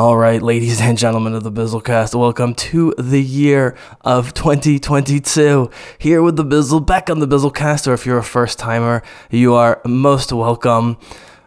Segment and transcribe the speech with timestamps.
[0.00, 5.70] All right, ladies and gentlemen of the Bizzlecast, welcome to the year of 2022.
[5.98, 9.52] Here with the Bizzle, back on the Bizzlecast, or if you're a first timer, you
[9.52, 10.96] are most welcome.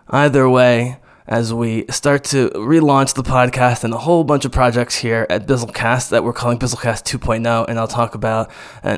[0.07, 4.95] Either way, as we start to relaunch the podcast and a whole bunch of projects
[4.95, 8.51] here at Bizzlecast that we're calling Bizzlecast 2.0, and I'll talk about
[8.83, 8.97] uh,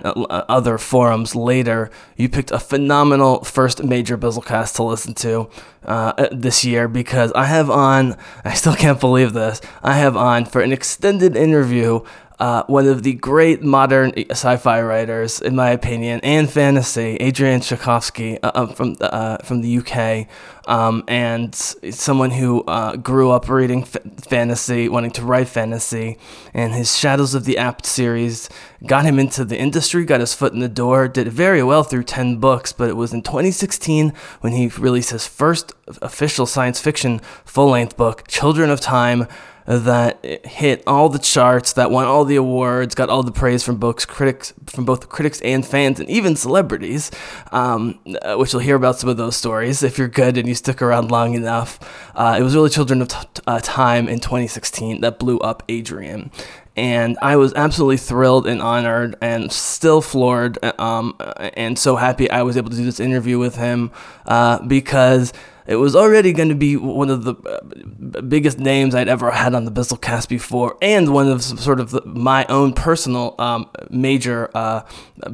[0.49, 1.91] other forums later.
[2.15, 5.49] You picked a phenomenal first major Bizzlecast to listen to
[5.85, 10.45] uh, this year because I have on, I still can't believe this, I have on
[10.45, 12.01] for an extended interview
[12.39, 18.41] uh, one of the great modern sci-fi writers, in my opinion, and fantasy, Adrian Tchaikovsky
[18.41, 20.27] uh, um, from uh, from the UK,
[20.67, 26.17] um, and someone who uh, grew up reading f- fantasy, wanting to write fantasy,
[26.53, 28.49] and his Shadows of the Apt series
[28.85, 32.03] got him into the industry, got his foot in the door, did very well through
[32.03, 32.73] ten books.
[32.73, 38.27] But it was in 2016 when he released his first official science fiction full-length book,
[38.27, 39.27] Children of Time
[39.65, 43.77] that hit all the charts, that won all the awards, got all the praise from
[43.77, 47.11] books critics, from both critics and fans, and even celebrities.
[47.51, 50.55] Um, uh, which you'll hear about some of those stories if you're good and you
[50.55, 51.79] stick around long enough.
[52.15, 56.31] Uh, it was really Children of t- uh, Time in 2016 that blew up Adrian.
[56.75, 61.15] And I was absolutely thrilled and honored and still floored um,
[61.53, 63.91] and so happy I was able to do this interview with him
[64.25, 65.31] uh, because
[65.67, 69.55] it was already going to be one of the uh, biggest names I'd ever had
[69.55, 74.51] on the Bizzlecast before, and one of sort of the, my own personal um, major,
[74.53, 74.81] uh,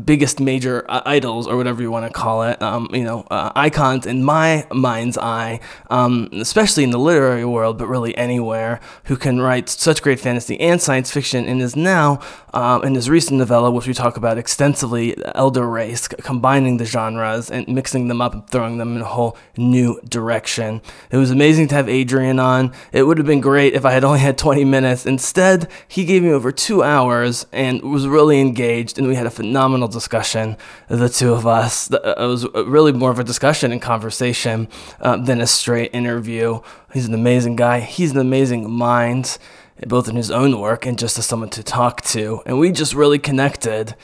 [0.05, 2.61] biggest major uh, idols, or whatever you want to call it.
[2.61, 7.77] Um, you know, uh, icons in my mind's eye, um, especially in the literary world,
[7.77, 12.21] but really anywhere, who can write such great fantasy and science fiction, and is now
[12.53, 17.51] um, in his recent novella, which we talk about extensively, Elder Race, combining the genres
[17.51, 20.81] and mixing them up and throwing them in a whole new direction direction.
[21.09, 22.73] It was amazing to have Adrian on.
[22.91, 25.05] It would have been great if I had only had 20 minutes.
[25.05, 29.31] Instead, he gave me over two hours and was really engaged, and we had a
[29.31, 31.89] phenomenal discussion, the two of us.
[31.91, 34.67] It was really more of a discussion and conversation
[34.99, 36.59] uh, than a straight interview.
[36.93, 39.39] He's an amazing guy, he's an amazing mind,
[39.87, 42.41] both in his own work and just as someone to talk to.
[42.45, 43.95] And we just really connected.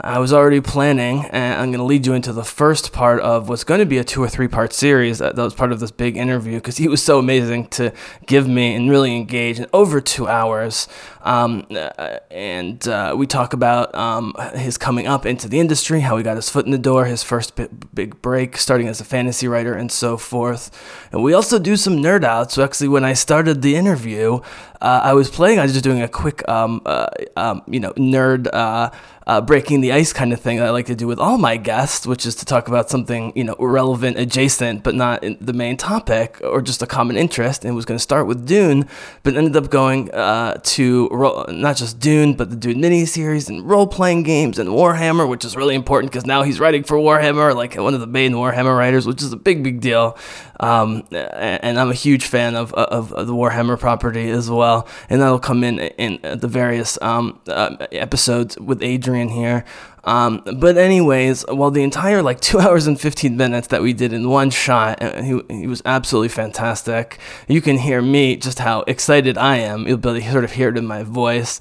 [0.00, 3.48] I was already planning, and I'm going to lead you into the first part of
[3.48, 5.90] what's going to be a two or three part series that, was part of this
[5.90, 7.92] big interview because he was so amazing to
[8.26, 10.86] give me and really engage in over two hours.
[11.26, 16.16] Um, uh, and uh, we talk about um, his coming up into the industry, how
[16.16, 17.56] he got his foot in the door, his first
[17.92, 20.70] big break, starting as a fantasy writer, and so forth.
[21.10, 22.54] And we also do some nerd outs.
[22.54, 24.38] So, actually, when I started the interview,
[24.80, 28.48] uh, I was planning on just doing a quick, um, uh, um, you know, nerd
[28.52, 28.90] uh,
[29.26, 31.56] uh, breaking the ice kind of thing that I like to do with all my
[31.56, 35.76] guests, which is to talk about something you know relevant, adjacent, but not the main
[35.76, 37.64] topic or just a common interest.
[37.64, 38.88] And was going to start with Dune,
[39.22, 43.48] but ended up going uh, to ro- not just Dune, but the Dune mini series
[43.48, 46.96] and role playing games and Warhammer, which is really important because now he's writing for
[46.96, 50.16] Warhammer, like one of the main Warhammer writers, which is a big big deal.
[50.58, 55.20] Um, and I'm a huge fan of, of, of, the Warhammer property as well, and
[55.20, 59.64] that'll come in in the various um, uh, episodes with Adrian here.
[60.06, 64.12] Um, but anyways, well, the entire like two hours and 15 minutes that we did
[64.12, 67.18] in one shot, uh, he, he was absolutely fantastic.
[67.48, 69.86] You can hear me just how excited I am.
[69.86, 71.60] You'll be able to sort of hear it in my voice.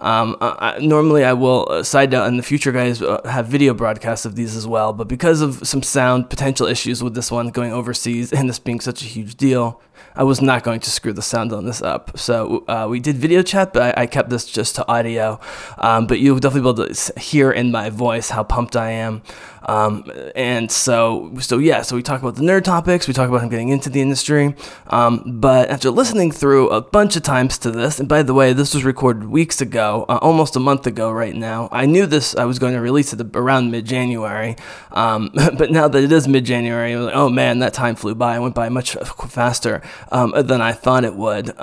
[0.00, 3.72] Um, I, normally, I will uh, side note in the future, guys, uh, have video
[3.72, 4.92] broadcasts of these as well.
[4.92, 8.80] But because of some sound potential issues with this one going overseas and this being
[8.80, 9.80] such a huge deal,
[10.16, 12.16] I was not going to screw the sound on this up.
[12.18, 15.40] So uh, we did video chat, but I, I kept this just to audio.
[15.78, 19.22] Um, but you'll definitely be able to hear in my voice how pumped I am.
[19.66, 23.42] Um, and so, so yeah, so we talk about the nerd topics, we talk about
[23.42, 24.54] him getting into the industry.
[24.88, 28.52] Um, but after listening through a bunch of times to this, and by the way,
[28.52, 31.68] this was recorded weeks ago, uh, almost a month ago right now.
[31.72, 34.56] I knew this, I was going to release it around mid January.
[34.92, 38.36] Um, but now that it is mid January, like, oh man, that time flew by.
[38.36, 38.96] It went by much
[39.28, 39.82] faster
[40.12, 41.58] um, than I thought it would.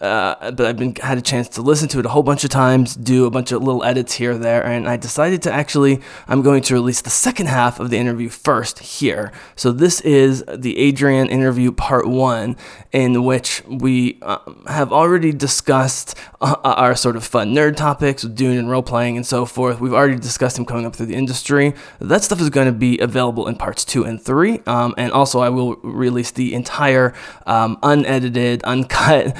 [0.00, 2.50] Uh, but I've been had a chance to listen to it a whole bunch of
[2.50, 6.42] times, do a bunch of little edits here there, and I decided to actually I'm
[6.42, 9.30] going to release the second half of the interview first here.
[9.54, 12.56] So this is the Adrian interview part one,
[12.90, 18.58] in which we um, have already discussed uh, our sort of fun nerd topics, Dune
[18.58, 19.80] and role playing and so forth.
[19.80, 21.72] We've already discussed him coming up through the industry.
[22.00, 25.38] That stuff is going to be available in parts two and three, um, and also
[25.38, 27.14] I will release the entire
[27.46, 29.36] um, unedited, uncut.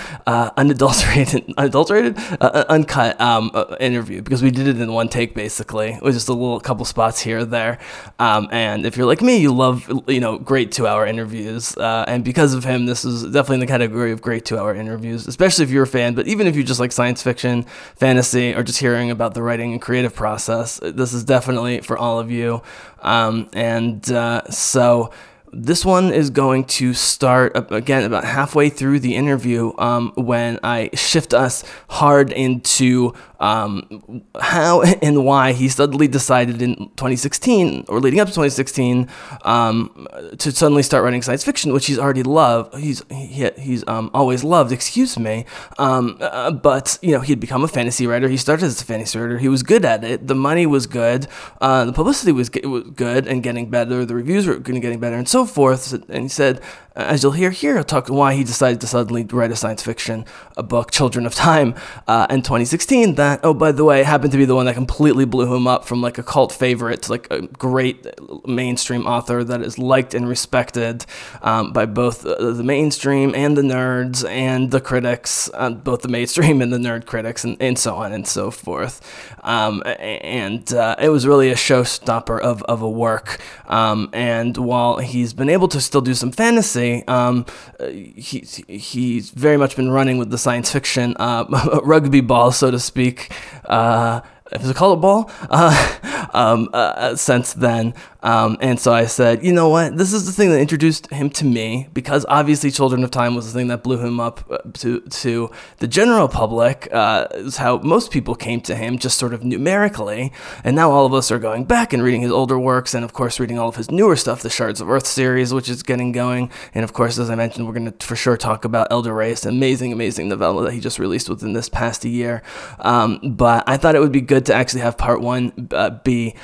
[0.54, 5.08] Uh, unadulterated, unadulterated, uh, uh, uncut um, uh, interview because we did it in one
[5.08, 5.90] take basically.
[5.90, 7.78] It was just a little couple spots here or there.
[8.18, 11.76] Um, and if you're like me, you love you know great two hour interviews.
[11.76, 14.74] Uh, and because of him, this is definitely in the category of great two hour
[14.74, 16.14] interviews, especially if you're a fan.
[16.14, 17.64] But even if you just like science fiction,
[17.96, 22.18] fantasy, or just hearing about the writing and creative process, this is definitely for all
[22.18, 22.62] of you.
[23.00, 25.12] Um, and uh, so
[25.56, 30.90] this one is going to start again about halfway through the interview um, when I
[30.94, 38.18] shift us hard into um, how and why he suddenly decided in 2016 or leading
[38.18, 39.06] up to 2016
[39.42, 40.08] um,
[40.38, 42.74] to suddenly start writing science fiction, which he's already loved.
[42.74, 44.72] He's he, he's um, always loved.
[44.72, 45.44] Excuse me,
[45.78, 48.28] um, uh, but you know he had become a fantasy writer.
[48.28, 49.38] He started as a fantasy writer.
[49.38, 50.26] He was good at it.
[50.26, 51.26] The money was good.
[51.60, 54.06] Uh, the publicity was, was good and getting better.
[54.06, 55.92] The reviews were getting better and so forth.
[55.92, 56.62] And he said
[56.96, 60.24] as you'll hear here, I'll talk why he decided to suddenly write a science fiction
[60.56, 61.74] a book, Children of Time,
[62.06, 63.16] uh, in 2016.
[63.16, 65.84] That, oh, by the way, happened to be the one that completely blew him up
[65.84, 68.06] from like a cult favorite to like a great
[68.46, 71.04] mainstream author that is liked and respected
[71.42, 76.62] um, by both the mainstream and the nerds and the critics, uh, both the mainstream
[76.62, 79.00] and the nerd critics, and, and so on and so forth.
[79.42, 83.40] Um, and uh, it was really a showstopper of, of a work.
[83.66, 87.46] Um, and while he's been able to still do some fantasy, um,
[87.80, 92.78] he's he's very much been running with the science fiction uh, rugby ball, so to
[92.78, 93.32] speak.
[93.64, 94.20] Uh,
[94.62, 95.30] is it's a ball?
[95.50, 99.98] Uh, um, uh, since then, um, and so I said, you know what?
[99.98, 103.52] This is the thing that introduced him to me because obviously Children of Time was
[103.52, 106.88] the thing that blew him up uh, to to the general public.
[106.90, 110.32] Uh, is how most people came to him, just sort of numerically.
[110.64, 113.12] And now all of us are going back and reading his older works, and of
[113.12, 116.10] course reading all of his newer stuff, the Shards of Earth series, which is getting
[116.10, 116.50] going.
[116.74, 119.44] And of course, as I mentioned, we're going to for sure talk about Elder Race,
[119.44, 122.42] amazing, amazing novella that he just released within this past year.
[122.78, 126.34] Um, but I thought it would be good to actually have part one uh, be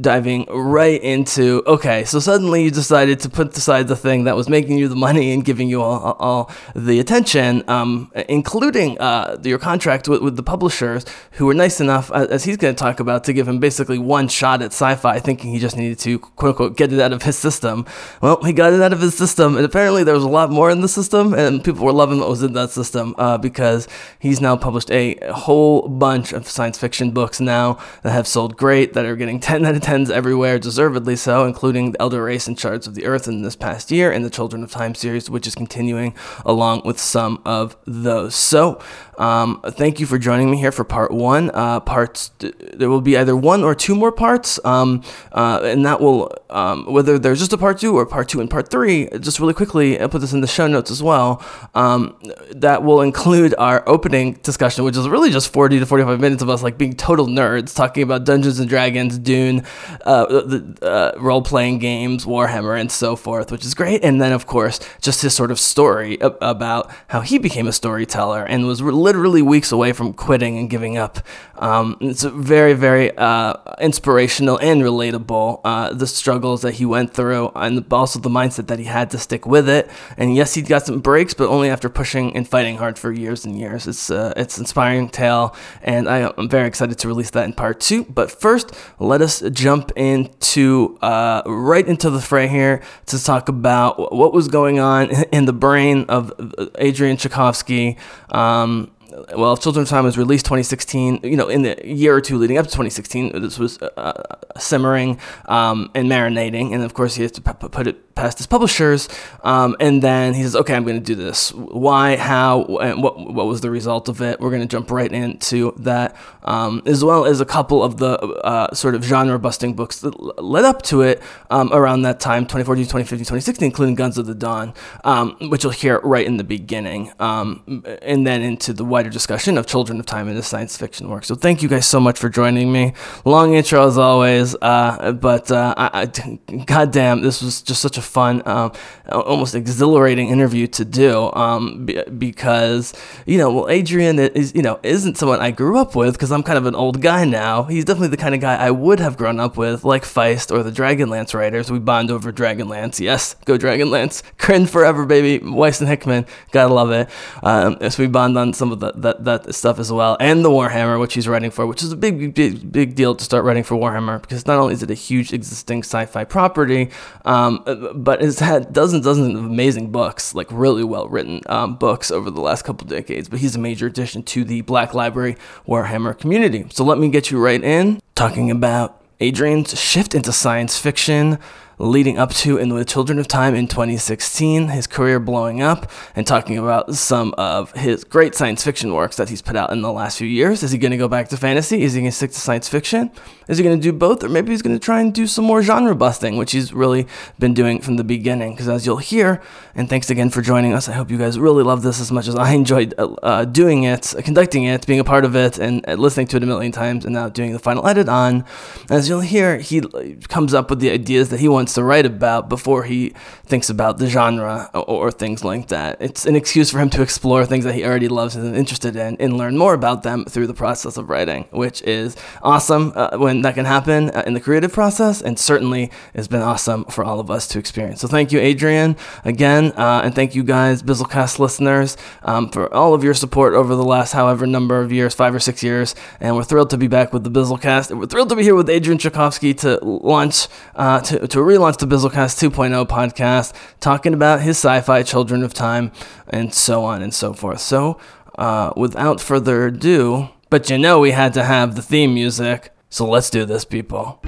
[0.00, 4.48] diving right into okay, so suddenly you decided to put aside the thing that was
[4.48, 9.58] making you the money and giving you all, all the attention, um, including uh, your
[9.58, 13.24] contract with, with the publishers, who were nice enough, as he's going to talk about,
[13.24, 16.76] to give him basically one shot at sci-fi, thinking he just needed to quote unquote
[16.76, 17.86] get it out of his system.
[18.20, 20.70] Well, he got it out of his system, and apparently there was a lot more
[20.70, 23.88] in the system, and people were loving what was in that system uh, because
[24.18, 28.92] he's now published a whole bunch of science fiction books now that have sold great,
[28.92, 32.58] that are getting 10 out of 10s everywhere, deservedly so, including the Elder Race and
[32.58, 35.46] Shards of the Earth in this past year, and the Children of Time series, which
[35.46, 36.14] is continuing
[36.44, 38.36] along with some of those.
[38.36, 38.80] So,
[39.18, 41.50] um, thank you for joining me here for part one.
[41.52, 45.02] Uh, parts there will be either one or two more parts, um,
[45.32, 48.48] uh, and that will um, whether there's just a part two or part two and
[48.48, 49.08] part three.
[49.18, 51.44] Just really quickly, I'll put this in the show notes as well.
[51.74, 52.16] Um,
[52.52, 56.48] that will include our opening discussion, which is really just 40 to 45 minutes of
[56.48, 59.62] us like being total nerds talking about Dungeons and Dragons, Dune,
[60.04, 64.02] uh, the uh, role playing games, Warhammer, and so forth, which is great.
[64.02, 68.44] And then of course just his sort of story about how he became a storyteller
[68.44, 68.78] and was.
[68.98, 71.18] Literally weeks away from quitting and giving up.
[71.56, 75.60] Um, it's very, very uh, inspirational and relatable.
[75.64, 79.18] Uh, the struggles that he went through, and also the mindset that he had to
[79.18, 79.90] stick with it.
[80.16, 83.44] And yes, he got some breaks, but only after pushing and fighting hard for years
[83.44, 83.86] and years.
[83.86, 87.80] It's uh, it's inspiring tale, and I, am very excited to release that in part
[87.80, 88.04] two.
[88.04, 94.12] But first, let us jump into uh, right into the fray here to talk about
[94.12, 96.32] what was going on in the brain of
[96.76, 97.96] Adrian Tchaikovsky.
[98.30, 98.90] Um,
[99.34, 101.20] well, Children of Time was released 2016.
[101.22, 105.18] You know, in the year or two leading up to 2016, this was uh, simmering
[105.46, 109.08] um, and marinating, and of course he has to put it past his publishers,
[109.44, 111.52] um, and then he says, "Okay, I'm going to do this.
[111.52, 112.16] Why?
[112.16, 112.64] How?
[112.78, 113.18] And what?
[113.18, 114.40] What was the result of it?
[114.40, 118.18] We're going to jump right into that, um, as well as a couple of the
[118.18, 122.84] uh, sort of genre-busting books that led up to it um, around that time, 2014,
[122.84, 127.12] 2015, 2016, including Guns of the Dawn, um, which you'll hear right in the beginning,
[127.20, 131.08] um, and then into the wider discussion of Children of Time in the science fiction
[131.08, 131.24] work.
[131.24, 132.94] So thank you guys so much for joining me.
[133.24, 136.06] Long intro as always, uh, but uh, I, I,
[136.66, 138.72] goddamn, this was just such a fun, um,
[139.10, 141.86] almost exhilarating interview to do um,
[142.18, 142.94] because
[143.26, 146.42] you know, well, Adrian is you know isn't someone I grew up with because I'm
[146.42, 147.64] kind of an old guy now.
[147.64, 150.62] He's definitely the kind of guy I would have grown up with, like Feist or
[150.62, 151.70] the Dragonlance writers.
[151.70, 153.00] We bond over Dragonlance.
[153.00, 154.22] Yes, go Dragonlance.
[154.38, 155.44] Krynn forever, baby.
[155.44, 157.08] Weiss and Hickman, gotta love it.
[157.42, 160.98] Um, we bond on some of the, that that stuff as well, and the Warhammer,
[160.98, 163.76] which he's writing for, which is a big big big deal to start writing for
[163.76, 166.90] Warhammer because not only is it a huge existing sci-fi property,
[167.24, 167.62] um,
[168.04, 172.30] but has had dozens, dozens of amazing books, like really well written um, books over
[172.30, 173.28] the last couple decades.
[173.28, 175.36] But he's a major addition to the Black Library
[175.66, 176.66] Warhammer community.
[176.70, 181.38] So let me get you right in talking about Adrian's shift into science fiction
[181.78, 186.26] leading up to in the Children of Time in 2016, his career blowing up, and
[186.26, 189.92] talking about some of his great science fiction works that he's put out in the
[189.92, 190.62] last few years.
[190.62, 191.82] Is he going to go back to fantasy?
[191.82, 193.10] Is he going to stick to science fiction?
[193.46, 194.24] Is he going to do both?
[194.24, 197.06] Or maybe he's going to try and do some more genre busting, which he's really
[197.38, 198.52] been doing from the beginning.
[198.52, 199.40] Because as you'll hear,
[199.74, 202.26] and thanks again for joining us, I hope you guys really love this as much
[202.26, 205.88] as I enjoyed uh, uh doing it, conducting it, being a part of it, and
[205.88, 208.44] uh, listening to it a million times, and now doing the final edit on.
[208.90, 209.80] As you'll hear, he
[210.28, 213.12] comes up with the ideas that he wants wants to write about before he
[213.44, 215.98] thinks about the genre or, or, things like that.
[216.00, 218.96] It's an excuse for him to explore things that he already loves and is interested
[218.96, 223.18] in and learn more about them through the process of writing, which is awesome uh,
[223.18, 227.04] when that can happen uh, in the creative process and certainly has been awesome for
[227.04, 228.00] all of us to experience.
[228.00, 228.96] So thank you, Adrian,
[229.26, 233.74] again, uh, and thank you guys, Bizzlecast listeners, um, for all of your support over
[233.74, 235.94] the last however number of years, five or six years.
[236.18, 237.94] And we're thrilled to be back with the Bizzlecast.
[237.94, 241.86] We're thrilled to be here with Adrian Tchaikovsky to launch, uh, to, to relaunched the
[241.86, 245.90] Bizzlecast 2.0 podcast, talking about his sci fi Children of Time,
[246.28, 247.60] and so on and so forth.
[247.60, 247.98] So,
[248.38, 253.08] uh, without further ado, but you know we had to have the theme music, so
[253.08, 254.20] let's do this, people.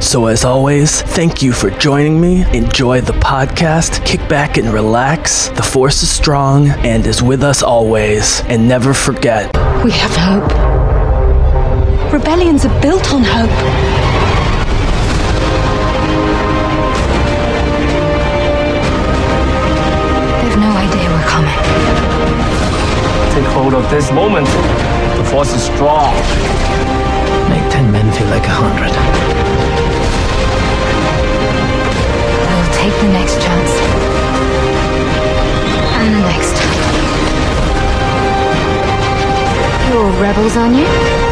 [0.00, 2.50] So, as always, thank you for joining me.
[2.56, 5.48] Enjoy the podcast, kick back and relax.
[5.48, 8.40] The Force is strong and is with us always.
[8.42, 9.54] And never forget
[9.84, 10.52] we have hope.
[12.12, 13.95] Rebellions are built on hope.
[23.66, 24.46] Take hold of this moment.
[25.16, 26.14] The force is strong.
[27.48, 28.92] Make ten men feel like a hundred.
[32.46, 33.72] We'll take the next chance.
[35.98, 36.56] And the next.
[39.90, 41.25] You're rebels, aren't you?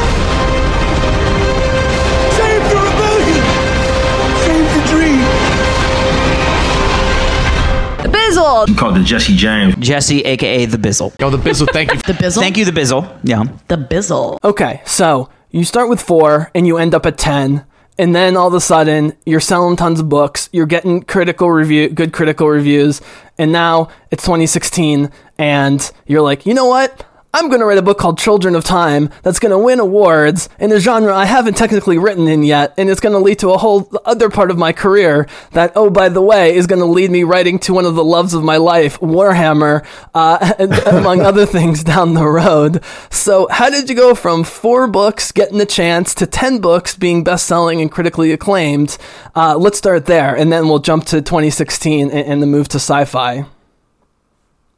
[8.45, 8.69] Bizzle.
[8.69, 9.75] You call it the Jesse James.
[9.77, 11.19] Jesse, aka the Bizzle.
[11.21, 11.99] Yo, the Bizzle, thank you.
[12.07, 12.41] the Bizzle?
[12.41, 13.21] Thank you, the Bizzle.
[13.25, 13.45] Yeah.
[13.69, 14.39] The Bizzle.
[14.45, 17.65] Okay, so you start with four and you end up at 10.
[17.97, 20.49] And then all of a sudden, you're selling tons of books.
[20.53, 23.01] You're getting critical review, good critical reviews.
[23.39, 27.07] And now it's 2016, and you're like, you know what?
[27.35, 30.49] I'm going to write a book called Children of Time that's going to win awards
[30.61, 33.51] in a genre I haven't technically written in yet, and it's going to lead to
[33.51, 36.87] a whole other part of my career that, oh, by the way, is going to
[36.87, 40.55] lead me writing to one of the loves of my life, Warhammer, uh,
[40.87, 42.85] among other things down the road.
[43.11, 47.25] So, how did you go from four books getting the chance to 10 books being
[47.25, 48.97] best selling and critically acclaimed?
[49.35, 52.77] Uh, let's start there, and then we'll jump to 2016 and, and the move to
[52.77, 53.45] sci fi.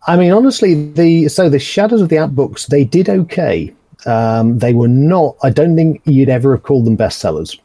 [0.06, 3.74] I mean, honestly, the so the Shadows of the Apt books they did okay.
[4.06, 5.36] Um, they were not.
[5.42, 7.58] I don't think you'd ever have called them bestsellers.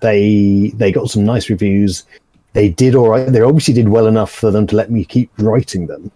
[0.00, 2.04] They they got some nice reviews.
[2.52, 3.26] They did all right.
[3.26, 6.10] They obviously did well enough for them to let me keep writing them.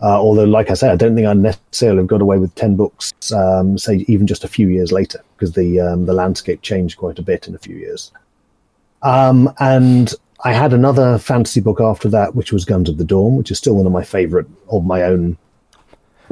[0.00, 2.74] Uh, although, like I say, I don't think I'd necessarily have got away with ten
[2.74, 6.96] books, um, say even just a few years later, because the um, the landscape changed
[6.96, 8.10] quite a bit in a few years.
[9.02, 13.36] Um, and I had another fantasy book after that, which was Guns of the Dawn,
[13.36, 15.38] which is still one of my favorite of my own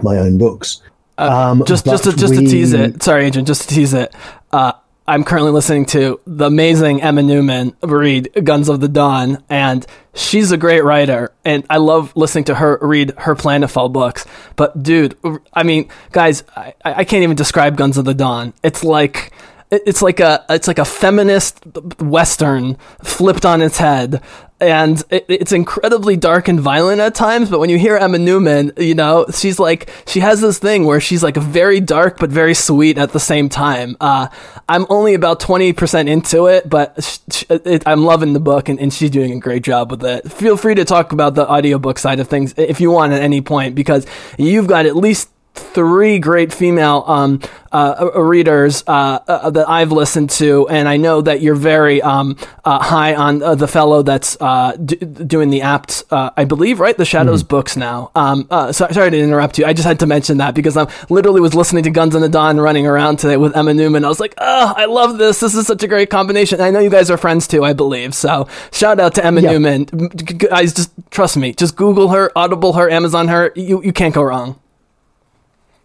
[0.02, 0.83] my own books.
[1.19, 2.45] Uh, um, just just to, just we...
[2.45, 4.14] to tease it, sorry, agent, just to tease it.
[4.52, 4.73] Uh,
[5.07, 10.52] I'm currently listening to the amazing Emma Newman read Guns of the Dawn, and she's
[10.52, 14.25] a great writer, and I love listening to her read her Planetfall books.
[14.55, 15.17] But dude,
[15.52, 18.55] I mean, guys, I, I can't even describe Guns of the Dawn.
[18.62, 19.33] It's like
[19.71, 21.65] it's like a it's like a feminist
[22.00, 24.23] western flipped on its head.
[24.62, 28.73] And it, it's incredibly dark and violent at times but when you hear emma newman
[28.77, 32.53] you know she's like she has this thing where she's like very dark but very
[32.53, 33.97] sweet at the same time.
[34.03, 34.29] Uh,
[34.69, 38.93] i'm only about 20% into it but sh- it, i'm loving the book and, and
[38.93, 40.31] she's doing a great job with it.
[40.31, 43.41] Feel free to talk about the audiobook side of things if you want at any
[43.41, 44.05] point because
[44.37, 47.40] you've got at least three great female um,
[47.73, 52.02] uh, uh, readers uh, uh, that I've listened to, and I know that you're very
[52.02, 54.37] um, uh, high on uh, the fellow that's
[54.85, 56.97] d- doing the apt, I believe, right?
[56.97, 57.49] The Shadows mm.
[57.49, 58.11] books now.
[58.14, 59.66] Um, so, sorry to interrupt you.
[59.66, 62.28] I just had to mention that because I literally was listening to Guns on the
[62.28, 64.04] Dawn running around today with Emma Newman.
[64.04, 65.40] I was like, oh, I love this.
[65.40, 66.61] This is such a great combination.
[66.61, 68.14] I know you guys are friends too, I believe.
[68.14, 69.85] So shout out to Emma Newman.
[69.85, 71.52] Guys, just trust me.
[71.52, 73.52] Just Google her, Audible her, Amazon her.
[73.54, 74.61] You, you can't go wrong.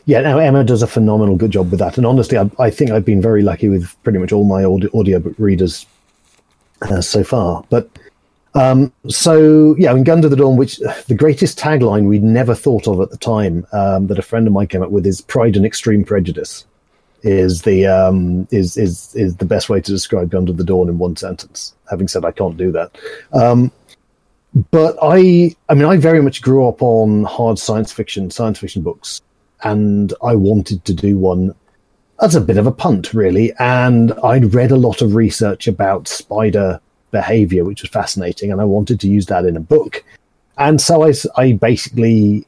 [0.06, 1.98] Yeah, now Emma does a phenomenal good job with that.
[1.98, 4.90] And honestly, I, I think I've been very lucky with pretty much all my audio,
[4.94, 5.86] audiobook readers
[6.84, 7.64] uh, so far.
[7.70, 7.90] But
[8.56, 12.56] Um, so yeah, I mean, Gun to the Dawn, which the greatest tagline we'd never
[12.56, 15.22] thought of at the time um, that a friend of mine came up with is
[15.22, 16.66] "Pride and Extreme Prejudice."
[17.24, 21.00] Is the um, is is is the best way to describe to the Dawn in
[21.00, 21.74] one sentence.
[21.90, 22.98] Having said I can't do that,
[23.34, 23.72] um,
[24.70, 28.84] but I I mean I very much grew up on hard science fiction science fiction
[28.84, 29.22] books,
[29.64, 31.56] and I wanted to do one.
[32.20, 33.54] That's a bit of a punt, really.
[33.60, 36.80] And I'd read a lot of research about spider
[37.12, 40.04] behavior, which was fascinating, and I wanted to use that in a book.
[40.58, 42.46] And so I, I basically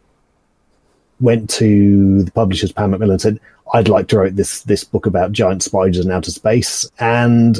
[1.19, 3.39] went to the publishers, Pan Macmillan, and said,
[3.73, 6.89] I'd like to write this this book about giant spiders in outer space.
[6.99, 7.59] And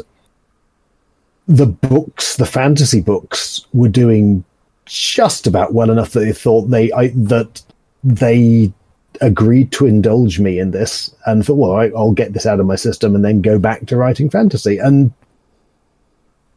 [1.48, 4.44] the books, the fantasy books, were doing
[4.86, 7.62] just about well enough that they thought they I, that
[8.04, 8.72] they
[9.22, 12.66] agreed to indulge me in this and thought, well, I, I'll get this out of
[12.66, 14.78] my system and then go back to writing fantasy.
[14.78, 15.12] And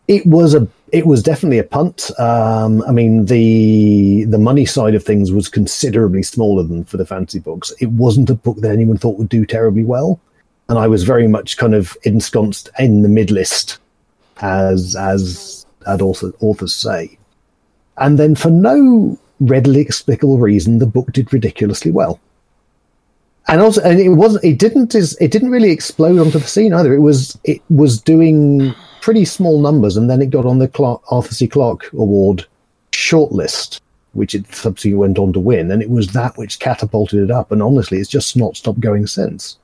[0.09, 2.11] it was a it was definitely a punt.
[2.19, 7.07] Um, I mean, the the money side of things was considerably smaller than for the
[7.07, 7.73] fantasy books.
[7.81, 10.21] It wasn't a book that anyone thought would do terribly well,
[10.69, 13.79] and I was very much kind of ensconced in the mid list,
[14.40, 17.17] as as as author, authors say.
[17.99, 22.19] And then, for no readily explicable reason, the book did ridiculously well.
[23.50, 24.45] And also, and it wasn't.
[24.45, 24.95] It didn't.
[24.95, 26.95] It didn't really explode onto the scene either.
[26.95, 27.37] It was.
[27.42, 31.49] It was doing pretty small numbers, and then it got on the Clarke, Arthur C.
[31.49, 32.47] Clarke Award
[32.92, 33.80] shortlist,
[34.12, 35.69] which it subsequently went on to win.
[35.73, 37.50] And it was that which catapulted it up.
[37.50, 39.59] And honestly, it's just not stopped going since.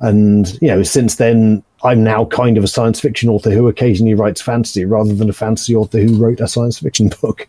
[0.00, 4.14] And you know, since then, I'm now kind of a science fiction author who occasionally
[4.14, 7.46] writes fantasy, rather than a fantasy author who wrote a science fiction book.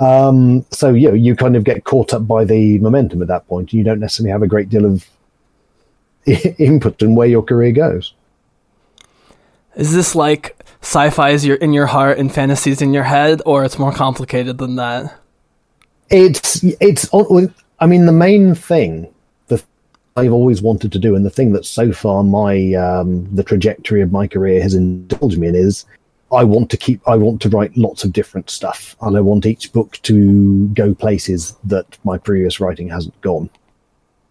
[0.00, 3.46] Um, so you know, you kind of get caught up by the momentum at that
[3.46, 3.72] point.
[3.72, 5.06] You don't necessarily have a great deal of
[6.58, 8.14] input in where your career goes.
[9.76, 13.64] Is this like sci-fi is your in your heart and fantasies in your head, or
[13.64, 15.14] it's more complicated than that?
[16.08, 17.08] It's it's.
[17.78, 19.12] I mean, the main thing
[19.48, 19.62] that
[20.16, 24.00] I've always wanted to do, and the thing that so far my um, the trajectory
[24.00, 25.84] of my career has indulged me in is
[26.32, 27.06] I want to keep.
[27.08, 30.94] I want to write lots of different stuff, and I want each book to go
[30.94, 33.50] places that my previous writing hasn't gone.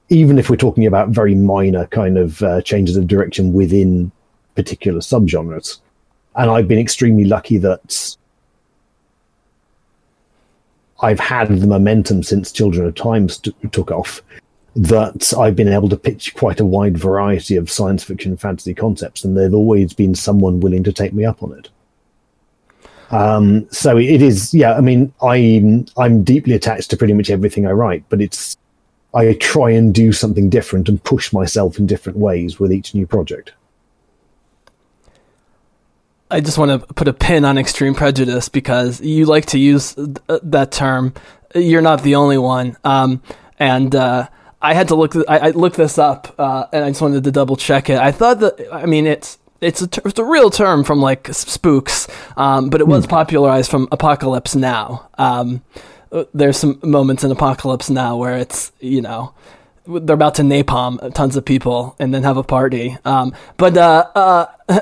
[0.10, 4.12] Even if we're talking about very minor kind of uh, changes of direction within
[4.56, 5.80] particular subgenres,
[6.36, 8.16] and I've been extremely lucky that
[11.02, 14.22] I've had the momentum since Children of Time st- took off
[14.76, 19.26] that I've been able to pitch quite a wide variety of science fiction fantasy concepts,
[19.26, 21.70] and there's always been someone willing to take me up on it.
[23.12, 24.74] Um, so it is, yeah.
[24.74, 28.58] I mean, I'm I'm deeply attached to pretty much everything I write, but it's
[29.14, 33.08] I try and do something different and push myself in different ways with each new
[33.08, 33.54] project.
[36.32, 39.96] I just want to put a pin on extreme prejudice because you like to use
[39.96, 41.16] th- that term.
[41.56, 42.78] You're not the only one.
[42.84, 43.24] Um,
[43.58, 44.30] and uh,
[44.62, 45.16] I had to look.
[45.28, 47.98] I, I looked this up, uh, and I just wanted to double check it.
[47.98, 48.68] I thought that.
[48.72, 52.82] I mean, it's it's a ter- it's a real term from like spooks, um, but
[52.82, 55.10] it was popularized from Apocalypse Now.
[55.18, 55.62] Um,
[56.12, 59.34] uh, there's some moments in Apocalypse Now where it's you know
[59.86, 62.98] they're about to napalm tons of people and then have a party.
[63.06, 64.46] Um, but uh, uh,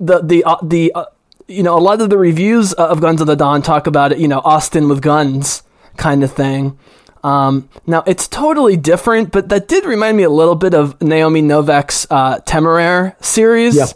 [0.00, 1.04] the the uh, the uh,
[1.48, 4.18] you know a lot of the reviews of Guns of the Dawn talk about it.
[4.18, 5.62] You know, Austen with guns
[5.96, 6.78] kind of thing.
[7.26, 11.42] Um, now it's totally different, but that did remind me a little bit of Naomi
[11.42, 13.74] Novik's uh, Temeraire series.
[13.74, 13.86] Yeah.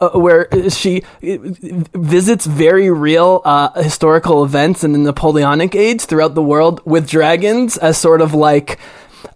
[0.00, 6.42] Uh, where she visits very real uh, historical events in the Napoleonic age throughout the
[6.42, 8.80] world with dragons as sort of like,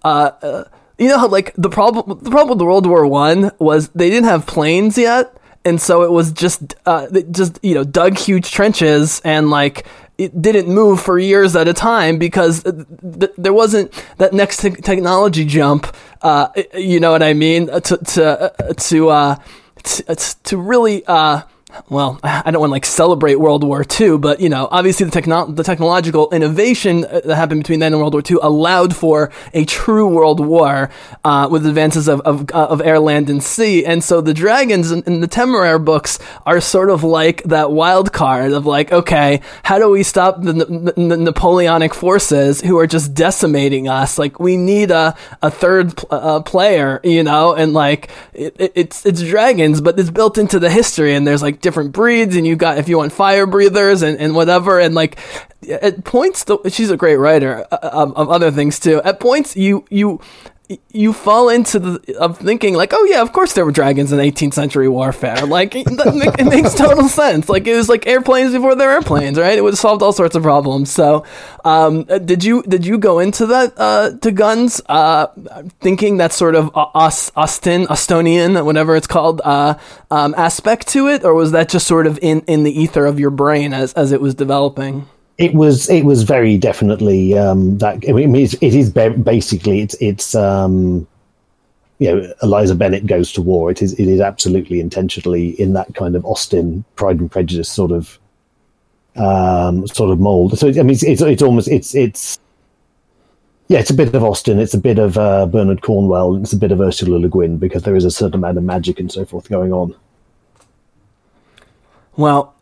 [0.03, 0.65] uh, uh,
[0.99, 4.29] you know, how like the problem the problem with World War One was they didn't
[4.29, 5.33] have planes yet,
[5.65, 9.87] and so it was just uh, just you know dug huge trenches and like
[10.19, 12.75] it didn't move for years at a time because th-
[13.21, 15.95] th- there wasn't that next te- technology jump.
[16.21, 17.69] Uh, you know what I mean?
[17.69, 19.37] To to uh, to uh,
[19.85, 21.43] to, to really uh,
[21.89, 25.13] well, I don't want to like celebrate World War II, but you know, obviously the
[25.13, 29.31] techno- the technological innovation uh, that happened between then and World War II allowed for
[29.55, 30.91] a true world war
[31.25, 33.85] uh, with advances of of, uh, of air, land, and sea.
[33.85, 38.13] And so the dragons in, in the Temeraire books are sort of like that wild
[38.13, 42.87] card of like, okay, how do we stop the, the, the Napoleonic forces who are
[42.87, 44.19] just decimating us?
[44.19, 49.05] Like, we need a a third pl- uh, player, you know, and like it, it's
[49.05, 52.57] it's dragons, but it's built into the history, and there's like different breeds and you
[52.57, 54.79] got if you want fire breathers and, and whatever.
[54.79, 55.19] And like
[55.69, 59.03] at points though she's a great writer uh, of, of other things too.
[59.03, 60.21] At points you you
[60.91, 64.19] you fall into the of thinking like, oh yeah, of course there were dragons in
[64.19, 65.47] 18th century warfare.
[65.47, 67.49] Like it, it makes total sense.
[67.49, 69.57] Like it was like airplanes before there were airplanes, right?
[69.57, 70.91] It would have solved all sorts of problems.
[70.91, 71.25] So,
[71.65, 75.29] um, uh, did you did you go into that uh, to guns, uh,
[75.81, 79.75] thinking that sort of Aus- Austen, Austenian, whatever it's called, uh,
[80.11, 83.19] um, aspect to it, or was that just sort of in in the ether of
[83.19, 85.09] your brain as as it was developing?
[85.39, 88.05] It was it was very definitely um, that.
[88.09, 91.07] I mean, it is basically it's it's um,
[91.99, 93.71] you know Eliza Bennet goes to war.
[93.71, 97.93] It is it is absolutely intentionally in that kind of Austen Pride and Prejudice sort
[97.93, 98.19] of
[99.15, 100.59] um, sort of mold.
[100.59, 102.41] So I mean, it's, it's it's almost it's it's
[103.69, 106.57] yeah, it's a bit of Austen, it's a bit of uh, Bernard Cornwell, it's a
[106.57, 109.27] bit of Ursula Le Guin because there is a certain amount of magic and so
[109.27, 109.95] forth going on.
[112.17, 112.55] Well,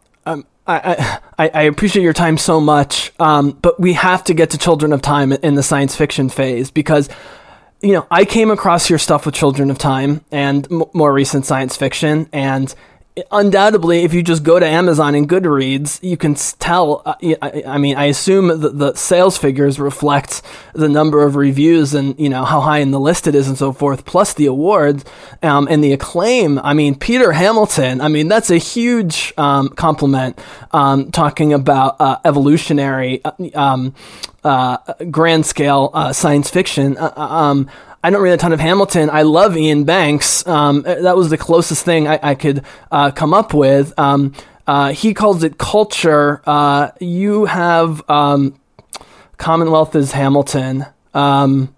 [0.69, 4.93] I, I, appreciate your time so much, um, but we have to get to Children
[4.93, 7.09] of Time in the science fiction phase because,
[7.81, 11.47] you know, I came across your stuff with Children of Time and m- more recent
[11.47, 12.75] science fiction, and
[13.31, 17.03] undoubtedly, if you just go to Amazon and Goodreads, you can tell.
[17.05, 20.43] Uh, I, I mean, I assume that the sales figures reflect
[20.75, 23.57] the number of reviews and you know how high in the list it is and
[23.57, 25.05] so forth, plus the awards
[25.43, 26.59] um, and the acclaim.
[26.59, 28.01] I mean, Peter Hamilton.
[28.01, 30.39] I mean, that's a huge um, compliment.
[30.73, 33.25] Um, talking about uh, evolutionary.
[33.25, 33.95] Uh, um,
[34.45, 34.77] uh,
[35.11, 36.97] grand scale uh, science fiction.
[38.07, 39.11] I don't read a ton of Hamilton.
[39.11, 40.47] I love Iain Banks.
[40.47, 43.93] Um, that was the closest thing I, I could uh, come up with.
[43.99, 44.33] Um,
[44.65, 46.41] uh, he calls it culture.
[46.47, 48.61] Uh, you have um,
[49.39, 50.87] Commonwealth is Hamilton.
[51.15, 51.75] Um,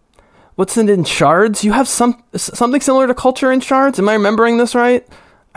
[0.57, 1.65] what's it in Shards?
[1.65, 3.99] You have some something similar to culture in Shards.
[3.99, 5.09] Am I remembering this right?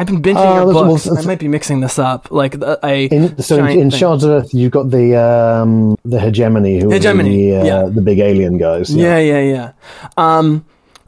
[0.02, 1.06] I've been binging Uh, your books.
[1.06, 2.32] well, I might be mixing this up.
[2.32, 3.90] Like I In, so in, in.
[3.92, 7.84] Shards of Earth, you've got the um, the hegemony, who Hegemony, the, uh, yeah.
[7.88, 8.90] the big alien guys.
[8.96, 9.72] Yeah, yeah, yeah.
[10.18, 10.66] Um,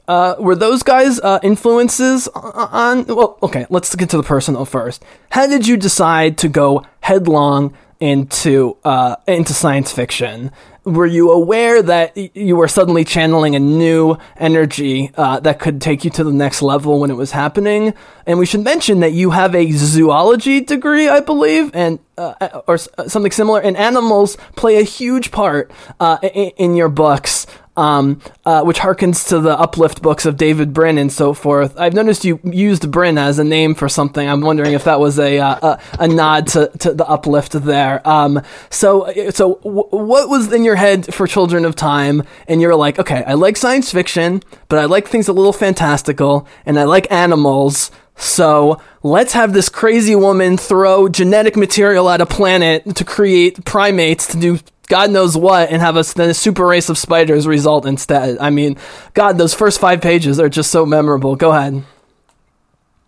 [0.08, 3.06] uh, were those guys uh, influences on?
[3.08, 5.03] Well, okay, let's get to the personal first.
[5.32, 10.51] How did you decide to go headlong into uh, into science fiction?
[10.83, 16.03] Were you aware that you were suddenly channeling a new energy uh, that could take
[16.03, 17.93] you to the next level when it was happening?
[18.25, 22.77] And we should mention that you have a zoology degree, I believe, and uh, or
[22.77, 23.61] something similar.
[23.61, 27.42] And animals play a huge part uh, in, in your books
[27.75, 31.77] um, uh, which harkens to the uplift books of David Brin and so forth.
[31.77, 34.27] I've noticed you used Brin as a name for something.
[34.27, 38.07] I'm wondering if that was a uh, a, a nod to, to the uplift there.
[38.07, 42.23] Um, so so w- what was in your head for Children of Time?
[42.47, 46.47] And you're like, okay, I like science fiction, but I like things a little fantastical,
[46.65, 47.91] and I like animals.
[48.15, 54.27] So let's have this crazy woman throw genetic material at a planet to create primates
[54.27, 58.38] to do God knows what, and have a, a super race of spiders result instead.
[58.39, 58.78] I mean,
[59.13, 61.36] God, those first five pages are just so memorable.
[61.36, 61.84] Go ahead.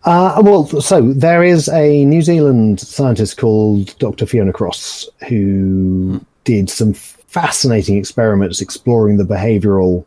[0.04, 4.24] Uh, well, so there is a New Zealand scientist called Dr.
[4.24, 10.06] Fiona Cross who did some fascinating experiments exploring the behavioral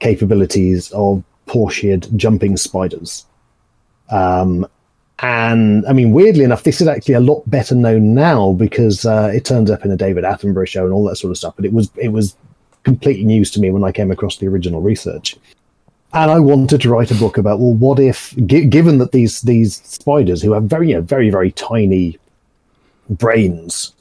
[0.00, 3.26] capabilities of Portia jumping spiders.
[4.10, 4.66] Um,
[5.22, 9.30] and I mean, weirdly enough, this is actually a lot better known now because uh,
[9.34, 11.54] it turns up in a David Attenborough show and all that sort of stuff.
[11.56, 12.36] But it was it was
[12.82, 15.36] completely news to me when I came across the original research
[16.12, 19.42] and I wanted to write a book about well, what if, gi- given that these
[19.42, 22.18] these spiders who have very you know, very very tiny
[23.08, 23.94] brains,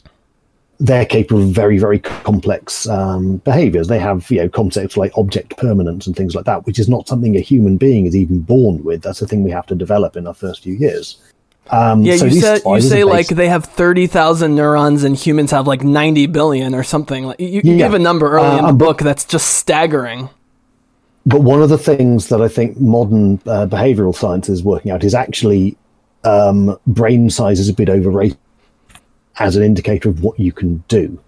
[0.81, 3.87] they're capable of very very complex um, behaviors.
[3.87, 7.07] They have you know concepts like object permanence and things like that, which is not
[7.07, 9.01] something a human being is even born with.
[9.01, 11.17] That's a thing we have to develop in our first few years.
[11.71, 15.51] Um, Yeah, so you said you say like they have thirty thousand neurons and humans
[15.51, 17.25] have like ninety billion or something.
[17.25, 17.77] Like you, you Yeah.
[17.77, 20.29] give a number early Uh, in the but- book that's just staggering.
[21.25, 25.03] but one of the things that I think modern uh, behavioral science is working out
[25.03, 25.77] is actually
[26.23, 28.37] um, brain size is a bit overrated
[29.37, 31.19] as an indicator of what you can do.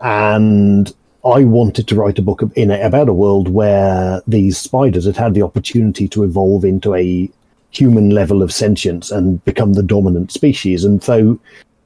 [0.00, 0.92] And
[1.24, 5.16] I wanted to write a book in a, about a world where these spiders had
[5.16, 7.30] had the opportunity to evolve into a
[7.70, 10.84] human level of sentience and become the dominant species.
[10.84, 11.38] And so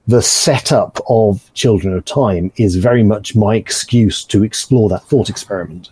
[0.07, 5.29] the setup of Children of Time is very much my excuse to explore that thought
[5.29, 5.91] experiment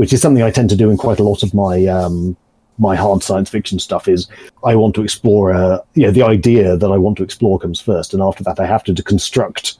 [0.00, 2.34] which is something I tend to do in quite a lot of my um,
[2.80, 4.08] my hard science fiction stuff.
[4.08, 4.26] Is
[4.64, 7.80] I want to explore, uh, you know, the idea that I want to explore comes
[7.80, 9.78] first, and after that, I have to deconstruct,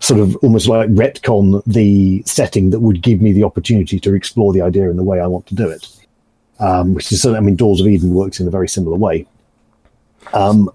[0.00, 4.52] sort of almost like retcon the setting that would give me the opportunity to explore
[4.52, 5.88] the idea in the way I want to do it.
[6.58, 9.26] Um, which is, I mean, Doors of Eden works in a very similar way.
[10.32, 10.70] Um,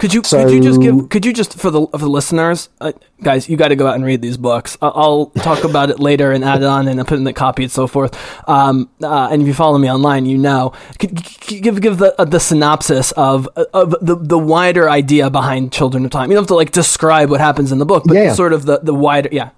[0.00, 2.70] Could you So- could you just give could you just for the for the listeners,
[2.80, 4.78] uh, guys, you got to go out and read these books.
[4.80, 7.64] I- I'll talk about it later and add it on and put in the copy
[7.64, 8.16] and so forth.
[8.48, 10.72] Um, uh, and if you follow me online, you know.
[10.98, 15.70] Could, could give give the uh, the synopsis of of the the wider idea behind
[15.70, 16.30] Children of Time.
[16.30, 18.32] You don't have to like describe what happens in the book, but yeah.
[18.32, 19.50] sort of the the wider yeah.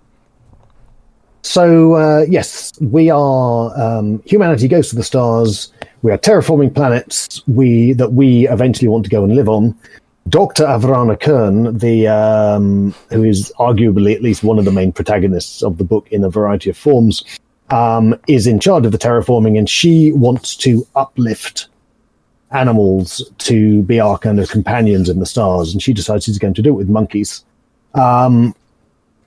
[1.42, 3.80] So uh, yes, we are.
[3.80, 5.72] Um, humanity goes to the stars.
[6.02, 7.42] We are terraforming planets.
[7.46, 9.76] We that we eventually want to go and live on.
[10.28, 15.62] Doctor Avrana Kern, the um, who is arguably at least one of the main protagonists
[15.62, 17.24] of the book in a variety of forms,
[17.70, 21.68] um, is in charge of the terraforming, and she wants to uplift
[22.52, 26.54] animals to be our kind of companions in the stars, and she decides she's going
[26.54, 27.44] to do it with monkeys.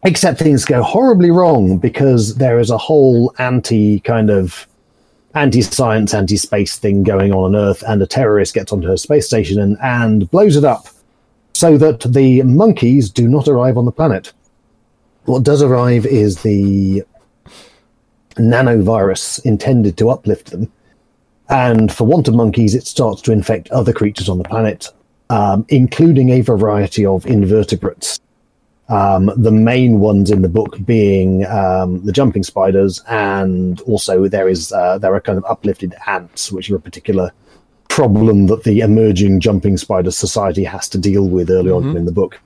[0.05, 4.67] Except things go horribly wrong because there is a whole anti kind of
[5.35, 9.59] anti-science anti-space thing going on on earth and a terrorist gets onto her space station
[9.59, 10.87] and, and blows it up
[11.53, 14.33] so that the monkeys do not arrive on the planet.
[15.25, 17.03] What does arrive is the
[18.35, 20.71] nanovirus intended to uplift them.
[21.49, 24.91] And for want of monkeys it starts to infect other creatures on the planet
[25.29, 28.19] um, including a variety of invertebrates
[28.89, 34.47] um, the main ones in the book being um, the jumping spiders, and also there
[34.47, 37.31] is uh, there are kind of uplifted ants, which are a particular
[37.89, 42.11] problem that the emerging jumping spider society has to deal with early on in the
[42.11, 42.39] book,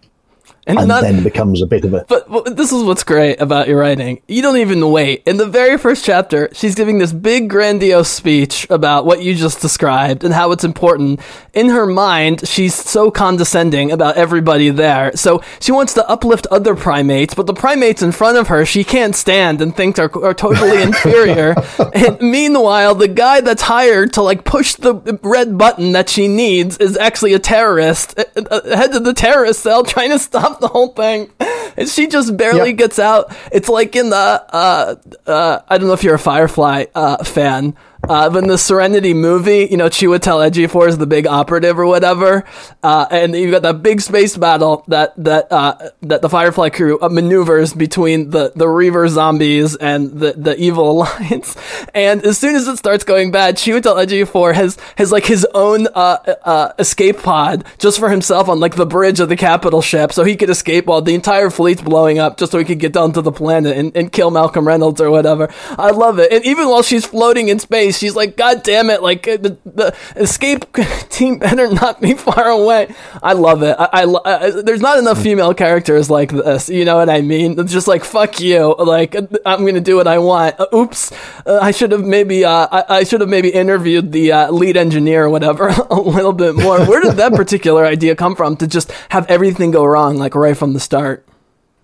[0.77, 3.67] and not- then becomes a bit of a But, but this is what's great about
[3.67, 4.21] your writing.
[4.27, 5.23] You don't even wait.
[5.25, 9.62] In the very first chapter, she's giving this big, grandiose speech about what you just
[9.62, 11.19] described and how it's important.
[11.53, 15.15] In her mind, she's so condescending about everybody there.
[15.15, 18.84] So she wants to uplift other primates, but the primates in front of her, she
[18.84, 21.55] can't stand and thinks are, are totally inferior.
[21.93, 26.77] and meanwhile, the guy that's hired to like push the red button that she needs
[26.77, 30.67] is actually a terrorist, uh, uh, head of the terrorist cell trying to stop the
[30.67, 31.32] whole thing.
[31.78, 32.78] And she just barely Yep.
[32.78, 33.34] gets out.
[33.52, 34.95] It's like in the, uh,
[35.28, 37.76] uh, I don't know if you're a Firefly uh, fan,
[38.10, 42.43] uh, in the Serenity movie, you know, Chiwetel Ejiofor is the big operative or whatever,
[42.82, 47.00] uh, and you've got that big space battle that that uh, that the Firefly crew
[47.00, 51.56] uh, maneuvers between the the Reaver zombies and the the evil alliance.
[51.93, 55.88] And as soon as it starts going bad, Chiwetel Ejiofor has has like his own
[55.93, 60.12] uh, uh, escape pod just for himself on like the bridge of the capital ship,
[60.13, 62.91] so he could escape while the entire fleet's blowing up, just so he could get
[62.91, 65.54] down to the planet and, and kill Malcolm Reynolds or whatever.
[65.78, 66.34] I love it.
[66.34, 69.04] And even while she's floating in space, she's like, "God damn it!
[69.04, 70.66] Like uh, the, the escape
[71.10, 73.76] team better not be far away." I love it.
[73.78, 76.70] I, I, I there's not enough female characters like this.
[76.70, 77.60] You know what I mean?
[77.60, 78.76] It's just like fuck you.
[78.78, 80.60] Like I'm gonna do what I want.
[80.60, 81.12] Uh, oops,
[81.46, 85.26] uh, I should have maybe uh, I, should have maybe interviewed the uh, lead engineer
[85.26, 86.84] or whatever a little bit more.
[86.86, 90.58] Where did that particular idea come from to just have everything go wrong like right
[90.58, 91.26] from the start?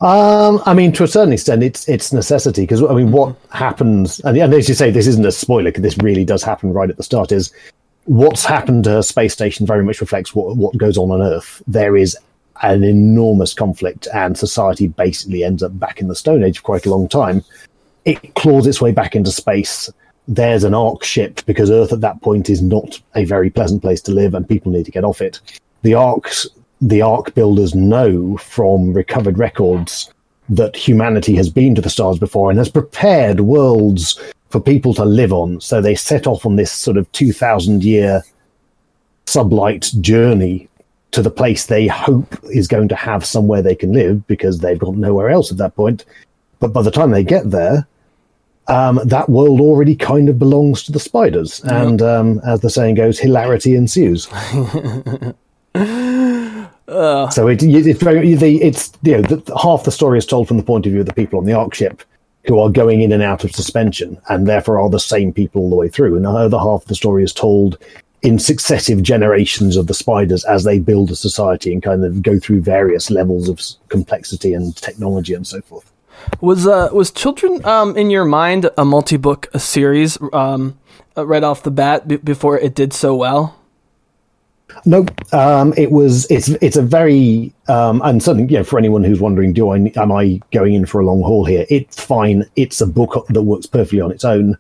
[0.05, 4.19] Um, I mean, to a certain extent, it's it's necessity because I mean, what happens,
[4.19, 6.91] and, and as you say, this isn't a spoiler because this really does happen right
[6.91, 7.31] at the start.
[7.31, 7.51] Is
[8.03, 11.63] what's happened to her space station very much reflects what what goes on on Earth.
[11.65, 12.15] There is
[12.61, 16.85] an enormous conflict, and society basically ends up back in the Stone Age for quite
[16.85, 17.43] a long time.
[18.05, 19.91] It claws its way back into space.
[20.27, 24.01] There's an ark ship because Earth at that point is not a very pleasant place
[24.03, 25.41] to live, and people need to get off it.
[25.81, 26.47] The arks
[26.81, 30.11] the ark builders know from recovered records
[30.49, 35.05] that humanity has been to the stars before and has prepared worlds for people to
[35.05, 35.59] live on.
[35.59, 38.23] So they set off on this sort of 2,000 year
[39.25, 40.69] sublight journey
[41.11, 44.77] to the place they hope is going to have somewhere they can live because they've
[44.77, 46.05] got nowhere else at that point.
[46.59, 47.87] But by the time they get there,
[48.67, 51.61] um, that world already kind of belongs to the spiders.
[51.65, 54.27] And um, as the saying goes, hilarity ensues.
[57.29, 60.57] So it, it's very the it's you know the, half the story is told from
[60.57, 62.03] the point of view of the people on the ark ship
[62.45, 65.69] who are going in and out of suspension and therefore are the same people all
[65.69, 67.77] the way through, and the other half of the story is told
[68.21, 72.39] in successive generations of the spiders as they build a society and kind of go
[72.39, 75.91] through various levels of complexity and technology and so forth.
[76.41, 80.77] Was uh was Children um in your mind a multi book a series um
[81.17, 83.55] uh, right off the bat b- before it did so well?
[84.85, 85.11] Nope.
[85.33, 86.29] Um, it was.
[86.29, 86.49] It's.
[86.49, 87.53] It's a very.
[87.67, 90.85] Um, and certainly You know, for anyone who's wondering, do I am I going in
[90.85, 91.65] for a long haul here?
[91.69, 92.45] It's fine.
[92.55, 94.57] It's a book that works perfectly on its own.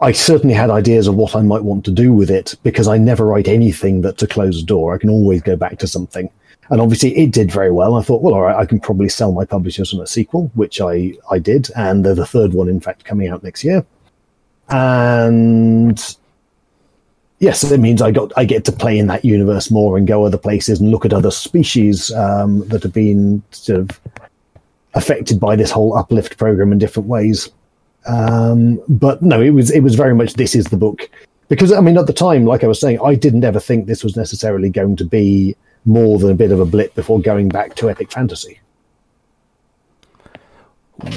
[0.00, 2.98] I certainly had ideas of what I might want to do with it because I
[2.98, 4.94] never write anything that's a closed door.
[4.94, 6.28] I can always go back to something.
[6.70, 7.94] And obviously, it did very well.
[7.94, 10.80] I thought, well, all right, I can probably sell my publishers on a sequel, which
[10.80, 13.84] I I did, and there's a third one, in fact, coming out next year.
[14.68, 16.16] And
[17.42, 20.24] yes, it means I got I get to play in that universe more and go
[20.24, 24.00] other places and look at other species um, that have been sort of
[24.94, 27.50] affected by this whole uplift program in different ways.
[28.06, 31.10] Um, but no, it was it was very much this is the book
[31.48, 34.04] because I mean at the time, like I was saying, I didn't ever think this
[34.04, 37.74] was necessarily going to be more than a bit of a blip before going back
[37.74, 38.60] to epic fantasy.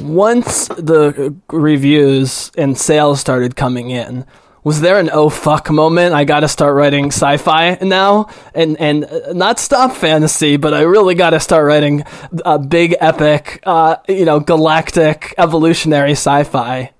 [0.02, 4.26] Once the reviews and sales started coming in,
[4.66, 6.14] was there an oh fuck moment?
[6.14, 10.82] I got to start writing sci-fi now, and and uh, not stop fantasy, but I
[10.82, 12.04] really got to start writing
[12.44, 16.92] a big epic, uh, you know, galactic evolutionary sci-fi.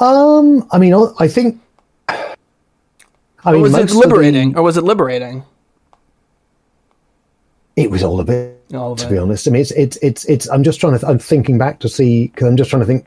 [0.00, 1.60] Um, I mean, I think.
[2.08, 2.34] I
[3.44, 4.56] Or mean, was it of the- liberating?
[4.56, 5.44] Or was it liberating?
[7.74, 9.10] it was all a bit All of to it.
[9.12, 9.48] be honest.
[9.48, 10.48] I mean, it's it's it's it's.
[10.50, 11.06] I'm just trying to.
[11.06, 13.06] I'm thinking back to see because I'm just trying to think.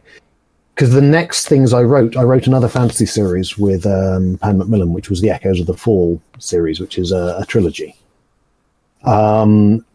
[0.76, 4.92] Because the next things I wrote, I wrote another fantasy series with um, Pan Macmillan,
[4.92, 7.96] which was the Echoes of the Fall series, which is a, a trilogy.
[9.06, 9.86] Um,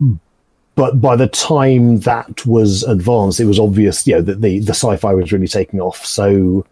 [0.77, 4.73] but by the time that was advanced, it was obvious, you know, that the the
[4.73, 6.07] sci-fi was really taking off.
[6.07, 6.64] So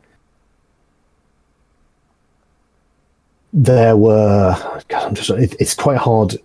[3.53, 4.57] there were.
[4.88, 5.29] God, I'm just.
[5.29, 6.37] It, it's quite hard.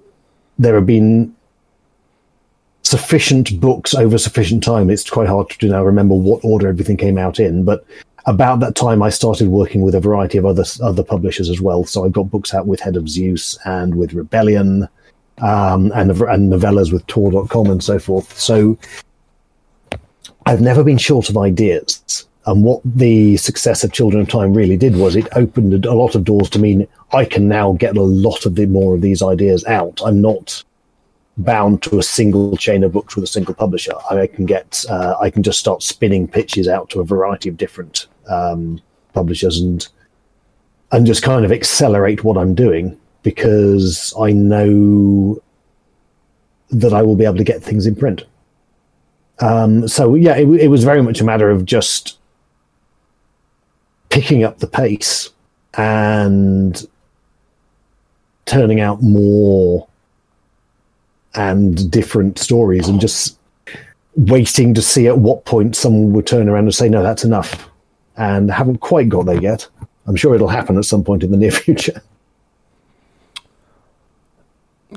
[0.60, 1.34] There have been
[2.84, 4.90] sufficient books over sufficient time.
[4.90, 7.64] It's quite hard to now remember what order everything came out in.
[7.64, 7.86] But
[8.26, 11.84] about that time, I started working with a variety of other other publishers as well.
[11.86, 14.88] So I've got books out with Head of Zeus and with Rebellion,
[15.42, 18.38] um, and and novellas with Tor.com and so forth.
[18.40, 18.78] So
[20.46, 22.28] I've never been short of ideas.
[22.46, 26.14] And what the success of Children of Time really did was it opened a lot
[26.14, 29.24] of doors to mean I can now get a lot of the more of these
[29.24, 30.02] ideas out.
[30.06, 30.62] I'm not
[31.38, 33.94] bound to a single chain of books with a single publisher.
[34.10, 37.58] I can get, uh, I can just start spinning pitches out to a variety of
[37.58, 38.82] different um,
[39.14, 39.88] publishers and
[40.92, 45.42] and just kind of accelerate what I'm doing because I know
[46.70, 48.26] that I will be able to get things in print.
[49.40, 52.20] Um, so yeah, it, it was very much a matter of just
[54.10, 55.32] picking up the pace
[55.76, 56.88] and
[58.46, 59.88] turning out more
[61.36, 63.38] and different stories and just
[64.16, 67.70] waiting to see at what point someone would turn around and say, no, that's enough.
[68.16, 69.68] And haven't quite got there yet.
[70.06, 72.02] I'm sure it'll happen at some point in the near future.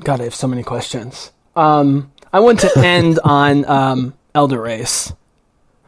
[0.03, 1.31] God, I have so many questions.
[1.55, 5.11] Um, I want to end on um, Elder Race,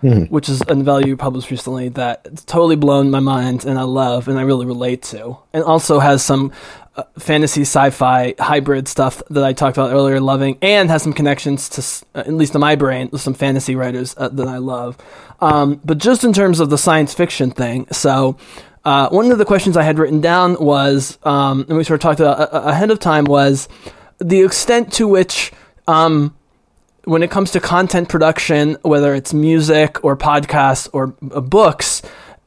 [0.01, 4.27] which is a novella you published recently that totally blown my mind and I love
[4.27, 6.51] and I really relate to, and also has some
[6.95, 11.69] uh, fantasy sci-fi hybrid stuff that I talked about earlier, loving, and has some connections
[11.69, 11.81] to,
[12.15, 14.97] uh, at least in my brain, some fantasy writers uh, that I love.
[15.39, 18.37] Um, but just in terms of the science fiction thing, so.
[18.85, 22.01] Uh, one of the questions I had written down was, um, and we sort of
[22.01, 23.67] talked about uh, ahead of time, was
[24.19, 25.51] the extent to which,
[25.85, 26.33] um,
[27.05, 32.01] when it comes to content production, whether it's music or podcasts or uh, books,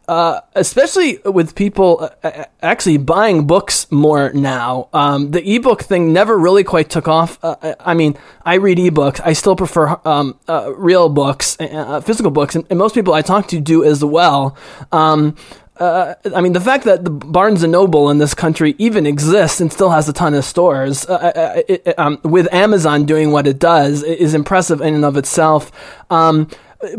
[0.08, 6.12] uh, especially with people uh, uh, actually buying books more now, um, the ebook thing
[6.12, 7.38] never really quite took off.
[7.42, 9.20] Uh, I- I mean, I read ebooks.
[9.24, 13.22] I still prefer um, uh, real books, uh, physical books, and, and most people I
[13.22, 14.56] talk to do as well.
[14.90, 15.36] Um,
[15.82, 19.60] uh, I mean, the fact that the Barnes and Noble in this country even exists
[19.60, 23.32] and still has a ton of stores, uh, uh, it, it, um, with Amazon doing
[23.32, 25.72] what it does, is impressive in and of itself.
[26.10, 26.48] Um,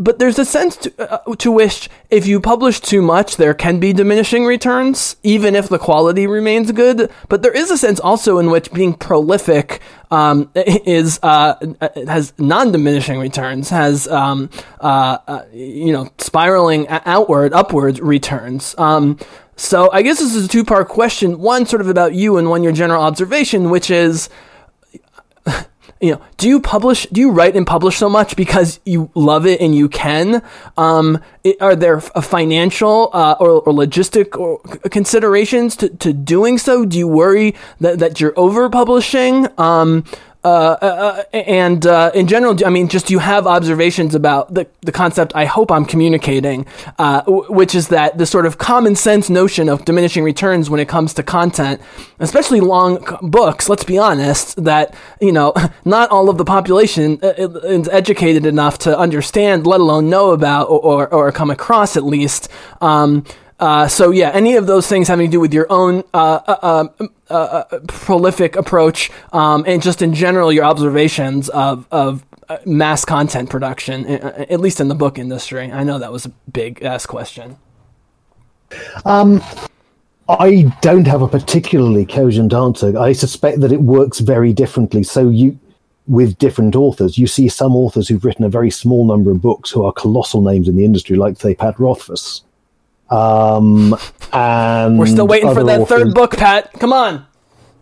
[0.00, 3.80] but there's a sense to, uh, to which if you publish too much, there can
[3.80, 7.10] be diminishing returns, even if the quality remains good.
[7.28, 11.54] But there is a sense also in which being prolific um, is uh,
[12.06, 14.48] has non-diminishing returns, has um,
[14.80, 18.74] uh, uh, you know spiraling outward, upward returns.
[18.78, 19.18] Um,
[19.56, 22.62] so I guess this is a two-part question: one sort of about you, and one
[22.62, 24.30] your general observation, which is
[26.04, 29.46] you know, do you publish, do you write and publish so much because you love
[29.46, 30.42] it and you can?
[30.76, 34.58] Um, it, are there f- financial uh, or, or logistic or
[34.90, 36.84] considerations to, to doing so?
[36.84, 39.48] Do you worry that, that you're over publishing?
[39.58, 40.04] Um,
[40.44, 44.66] uh, uh, uh, and uh, in general, I mean, just you have observations about the,
[44.82, 46.66] the concept I hope I'm communicating,
[46.98, 50.80] uh, w- which is that the sort of common sense notion of diminishing returns when
[50.80, 51.80] it comes to content,
[52.18, 55.54] especially long books, let's be honest, that, you know,
[55.86, 61.08] not all of the population is educated enough to understand, let alone know about or,
[61.08, 62.50] or, or come across at least.
[62.82, 63.24] Um,
[63.60, 66.88] uh, so yeah, any of those things having to do with your own uh, uh,
[66.98, 72.58] uh, uh, uh, prolific approach, um, and just in general your observations of of uh,
[72.66, 75.70] mass content production, at least in the book industry.
[75.70, 77.56] I know that was a big ass question.
[79.04, 79.40] Um,
[80.28, 82.98] I don't have a particularly cogent answer.
[82.98, 85.02] I suspect that it works very differently.
[85.02, 85.58] So you,
[86.06, 89.70] with different authors, you see some authors who've written a very small number of books
[89.70, 92.42] who are colossal names in the industry, like say Pat Rothfuss.
[93.10, 93.96] Um,
[94.32, 96.72] and We're still waiting for that authors- third book, Pat.
[96.74, 97.26] Come on.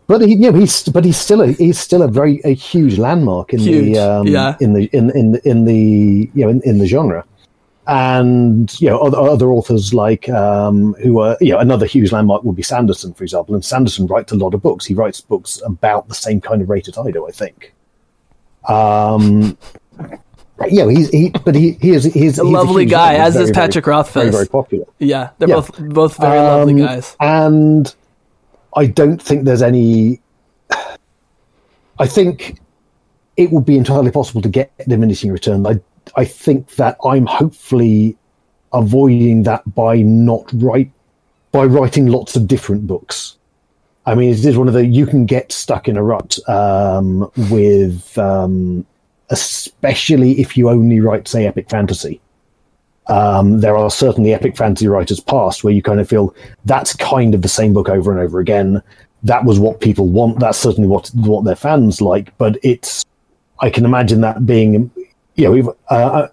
[0.09, 2.99] But he, you know, he's but he's still a he's still a very a huge
[2.99, 4.57] landmark in Huge, the um, yeah.
[4.61, 7.25] in the in in in the you know in, in the genre,
[7.87, 12.43] and you know other, other authors like um, who are you know another huge landmark
[12.43, 13.55] would be Sanderson, for example.
[13.55, 14.85] And Sanderson writes a lot of books.
[14.85, 17.73] He writes books about the same kind of rate as I do, I think.
[18.69, 19.57] Um,
[20.71, 23.35] yeah, he's he, but he he is he's A he's lovely huge guy, as is
[23.35, 24.15] very, very- Patrick Rothfuss.
[24.23, 24.85] Very very popular.
[24.99, 25.55] Yeah, they're Yeah.
[25.57, 27.17] both both very lovely Um, guys.
[27.21, 27.95] And
[28.77, 30.21] I don't think there's any.
[31.99, 32.59] I think
[33.37, 35.67] it would be entirely possible to get diminishing return.
[35.67, 35.81] I
[36.17, 38.17] I think that I'm hopefully
[38.73, 40.91] avoiding that by not write
[41.53, 43.37] by writing lots of different books.
[44.05, 47.31] I mean, it is one of the you can get stuck in a rut um,
[47.51, 48.85] with, um,
[49.33, 52.21] especially if you only write, say, epic fantasy
[53.09, 57.35] um, there are certainly epic fantasy writers past where you kind of feel that's kind
[57.35, 58.83] of the same book over and over again.
[59.25, 60.39] That was what people want.
[60.39, 62.37] That's certainly what what their fans like.
[62.39, 63.05] But it's
[63.59, 64.91] I can imagine that being
[65.35, 66.29] you know if, uh,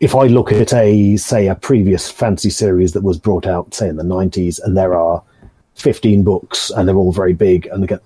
[0.00, 3.88] if I look at a say a previous fantasy series that was brought out say
[3.88, 5.22] in the nineties and there are
[5.74, 8.00] fifteen books and they're all very big and again,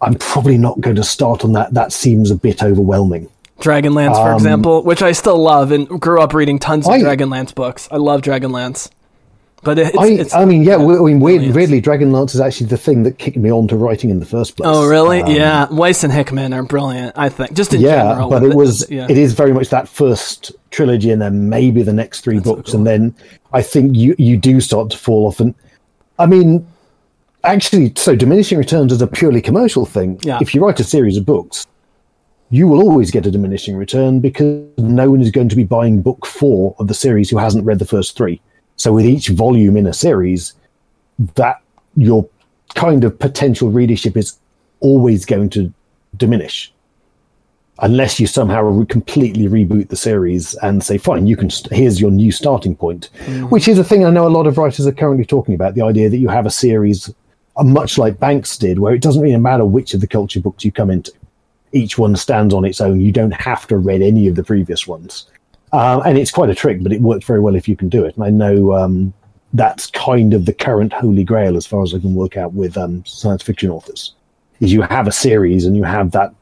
[0.00, 1.74] I'm probably not going to start on that.
[1.74, 3.28] That seems a bit overwhelming.
[3.60, 7.02] Dragonlance, for example, which I still love and grew up reading tons of Um, I-
[7.02, 7.88] Dragonlance books.
[7.90, 8.90] I love Dragonlance.
[9.64, 12.76] But it's, I, it's I mean, yeah, I mean, weird, weirdly, Dragonlance is actually the
[12.76, 14.68] thing that kicked me on to writing in the first place.
[14.70, 15.20] Oh, really?
[15.20, 15.66] Um, yeah.
[15.68, 17.54] Weiss and Hickman are brilliant, I think.
[17.54, 18.30] Just in yeah, general.
[18.30, 19.08] but it was, yeah.
[19.10, 22.70] it is very much that first trilogy, and then maybe the next three so books,
[22.70, 22.78] cool.
[22.78, 23.14] and then
[23.52, 25.40] I think you you do start to fall off.
[25.40, 25.56] And
[26.20, 26.64] I mean,
[27.42, 30.20] actually, so diminishing returns is a purely commercial thing.
[30.22, 30.38] Yeah.
[30.40, 31.66] If you write a series of books,
[32.50, 36.00] you will always get a diminishing return because no one is going to be buying
[36.00, 38.40] book four of the series who hasn't read the first three.
[38.76, 40.54] So with each volume in a series,
[41.34, 41.60] that
[41.96, 42.28] your
[42.74, 44.38] kind of potential readership is
[44.80, 45.72] always going to
[46.16, 46.72] diminish
[47.80, 52.00] unless you somehow re- completely reboot the series and say fine you can st- here's
[52.00, 53.10] your new starting point
[53.50, 55.82] which is a thing i know a lot of writers are currently talking about the
[55.82, 57.12] idea that you have a series
[57.56, 60.64] uh, much like banks did where it doesn't really matter which of the culture books
[60.64, 61.12] you come into
[61.72, 63.00] each one stands on its own.
[63.00, 65.26] You don't have to read any of the previous ones.
[65.72, 68.04] Um, and it's quite a trick but it works very well if you can do
[68.04, 68.16] it.
[68.16, 69.12] And i know um,
[69.52, 72.76] that's kind of the current holy grail as far as i can work out with
[72.76, 74.14] um, science fiction authors
[74.60, 76.34] is you have a series and you have that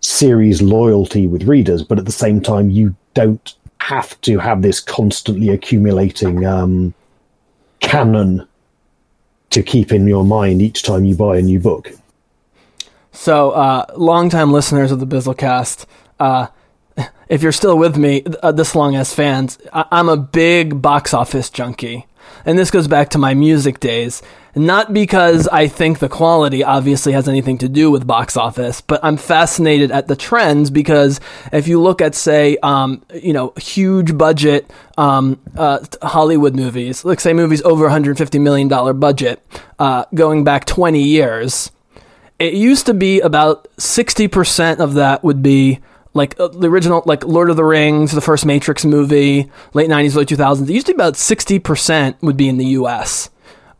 [0.00, 4.80] series loyalty with readers, but at the same time, you don't have to have this
[4.80, 6.94] constantly accumulating um,
[7.80, 8.46] canon
[9.50, 11.92] to keep in your mind each time you buy a new book.
[13.12, 15.86] So, uh, longtime listeners of the Bizzlecast,
[16.18, 16.46] uh,
[17.28, 21.12] if you're still with me uh, this long as fans, I- I'm a big box
[21.14, 22.06] office junkie.
[22.46, 24.22] And this goes back to my music days.
[24.54, 29.00] Not because I think the quality obviously has anything to do with box office, but
[29.02, 31.20] I'm fascinated at the trends because
[31.52, 37.20] if you look at, say, um, you know, huge budget um, uh, Hollywood movies, like
[37.20, 39.44] say movies over 150 million dollar budget,
[39.78, 41.70] uh, going back 20 years,
[42.38, 45.80] it used to be about 60% of that would be
[46.14, 50.14] like uh, the original like lord of the rings the first matrix movie late 90s
[50.14, 53.30] early 2000s it used to be about 60% would be in the us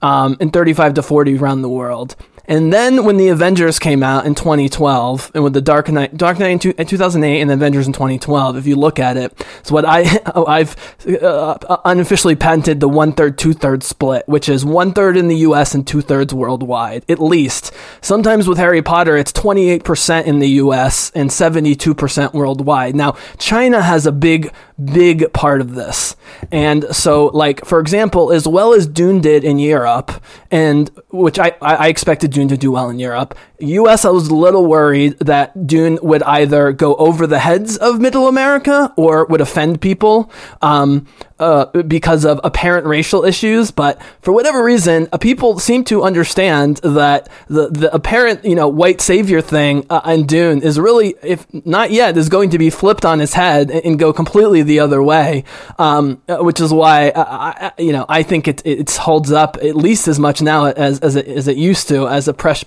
[0.00, 2.16] um, and 35 to 40 around the world
[2.46, 6.38] and then when the Avengers came out in 2012, and with the Dark Knight, Dark
[6.38, 9.70] Knight in, two, in 2008, and Avengers in 2012, if you look at it, it's
[9.70, 10.76] what I I've
[11.22, 15.36] uh, unofficially patented the one third two thirds split, which is one third in the
[15.38, 15.74] U.S.
[15.74, 17.72] and two thirds worldwide, at least.
[18.00, 21.10] Sometimes with Harry Potter, it's 28 percent in the U.S.
[21.14, 22.96] and 72 percent worldwide.
[22.96, 24.52] Now China has a big
[24.82, 26.16] big part of this.
[26.50, 30.12] And so, like, for example, as well as Dune did in Europe,
[30.50, 34.34] and which I, I expected Dune to do well in Europe, US, I was a
[34.34, 39.40] little worried that Dune would either go over the heads of middle America or would
[39.40, 40.30] offend people.
[40.60, 41.06] Um,
[41.42, 46.76] uh, because of apparent racial issues, but for whatever reason, uh, people seem to understand
[46.84, 51.44] that the the apparent you know white savior thing uh, in Dune is really, if
[51.66, 54.78] not yet, is going to be flipped on its head and, and go completely the
[54.78, 55.42] other way.
[55.80, 59.32] Um, uh, which is why uh, I, I, you know I think it it holds
[59.32, 62.34] up at least as much now as as it, as it used to as a
[62.34, 62.64] pres-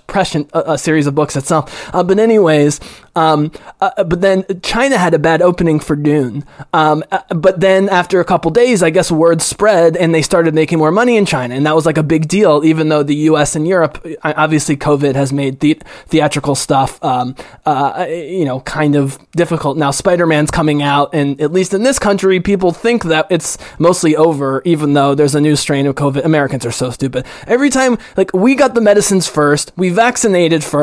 [0.52, 1.94] uh, series of books itself.
[1.94, 2.80] Uh, but anyways,
[3.16, 6.44] um, uh, but then China had a bad opening for Dune.
[6.72, 10.54] Um, uh, but then after a couple days, I guess word spread and they started
[10.54, 12.64] making more money in China, and that was like a big deal.
[12.64, 13.56] Even though the U.S.
[13.56, 17.34] and Europe, uh, obviously, COVID has made the theatrical stuff, um,
[17.64, 19.76] uh, you know, kind of difficult.
[19.78, 24.14] Now Spider-Man's coming out, and at least in this country, people think that it's mostly
[24.14, 26.24] over, even though there's a new strain of COVID.
[26.24, 27.24] Americans are so stupid.
[27.46, 30.75] Every time, like we got the medicines first, we vaccinated first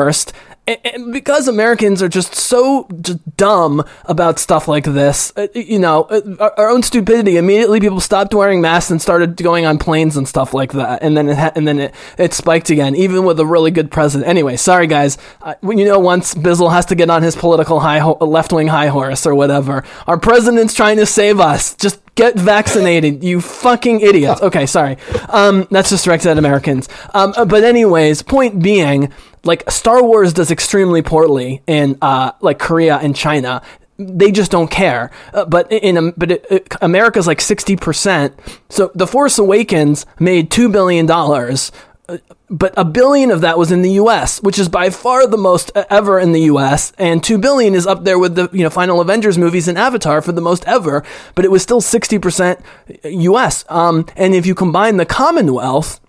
[0.66, 6.04] and because Americans are just so just dumb about stuff like this, uh, you know,
[6.04, 7.36] uh, our own stupidity.
[7.36, 11.16] Immediately, people stopped wearing masks and started going on planes and stuff like that, and
[11.16, 14.28] then it ha- and then it, it spiked again, even with a really good president.
[14.28, 15.18] Anyway, sorry guys.
[15.42, 18.68] Uh, you know, once Bizzle has to get on his political high ho- left wing
[18.68, 21.74] high horse or whatever, our president's trying to save us.
[21.74, 24.40] Just get vaccinated, you fucking idiots.
[24.40, 24.96] Okay, sorry.
[25.28, 26.88] Um, that's just directed at Americans.
[27.12, 29.12] Um, but anyways, point being
[29.44, 33.62] like Star Wars does extremely poorly in uh, like Korea and China.
[33.96, 35.10] They just don't care.
[35.32, 38.34] Uh, but in um, but it, it, America's like sixty percent.
[38.68, 41.70] So The Force Awakens made two billion dollars.
[42.06, 42.18] Uh,
[42.50, 45.72] but a billion of that was in the U.S., which is by far the most
[45.74, 46.92] ever in the U.S.
[46.98, 50.20] And two billion is up there with the you know Final Avengers movies and Avatar
[50.20, 51.02] for the most ever.
[51.34, 52.60] But it was still sixty percent
[53.04, 53.64] U.S.
[53.68, 56.00] Um, and if you combine the Commonwealth,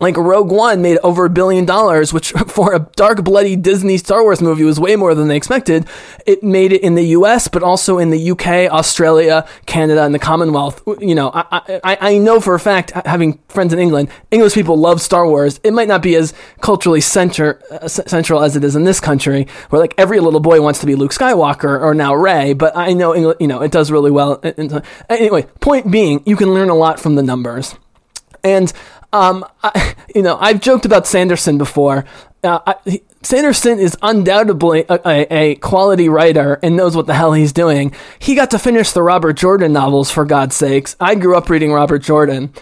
[0.00, 4.22] like Rogue One made over a billion dollars, which for a dark, bloody Disney Star
[4.22, 5.86] Wars movie was way more than they expected.
[6.26, 10.18] It made it in the U.S., but also in the UK, Australia, Canada, and the
[10.18, 10.82] Commonwealth.
[11.00, 14.76] You know, I, I, I know for a fact, having friends in England, English people
[14.76, 15.60] love Star Wars.
[15.64, 19.46] It might not be as culturally center, uh, central as it is in this country,
[19.70, 22.52] where like every little boy wants to be Luke Skywalker or now Rey.
[22.52, 24.42] But I know, England, you know, it does really well.
[25.08, 27.74] Anyway, point being, you can learn a lot from the numbers.
[28.46, 28.72] And
[29.16, 32.04] um, I, you know, I've joked about Sanderson before.
[32.44, 37.32] Uh, I, Sanderson is undoubtedly a, a, a, quality writer and knows what the hell
[37.32, 37.92] he's doing.
[38.18, 40.94] He got to finish the Robert Jordan novels, for God's sakes.
[41.00, 42.52] I grew up reading Robert Jordan.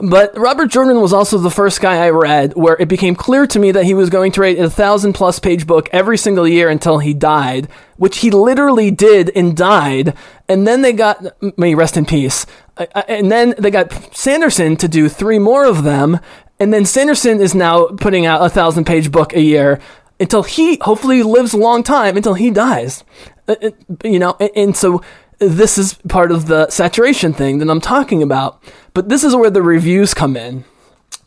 [0.00, 3.58] But Robert Jordan was also the first guy I read where it became clear to
[3.58, 6.68] me that he was going to write a thousand plus page book every single year
[6.68, 10.14] until he died, which he literally did and died.
[10.48, 11.24] And then they got,
[11.56, 12.46] may rest in peace.
[12.76, 16.18] And then they got Sanderson to do three more of them.
[16.58, 19.80] And then Sanderson is now putting out a thousand page book a year
[20.18, 23.04] until he hopefully lives a long time until he dies.
[23.48, 23.70] Uh, uh,
[24.04, 25.02] you know, and so
[25.38, 28.62] this is part of the saturation thing that I'm talking about.
[28.94, 30.64] But this is where the reviews come in.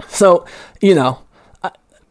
[0.07, 0.45] So,
[0.81, 1.19] you know,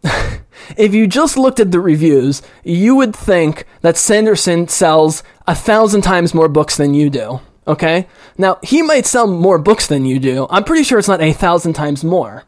[0.77, 6.03] if you just looked at the reviews, you would think that Sanderson sells a thousand
[6.03, 7.41] times more books than you do.
[7.67, 8.07] Okay?
[8.37, 10.47] Now, he might sell more books than you do.
[10.51, 12.45] I'm pretty sure it's not a thousand times more.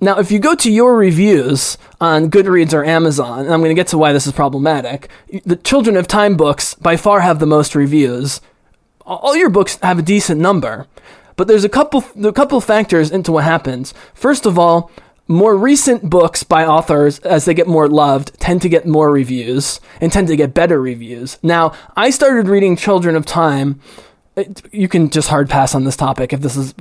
[0.00, 3.80] Now, if you go to your reviews on Goodreads or Amazon, and I'm going to
[3.80, 5.08] get to why this is problematic,
[5.44, 8.42] the Children of Time books by far have the most reviews.
[9.06, 10.86] All your books have a decent number,
[11.36, 13.94] but there's a couple a couple factors into what happens.
[14.12, 14.90] First of all,
[15.28, 19.80] more recent books by authors, as they get more loved, tend to get more reviews
[20.00, 21.38] and tend to get better reviews.
[21.42, 23.80] Now, I started reading Children of Time
[24.70, 26.74] you can just hard pass on this topic if this is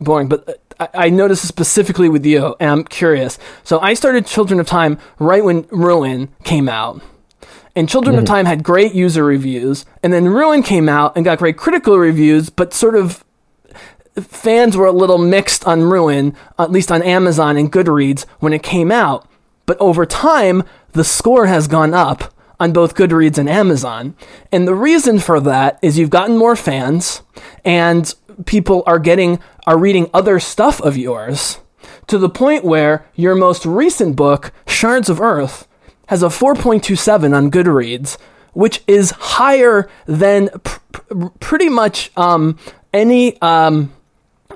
[0.00, 3.38] boring, but I, I noticed specifically with you, and I'm curious.
[3.62, 7.00] So I started Children of Time right when Ruin came out.
[7.76, 8.22] And Children mm-hmm.
[8.24, 11.96] of Time had great user reviews, and then Ruin came out and got great critical
[11.98, 13.24] reviews, but sort of
[14.20, 18.62] fans were a little mixed on Ruin, at least on Amazon and Goodreads when it
[18.62, 19.28] came out.
[19.66, 20.62] But over time,
[20.92, 24.16] the score has gone up on both Goodreads and Amazon.
[24.50, 27.22] And the reason for that is you've gotten more fans
[27.64, 28.12] and
[28.46, 31.58] people are getting are reading other stuff of yours
[32.06, 35.68] to the point where your most recent book, Shards of Earth,
[36.06, 38.16] has a 4.27 on Goodreads,
[38.54, 42.58] which is higher than pr- pr- pretty much um,
[42.94, 43.92] any um,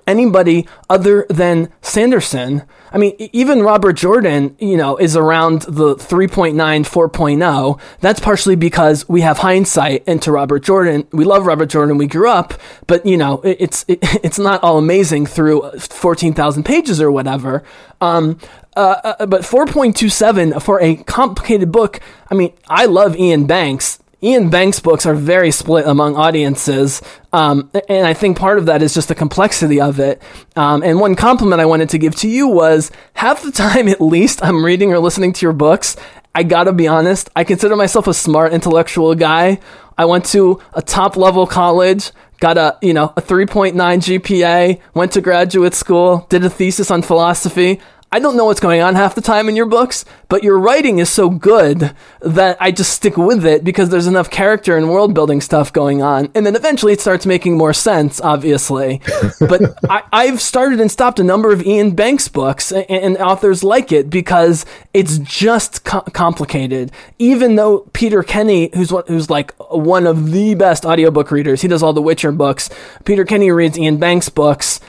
[0.06, 2.62] anybody other than Sanderson.
[2.92, 7.80] I mean, even Robert Jordan, you know, is around the 3.9, 4.0.
[8.00, 11.06] That's partially because we have hindsight into Robert Jordan.
[11.12, 11.96] We love Robert Jordan.
[11.96, 12.54] We grew up,
[12.86, 17.62] but you know, it's it, it's not all amazing through 14,000 pages or whatever.
[18.00, 18.38] Um,
[18.76, 22.00] uh, uh but 4.27 for a complicated book.
[22.30, 24.01] I mean, I love Iain Banks.
[24.24, 27.02] Iain Banks books are very split among audiences,
[27.32, 30.22] um, and I think part of that is just the complexity of it.
[30.54, 34.00] Um, and one compliment I wanted to give to you was half the time, at
[34.00, 35.96] least, I'm reading or listening to your books.
[36.34, 39.58] I gotta be honest, I consider myself a smart intellectual guy.
[39.98, 45.12] I went to a top level college, got a you know a 3.9 GPA, went
[45.12, 47.80] to graduate school, did a thesis on philosophy.
[48.14, 50.98] I don't know what's going on half the time in your books, but your writing
[50.98, 55.14] is so good that I just stick with it because there's enough character and world
[55.14, 56.30] building stuff going on.
[56.34, 59.00] And then eventually it starts making more sense, obviously.
[59.40, 63.64] but I, I've started and stopped a number of Iain Banks books, and, and authors
[63.64, 66.92] like it because it's just co- complicated.
[67.18, 71.68] Even though Peter Kenny, who's one, who's like one of the best audiobook readers, he
[71.68, 72.68] does all the Witcher books.
[73.06, 74.80] Peter Kenny reads Iain Banks books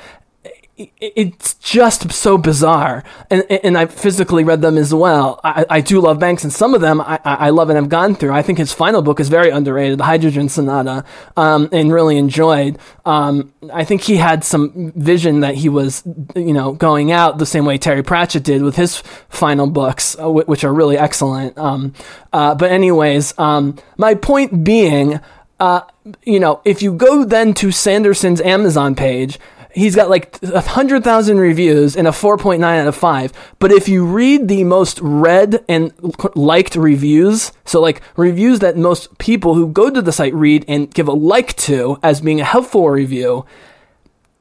[0.78, 3.04] it's just so bizarre.
[3.30, 5.40] And and I physically read them as well.
[5.44, 8.16] I, I do love Banks and some of them I, I love and have gone
[8.16, 8.32] through.
[8.32, 11.06] I think his final book is very underrated the Hydrogen Sonata
[11.38, 12.80] um, and really enjoyed.
[13.06, 16.04] Um, I think he had some vision that he was
[16.36, 18.98] you know going out the same way Terry Pratchett did with his
[19.30, 21.56] final books uh, which are really excellent.
[21.58, 21.94] Um,
[22.32, 25.20] uh, but anyways um, my point being
[25.60, 25.82] uh,
[26.26, 29.40] you know, if you go then to Sanderson's Amazon page,
[29.74, 33.88] he's got like a hundred thousand reviews and a 4.9 out of 5 but if
[33.90, 35.92] you read the most read and
[36.36, 40.94] liked reviews so like reviews that most people who go to the site read and
[40.94, 43.46] give a like to as being a helpful review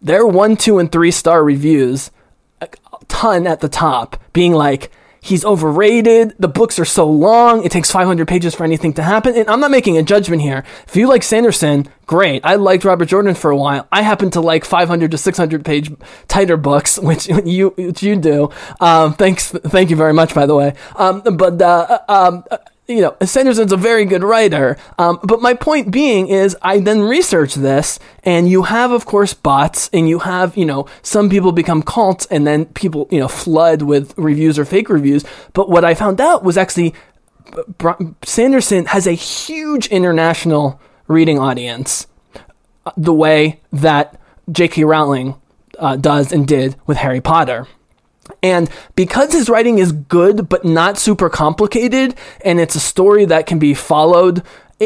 [0.01, 2.11] they're one two and three star reviews
[2.61, 2.69] a
[3.09, 4.91] ton at the top being like
[5.23, 6.35] he's overrated.
[6.39, 7.65] The books are so long.
[7.65, 9.35] It takes 500 pages for anything to happen.
[9.37, 10.65] And I'm not making a judgment here.
[10.87, 12.45] If you like Sanderson, great.
[12.45, 13.87] I liked Robert Jordan for a while.
[13.91, 15.91] I happen to like 500 to 600 page
[16.29, 18.51] tighter books, which you which you do.
[18.81, 20.75] Um, thanks, thank you very much, by the way.
[20.97, 22.45] Um, but uh, um,
[22.89, 24.77] you know, Sanderson's a very good writer.
[24.99, 29.35] Um, but my point being is, I then researched this, and you have, of course,
[29.35, 33.29] bots, and you have, you know, some people become cults, and then people, you know,
[33.29, 35.25] flood with reviews or fake reviews.
[35.53, 36.95] But what I found out was actually
[38.25, 42.07] Sanderson has a huge international reading audience,
[42.87, 44.21] uh, the way that
[44.51, 44.85] J.K.
[44.85, 45.35] Rowling
[45.79, 47.67] uh, does and did with Harry Potter.
[48.43, 52.15] And because his writing is good but not super complicated,
[52.45, 54.43] and it's a story that can be followed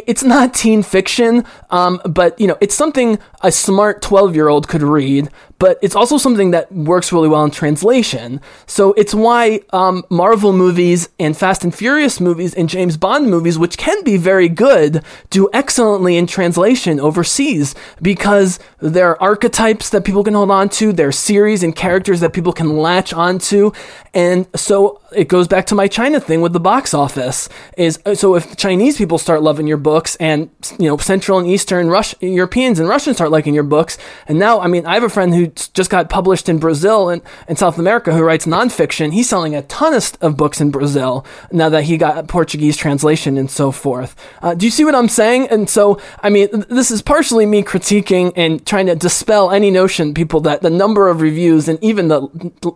[0.07, 4.68] it's not teen fiction, um, but you know, it's something a smart 12 year old
[4.68, 8.41] could read, but it's also something that works really well in translation.
[8.66, 13.59] So it's why um, Marvel movies and Fast and Furious movies and James Bond movies,
[13.59, 18.59] which can be very good, do excellently in translation overseas because
[18.89, 22.32] there are archetypes that people can hold on to, there are series and characters that
[22.32, 23.72] people can latch onto.
[24.14, 28.34] And so it goes back to my China thing with the box office is so
[28.34, 32.89] if Chinese people start loving your books and you know Central and Eastern Europeans and
[32.89, 35.91] Russians start liking your books and now I mean I have a friend who just
[35.91, 39.12] got published in Brazil and, and South America who writes nonfiction.
[39.12, 43.39] He's selling a ton of, of books in Brazil now that he got Portuguese translation
[43.39, 44.14] and so forth.
[44.43, 45.49] Uh, do you see what I'm saying?
[45.49, 50.12] And so I mean this is partially me critiquing and trying to dispel any notion
[50.12, 52.20] people that the number of reviews and even the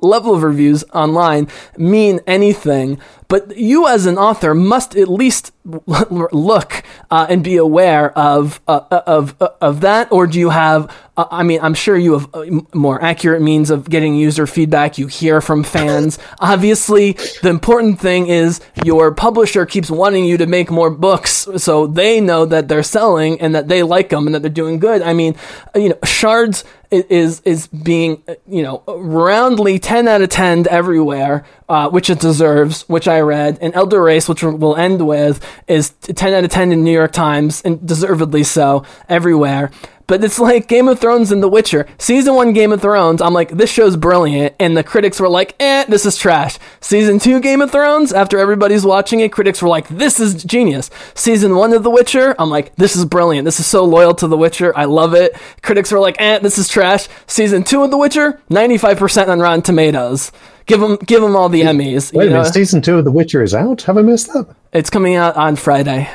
[0.01, 1.47] level of reviews online
[1.77, 2.99] mean anything
[3.31, 8.81] but you as an author must at least look uh, and be aware of uh,
[8.91, 12.29] of uh, of that or do you have uh, I mean I'm sure you have
[12.35, 14.99] uh, more accurate means of getting user feedback.
[14.99, 16.19] You hear from fans.
[16.41, 17.13] Obviously
[17.43, 22.21] the important thing is your publisher keeps wanting you to make more books so they
[22.21, 25.03] know that they're selling and that they like them and that they're doing good.
[25.03, 25.37] I mean
[25.75, 31.89] you know shards is is being you know roundly 10 out of 10 everywhere uh,
[31.89, 33.59] which it deserves which i read.
[33.61, 37.13] And elder race which we'll end with is 10 out of 10 in new york
[37.13, 39.71] times and deservedly so everywhere
[40.11, 41.87] but it's like Game of Thrones and The Witcher.
[41.97, 44.57] Season one Game of Thrones, I'm like, this show's brilliant.
[44.59, 46.59] And the critics were like, eh, this is trash.
[46.81, 50.91] Season two Game of Thrones, after everybody's watching it, critics were like, this is genius.
[51.15, 53.45] Season one of The Witcher, I'm like, this is brilliant.
[53.45, 54.77] This is so loyal to The Witcher.
[54.77, 55.37] I love it.
[55.63, 57.07] Critics were like, eh, this is trash.
[57.29, 60.33] Season two of The Witcher, 95% on Rotten Tomatoes.
[60.67, 62.13] Give them, give them all the Emmys.
[62.13, 63.83] Wait a minute, season two of The Witcher is out?
[63.83, 64.57] Have I missed that?
[64.73, 66.11] It's coming out on Friday.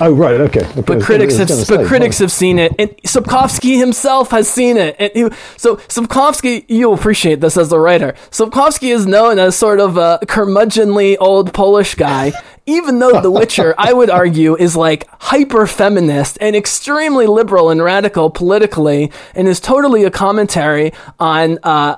[0.00, 0.64] Oh right, okay.
[0.64, 0.80] okay.
[0.80, 4.96] But critics have but say, critics have seen it, and Sapkowski himself has seen it.
[4.98, 8.14] And he, so Sapkowski, you'll appreciate this as a writer.
[8.30, 12.32] Sapkowski is known as sort of a curmudgeonly old Polish guy.
[12.64, 17.82] Even though The Witcher, I would argue, is like hyper feminist and extremely liberal and
[17.82, 21.96] radical politically, and is totally a commentary on uh,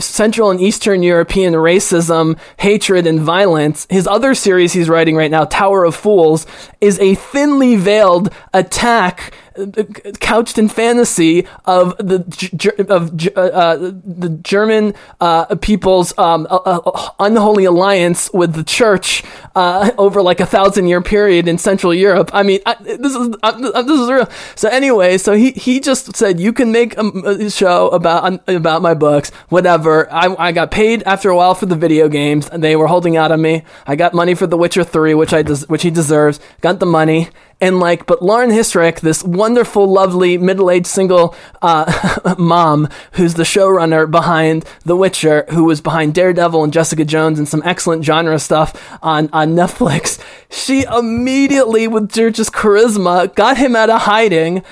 [0.00, 3.86] Central and Eastern European racism, hatred, and violence.
[3.90, 6.46] His other series he's writing right now, Tower of Fools,
[6.80, 9.32] is a thinly veiled attack
[10.20, 17.10] couched in fantasy of the of uh, uh, the German uh, people's um, uh, uh,
[17.18, 19.22] unholy alliance with the church
[19.54, 22.30] uh, over like a thousand year period in Central Europe.
[22.32, 24.28] I mean, I, this is uh, this is real.
[24.54, 28.82] So anyway, so he he just said you can make a, a show about about
[28.82, 30.12] my books, whatever.
[30.12, 33.32] I, I got paid after a while for the video games, they were holding out
[33.32, 33.62] on me.
[33.86, 36.40] I got money for The Witcher Three, which I des- which he deserves.
[36.60, 37.28] Got the money.
[37.58, 44.10] And like, but Lauren Hissrich, this wonderful, lovely, middle-aged single uh, mom, who's the showrunner
[44.10, 48.98] behind The Witcher, who was behind Daredevil and Jessica Jones and some excellent genre stuff
[49.02, 54.62] on on Netflix, she immediately, with just charisma, got him out of hiding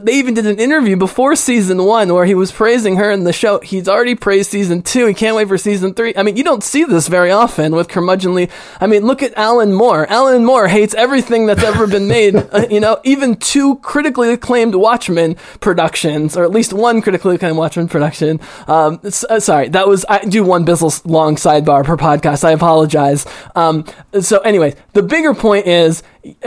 [0.00, 3.32] they even did an interview before season one where he was praising her in the
[3.32, 3.60] show.
[3.60, 5.06] He's already praised season two.
[5.06, 6.14] He can't wait for season three.
[6.16, 8.50] I mean, you don't see this very often with curmudgeonly.
[8.80, 10.06] I mean, look at Alan Moore.
[10.08, 12.34] Alan Moore hates everything that's ever been made.
[12.52, 17.58] uh, you know, even two critically acclaimed Watchmen productions, or at least one critically acclaimed
[17.58, 18.40] Watchmen production.
[18.66, 22.44] Um, uh, sorry, that was I do one business long sidebar per podcast.
[22.44, 23.26] I apologize.
[23.54, 23.84] Um,
[24.20, 26.02] so, anyway, the bigger point is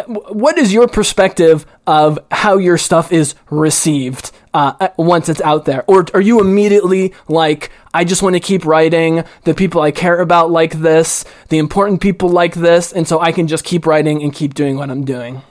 [0.07, 5.83] what is your perspective of how your stuff is received uh, once it's out there?
[5.87, 9.23] Or are you immediately like i just want to keep writing.
[9.43, 11.25] The people i care about like this.
[11.49, 12.91] The important people like this.
[12.91, 15.41] And so i can just keep writing and keep doing what i'm doing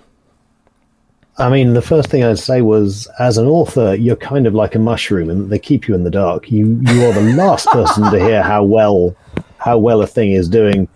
[1.39, 4.75] I mean, the first thing I'd say was, as an author, you're kind of like
[4.75, 6.51] a mushroom, and they keep you in the dark.
[6.51, 9.15] You you are the last person to hear how well
[9.59, 10.89] how well a thing is doing,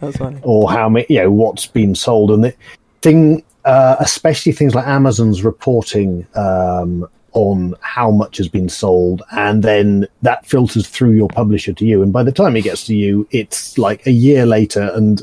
[0.43, 2.55] or how many you know what's been sold, and the
[3.03, 9.63] thing, uh, especially things like Amazon's reporting um, on how much has been sold, and
[9.63, 12.95] then that filters through your publisher to you, and by the time it gets to
[12.95, 15.23] you, it's like a year later, and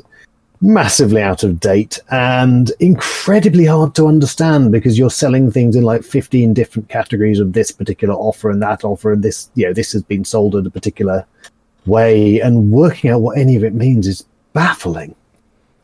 [0.62, 6.04] massively out of date and incredibly hard to understand because you're selling things in like
[6.04, 9.92] 15 different categories of this particular offer and that offer and this you know this
[9.92, 11.26] has been sold in a particular
[11.86, 12.40] way.
[12.40, 15.16] And working out what any of it means is baffling.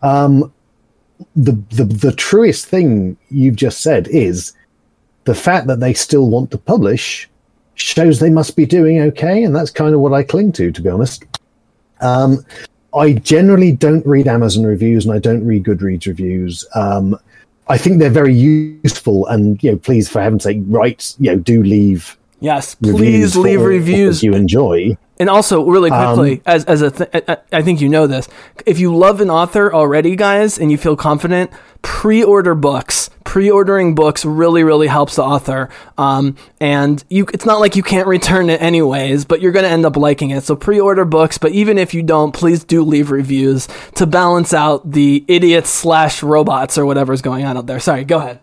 [0.02, 0.52] Um
[1.36, 4.54] the the, the truest thing you've just said is
[5.26, 7.30] the fact that they still want to publish
[7.76, 10.82] shows they must be doing okay and that's kind of what i cling to to
[10.82, 11.24] be honest
[12.02, 12.46] um
[12.96, 16.66] I generally don't read Amazon reviews and I don't read Goodreads reviews.
[16.76, 17.18] Um,
[17.68, 21.16] I think they're very useful, and you know, please, for heaven's sake, write.
[21.20, 22.18] You know, do leave.
[22.44, 24.22] Yes, please leave reviews.
[24.22, 24.98] you enjoy.
[25.20, 28.28] And also, really Um, quickly, as as a, th- I- I think you know this.
[28.66, 33.10] If you love an author already, guys, and you feel confident, pre-order books.
[33.24, 35.70] Pre-ordering books really, really helps the author.
[35.98, 39.72] Um, and you, it's not like you can't return it anyways, but you're going to
[39.72, 40.44] end up liking it.
[40.44, 41.38] So pre-order books.
[41.38, 46.22] But even if you don't, please do leave reviews to balance out the idiots slash
[46.22, 47.80] robots or whatever's going on out there.
[47.80, 48.40] Sorry, go ahead.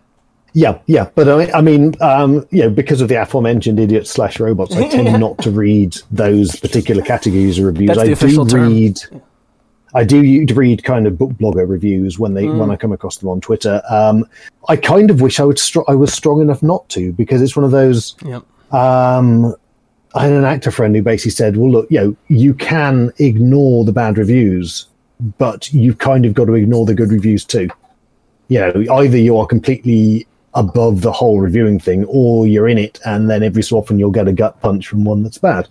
[0.53, 4.39] Yeah, yeah, but I, I mean, um, you know, because of the aforementioned idiots slash
[4.39, 7.97] robots, I tend not to read those particular categories of reviews.
[7.97, 8.69] I do term.
[8.69, 8.99] read,
[9.93, 12.57] I do read kind of book blogger reviews when they Mm.
[12.57, 13.81] when I come across them on Twitter.
[13.89, 14.25] Um,
[14.67, 17.55] I kind of wish I would str- I was strong enough not to because it's
[17.55, 18.15] one of those.
[18.25, 18.43] Yep.
[18.73, 19.55] Um,
[20.13, 23.85] I had an actor friend who basically said, "Well, look, you know, you can ignore
[23.85, 24.85] the bad reviews,
[25.37, 27.69] but you've kind of got to ignore the good reviews too.
[28.49, 32.99] You know, either you are completely above the whole reviewing thing, or you're in it,
[33.05, 35.67] and then every so often you'll get a gut punch from one that's bad."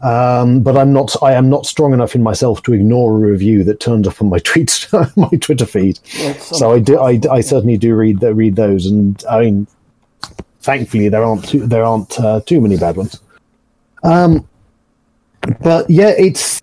[0.00, 1.16] Um, but I'm not.
[1.22, 4.28] I am not strong enough in myself to ignore a review that turns up on
[4.28, 5.98] my tweets, my Twitter feed.
[6.36, 7.00] So I do.
[7.00, 9.66] I, I certainly do read the, read those, and I mean,
[10.60, 13.20] thankfully there aren't too, there aren't uh, too many bad ones.
[14.04, 14.48] Um,
[15.60, 16.62] but yeah, it's.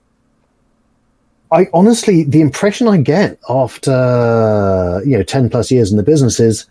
[1.52, 6.40] I honestly, the impression I get after you know ten plus years in the business
[6.40, 6.68] is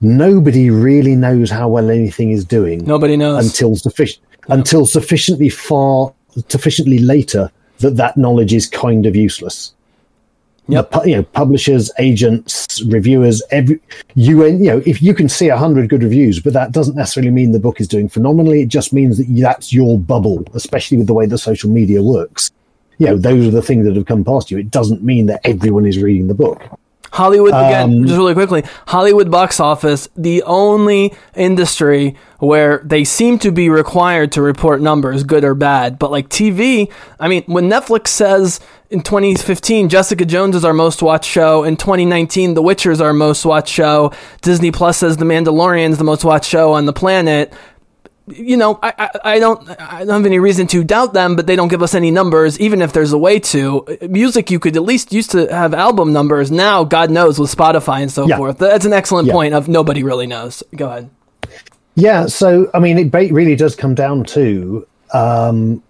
[0.00, 3.44] nobody really knows how well anything is doing Nobody knows.
[3.44, 6.12] until sufficient until sufficiently far
[6.48, 9.72] sufficiently later that that knowledge is kind of useless.
[10.68, 10.90] Yep.
[10.90, 13.80] The you know, publishers, agents, reviewers, every
[14.14, 17.30] you you know, if you can see a hundred good reviews, but that doesn't necessarily
[17.30, 18.62] mean the book is doing phenomenally.
[18.62, 22.50] It just means that that's your bubble, especially with the way that social media works.
[22.98, 24.58] You know, those are the things that have come past you.
[24.58, 26.60] It doesn't mean that everyone is reading the book.
[27.18, 28.62] Hollywood again, Um, just really quickly.
[28.86, 35.24] Hollywood box office, the only industry where they seem to be required to report numbers,
[35.24, 35.98] good or bad.
[35.98, 36.88] But like TV,
[37.18, 41.76] I mean, when Netflix says in 2015 Jessica Jones is our most watched show, in
[41.76, 44.12] 2019 The Witcher is our most watched show,
[44.42, 47.52] Disney Plus says The Mandalorian is the most watched show on the planet.
[48.32, 51.46] You know, I, I, I don't I don't have any reason to doubt them, but
[51.46, 53.86] they don't give us any numbers, even if there's a way to.
[54.02, 56.50] Music, you could at least used to have album numbers.
[56.50, 58.36] Now, God knows with Spotify and so Yeah.
[58.36, 58.58] forth.
[58.58, 59.34] That's an excellent Yeah.
[59.34, 60.62] point of nobody really knows.
[60.74, 61.10] Go ahead.
[61.94, 65.82] Yeah, so I mean, it really does come down to um,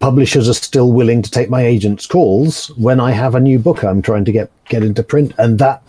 [0.00, 3.84] publishers are still willing to take my agent's calls when I have a new book
[3.84, 5.82] I'm trying to get get into print, and that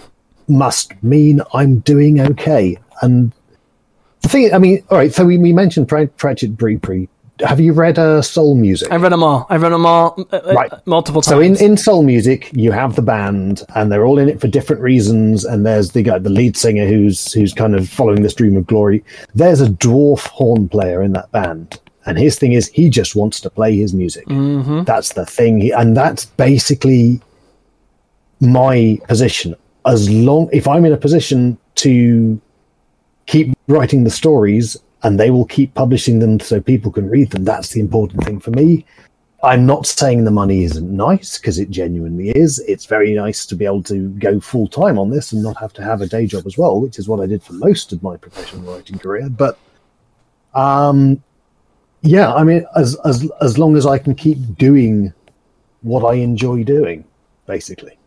[0.48, 2.78] must mean I'm doing okay.
[3.02, 3.32] And
[4.22, 5.14] the thing, I mean, all right.
[5.14, 7.08] So we, we mentioned Prat- Pratchett Breepree.
[7.46, 8.92] Have you read uh, Soul Music?
[8.92, 9.46] I've read them all.
[9.52, 10.72] I've read them all uh, uh, Right.
[10.88, 11.32] multiple times.
[11.36, 14.48] So in, in soul music, you have the band, and they're all in it for
[14.48, 15.46] different reasons.
[15.46, 18.66] And there's the guy, the lead singer, who's who's kind of following this dream of
[18.66, 19.04] glory.
[19.36, 23.40] There's a dwarf horn player in that band, and his thing is he just wants
[23.42, 24.26] to play his music.
[24.86, 27.22] That's the thing, He- and that's basically
[28.40, 29.56] my position.
[29.86, 32.42] As long if I'm in a position to
[33.28, 37.44] keep writing the stories and they will keep publishing them so people can read them,
[37.44, 38.86] that's the important thing for me.
[39.44, 42.58] I'm not saying the money isn't nice because it genuinely is.
[42.68, 45.74] It's very nice to be able to go full time on this and not have
[45.74, 48.02] to have a day job as well, which is what I did for most of
[48.02, 49.30] my professional writing career.
[49.30, 49.60] But
[50.56, 51.22] um,
[52.02, 55.14] yeah, I mean, as as as long as I can keep doing
[55.82, 57.06] what I enjoy doing,
[57.46, 57.98] basically.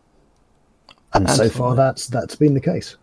[1.13, 2.97] And so far, that's that's been the case.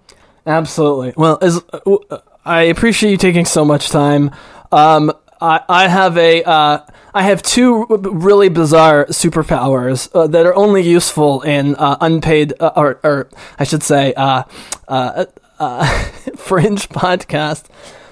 [0.49, 1.13] Absolutely.
[1.15, 4.31] Well, as uh, I appreciate you taking so much time.
[4.73, 6.79] Um, I, I have a uh,
[7.15, 12.73] I have two really bizarre superpowers uh, that are only useful in uh, unpaid uh,
[12.75, 13.29] or, or
[13.59, 14.45] I should say uh,
[16.37, 17.67] fringe podcast.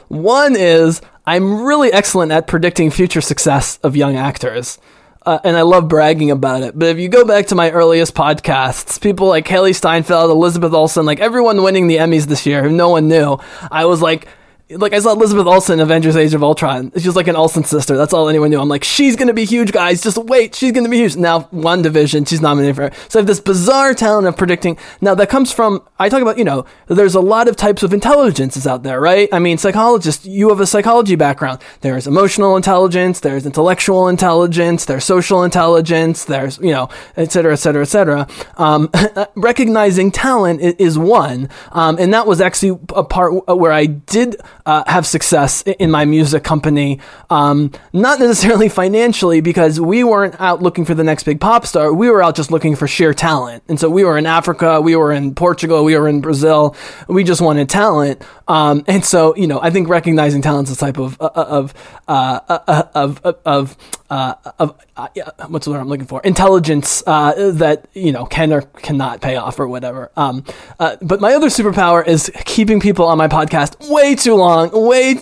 [0.09, 4.78] One is I'm really excellent at predicting future success of young actors.
[5.26, 6.78] Uh, and I love bragging about it.
[6.78, 11.04] But if you go back to my earliest podcasts, people like Hailee Steinfeld, Elizabeth Olsen,
[11.04, 13.36] like everyone winning the Emmys this year, who no one knew,
[13.72, 14.28] I was like,
[14.70, 16.90] like I saw Elizabeth Olsen Avengers: Age of Ultron.
[16.96, 17.96] She's like an Olsen sister.
[17.96, 18.60] That's all anyone knew.
[18.60, 20.02] I'm like, she's gonna be huge, guys.
[20.02, 21.14] Just wait, she's gonna be huge.
[21.16, 22.90] Now, WandaVision, she's nominated for.
[23.08, 24.76] So I have this bizarre talent of predicting.
[25.00, 27.92] Now that comes from I talk about you know there's a lot of types of
[27.94, 29.28] intelligences out there, right?
[29.32, 30.26] I mean, psychologists.
[30.26, 31.60] You have a psychology background.
[31.82, 33.20] There's emotional intelligence.
[33.20, 34.84] There's intellectual intelligence.
[34.84, 36.24] There's social intelligence.
[36.24, 38.26] There's you know, et cetera, et cetera, et cetera.
[38.56, 38.90] Um,
[39.36, 44.36] recognizing talent i- is one, um, and that was actually a part where I did
[44.66, 47.00] uh, have success in my music company.
[47.30, 51.92] Um, not necessarily financially, because we weren't out looking for the next big pop star.
[51.92, 54.96] We were out just looking for sheer talent, and so we were in Africa, we
[54.96, 56.76] were in Portugal, we were in Brazil.
[57.08, 60.78] We just wanted talent, um, and so you know, I think recognizing talent is a
[60.78, 61.74] type of uh, of
[62.08, 63.76] uh, uh, of of of,
[64.11, 65.09] uh, of uh,
[65.48, 66.20] what's the word I'm looking for?
[66.22, 70.11] Intelligence uh, that you know can or cannot pay off or whatever.
[70.16, 70.44] Um,
[70.78, 75.16] uh, but my other superpower is keeping people on my podcast way too long, way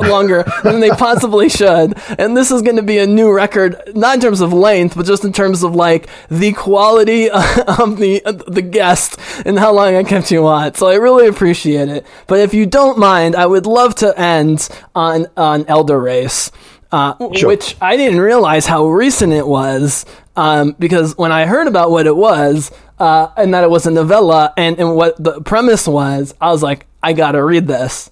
[0.00, 1.98] longer than they possibly should.
[2.18, 5.06] And this is going to be a new record, not in terms of length, but
[5.06, 10.02] just in terms of like the quality of the the guest and how long I
[10.02, 10.74] kept you on.
[10.74, 12.06] So I really appreciate it.
[12.26, 16.50] But if you don't mind, I would love to end on on Elder Race
[16.92, 20.04] uh, which I didn't realize how recent it was
[20.36, 23.90] um, because when I heard about what it was uh, and that it was a
[23.90, 28.10] novella and, and what the premise was, I was like, I gotta read this.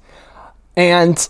[0.76, 1.28] And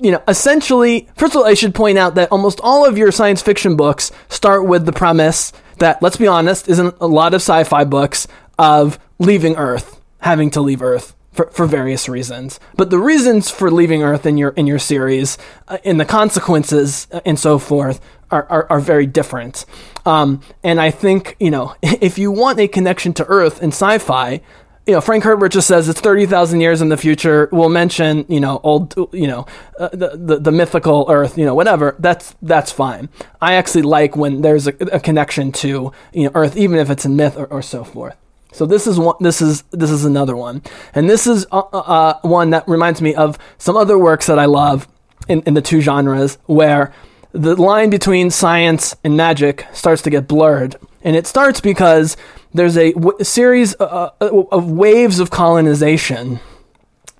[0.00, 3.12] you know, essentially, first of all, I should point out that almost all of your
[3.12, 7.38] science fiction books start with the premise that, let's be honest, isn't a lot of
[7.38, 8.26] sci-fi books
[8.58, 12.58] of leaving Earth, having to leave Earth for, for various reasons.
[12.76, 15.36] But the reasons for leaving Earth in your in your series,
[15.68, 19.66] uh, in the consequences uh, and so forth, are, are, are very different.
[20.06, 24.40] Um, and I think you know, if you want a connection to Earth in sci-fi,
[24.86, 27.48] you know, Frank Herbert just says it's 30,000 years in the future.
[27.50, 29.46] We'll mention, you know, old, you know,
[29.78, 31.96] uh, the, the, the mythical Earth, you know, whatever.
[31.98, 33.08] That's, that's fine.
[33.40, 37.06] I actually like when there's a, a connection to, you know, Earth, even if it's
[37.06, 38.14] in myth or, or so forth.
[38.54, 39.16] So this is one.
[39.18, 40.62] This is this is another one,
[40.94, 44.44] and this is uh, uh, one that reminds me of some other works that I
[44.44, 44.86] love
[45.26, 46.92] in, in the two genres, where
[47.32, 52.16] the line between science and magic starts to get blurred, and it starts because
[52.52, 56.38] there's a w- series uh, of waves of colonization,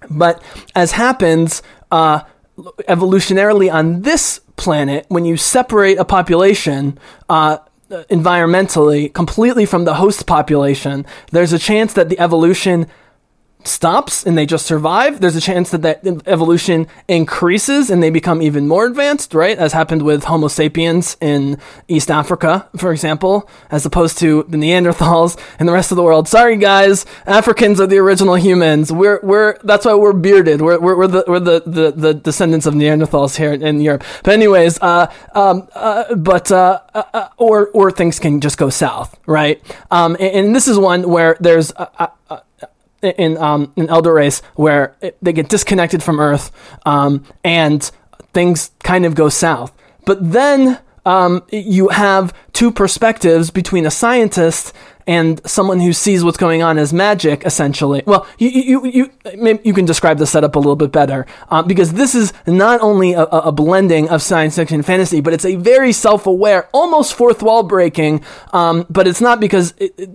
[0.09, 0.41] but
[0.77, 2.21] as happens uh,
[2.89, 6.97] evolutionarily on this planet, when you separate a population.
[7.29, 7.59] Uh,
[7.91, 12.87] environmentally completely from the host population, there's a chance that the evolution
[13.67, 15.21] stops and they just survive.
[15.21, 19.57] There's a chance that that evolution increases and they become even more advanced, right?
[19.57, 21.59] As happened with Homo sapiens in
[21.89, 26.29] East Africa, for example, as opposed to the Neanderthals and the rest of the world.
[26.29, 28.93] Sorry, guys, Africans are the original humans.
[28.93, 30.61] We're we're that's why we're bearded.
[30.61, 34.05] We're we're, we're the we're the, the, the descendants of Neanderthals here in Europe.
[34.23, 39.19] But anyways, uh, um, uh, but uh, uh, or or things can just go south,
[39.27, 39.63] right?
[39.91, 41.73] Um, and, and this is one where there's.
[41.73, 42.41] Uh, uh,
[43.05, 46.51] in um, in Elder Race where it, they get disconnected from Earth
[46.87, 47.91] um, and
[48.33, 49.73] things kind of go south.
[50.07, 54.73] But then um, you have two perspectives between a scientist
[55.07, 58.03] and someone who sees what's going on as magic, essentially.
[58.07, 61.67] Well, you you you maybe you can describe the setup a little bit better um,
[61.67, 65.45] because this is not only a, a blending of science fiction and fantasy, but it's
[65.45, 68.25] a very self-aware, almost fourth wall breaking.
[68.53, 70.09] Um, but it's not because it, it,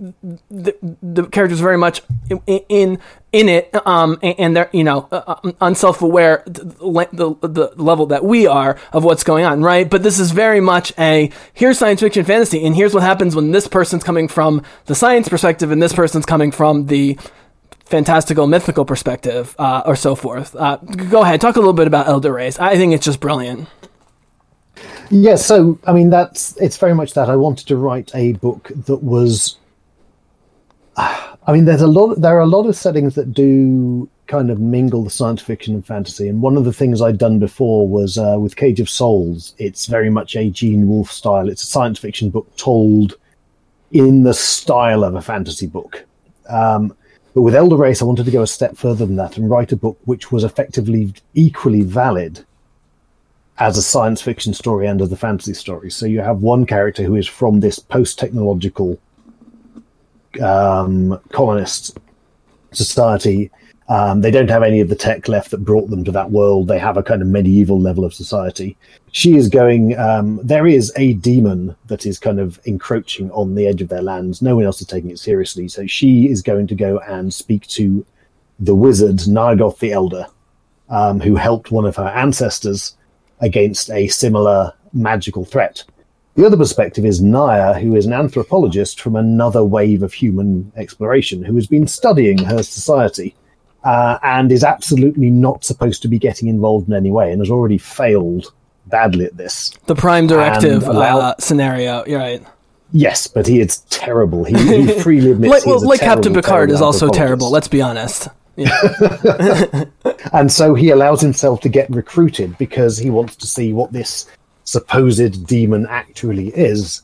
[0.50, 2.98] the, the characters very much in, in
[3.32, 6.64] in it, um, and they're you know uh, uh unself-aware the,
[7.12, 9.88] the, the level that we are of what's going on, right?
[9.88, 13.52] But this is very much a here's science fiction fantasy, and here's what happens when
[13.52, 17.18] this person's coming from the science perspective, and this person's coming from the
[17.84, 20.54] fantastical mythical perspective, uh, or so forth.
[20.56, 22.58] Uh, go ahead, talk a little bit about Elder Race.
[22.58, 23.68] I think it's just brilliant.
[25.10, 28.70] Yeah, so I mean that's it's very much that I wanted to write a book
[28.86, 29.56] that was
[31.50, 32.20] I mean, there's a lot.
[32.20, 35.84] There are a lot of settings that do kind of mingle the science fiction and
[35.84, 36.28] fantasy.
[36.28, 39.52] And one of the things I'd done before was uh, with Cage of Souls.
[39.58, 41.48] It's very much a Gene Wolfe style.
[41.48, 43.16] It's a science fiction book told
[43.90, 46.04] in the style of a fantasy book.
[46.48, 46.94] Um,
[47.34, 49.72] but with Elder Race, I wanted to go a step further than that and write
[49.72, 52.44] a book which was effectively equally valid
[53.58, 55.90] as a science fiction story and as a fantasy story.
[55.90, 59.00] So you have one character who is from this post technological
[60.40, 61.98] um, colonist
[62.72, 63.50] society.
[63.88, 66.68] Um, they don't have any of the tech left that brought them to that world.
[66.68, 68.76] They have a kind of medieval level of society.
[69.10, 69.98] She is going.
[69.98, 74.02] Um, there is a demon that is kind of encroaching on the edge of their
[74.02, 74.42] lands.
[74.42, 75.66] No one else is taking it seriously.
[75.66, 78.06] So she is going to go and speak to
[78.60, 80.26] the wizard Nargoth the Elder,
[80.88, 82.96] um, who helped one of her ancestors
[83.40, 85.82] against a similar magical threat.
[86.34, 91.42] The other perspective is Naya, who is an anthropologist from another wave of human exploration,
[91.42, 93.34] who has been studying her society
[93.84, 97.50] uh, and is absolutely not supposed to be getting involved in any way and has
[97.50, 98.52] already failed
[98.86, 99.72] badly at this.
[99.86, 102.42] The prime directive uh, scenario, you're right.
[102.92, 104.44] Yes, but he is terrible.
[104.44, 105.52] He, he freely admits.
[105.52, 107.50] like, well, like terrible, Captain Picard is also terrible.
[107.50, 108.28] Let's be honest.
[108.56, 108.70] Yeah.
[110.32, 114.26] and so he allows himself to get recruited because he wants to see what this
[114.70, 117.02] supposed demon actually is.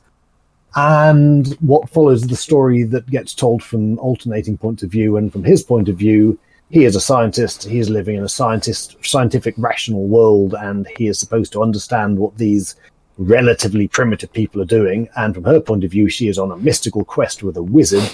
[0.77, 5.43] And what follows the story that gets told from alternating points of view, and from
[5.43, 6.39] his point of view,
[6.71, 7.64] he is a scientist.
[7.64, 12.19] He is living in a scientist, scientific, rational world, and he is supposed to understand
[12.19, 12.77] what these
[13.19, 15.09] relatively primitive people are doing.
[15.17, 18.09] And from her point of view, she is on a mystical quest with a wizard,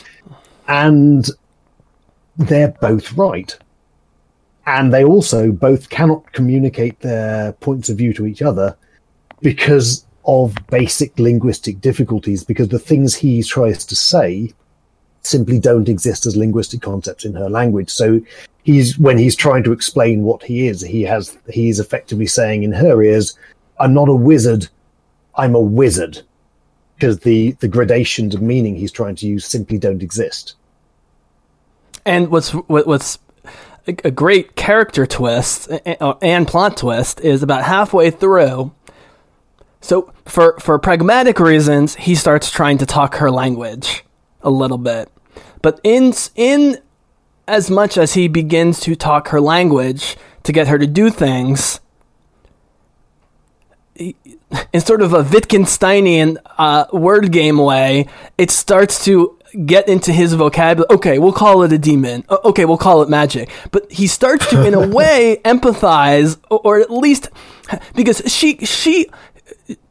[0.66, 1.28] and
[2.38, 3.55] they're both right.
[4.64, 8.76] And they also both cannot communicate their points of view to each other
[9.43, 14.53] because of basic linguistic difficulties, because the things he tries to say
[15.22, 17.90] simply don't exist as linguistic concepts in her language.
[17.90, 18.20] So
[18.62, 22.72] he's when he's trying to explain what he is, he has he's effectively saying in
[22.72, 23.36] her ears,
[23.78, 24.68] I'm not a wizard,
[25.36, 26.22] I'm a wizard.
[26.95, 30.55] Because the, the gradations of meaning he's trying to use simply don't exist.
[32.07, 33.18] And what's what's
[33.86, 38.72] a great character twist and plot twist is about halfway through
[39.83, 44.05] so for for pragmatic reasons, he starts trying to talk her language
[44.41, 45.11] a little bit.
[45.61, 46.78] But in in
[47.47, 51.80] as much as he begins to talk her language to get her to do things,
[53.97, 58.09] in sort of a Wittgensteinian uh, word game way,
[58.39, 60.95] it starts to get into his vocabulary.
[60.95, 62.24] Okay, we'll call it a demon.
[62.30, 63.51] Okay, we'll call it magic.
[63.70, 67.28] But he starts to, in a way, empathize, or at least
[67.95, 69.09] because she she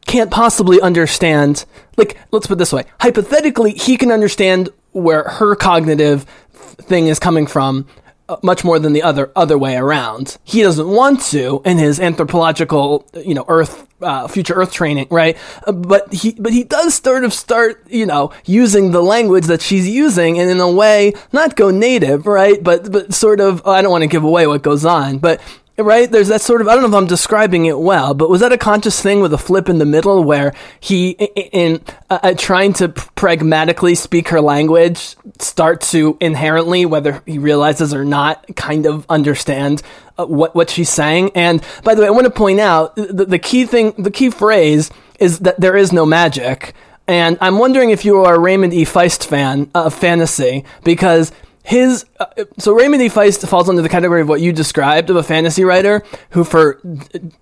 [0.06, 1.66] can't possibly understand
[1.98, 2.84] like let's put it this way.
[3.00, 7.88] Hypothetically he can understand where her cognitive thing is coming from
[8.28, 10.38] uh, much more than the other other way around.
[10.44, 15.38] He doesn't want to in his anthropological you know earth uh, future earth training right?
[15.68, 19.62] Uh, but he but he does sort of start you know using the language that
[19.62, 22.64] she's using and in a way not go native right?
[22.64, 25.42] But but sort of i don't want to give away what goes on but
[25.84, 26.12] right?
[26.12, 28.52] There's that sort of I don't know if I'm describing it well, but was that
[28.52, 32.74] a conscious thing with a flip in the middle where he, in, uh, uh, trying
[32.74, 39.06] to pragmatically speak her language, start to inherently, whether he realizes or not, kind of
[39.10, 39.82] understand
[40.18, 41.32] uh, what what she's saying?
[41.36, 44.30] And by the way, I want to point out the, the key thing, the key
[44.30, 46.74] phrase is that there is no magic.
[47.08, 48.86] And I'm wondering if you are a Raymond E.
[48.86, 51.32] Feist fan of fantasy because
[51.64, 52.26] his uh,
[52.58, 53.10] so Raymond E.
[53.10, 56.82] Feist falls under the category of what you described of a fantasy writer who, for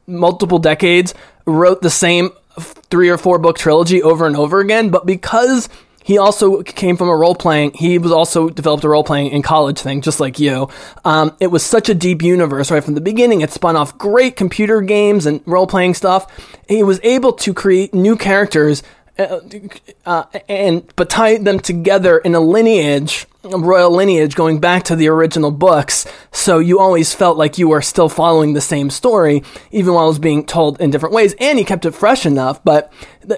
[0.07, 1.13] multiple decades,
[1.45, 4.89] wrote the same three or four book trilogy over and over again.
[4.89, 5.69] But because
[6.09, 7.73] he also came from a role playing.
[7.73, 10.67] He was also developed a role playing in college thing, just like you.
[11.05, 13.41] Um, it was such a deep universe right from the beginning.
[13.41, 16.25] It spun off great computer games and role playing stuff.
[16.67, 18.81] He was able to create new characters
[19.19, 24.95] uh, and but tie them together in a lineage, a royal lineage going back to
[24.95, 26.07] the original books.
[26.31, 30.09] So you always felt like you were still following the same story, even while it
[30.09, 31.35] was being told in different ways.
[31.39, 32.63] And he kept it fresh enough.
[32.63, 32.91] But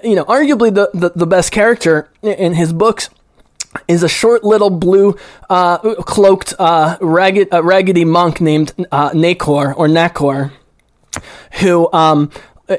[0.04, 3.10] you know, arguably the the, the best character in his books
[3.88, 5.16] is a short little blue
[5.50, 10.52] uh, cloaked uh, ragged uh, raggedy monk named uh, Nakor or Nakor,
[11.60, 12.30] who um,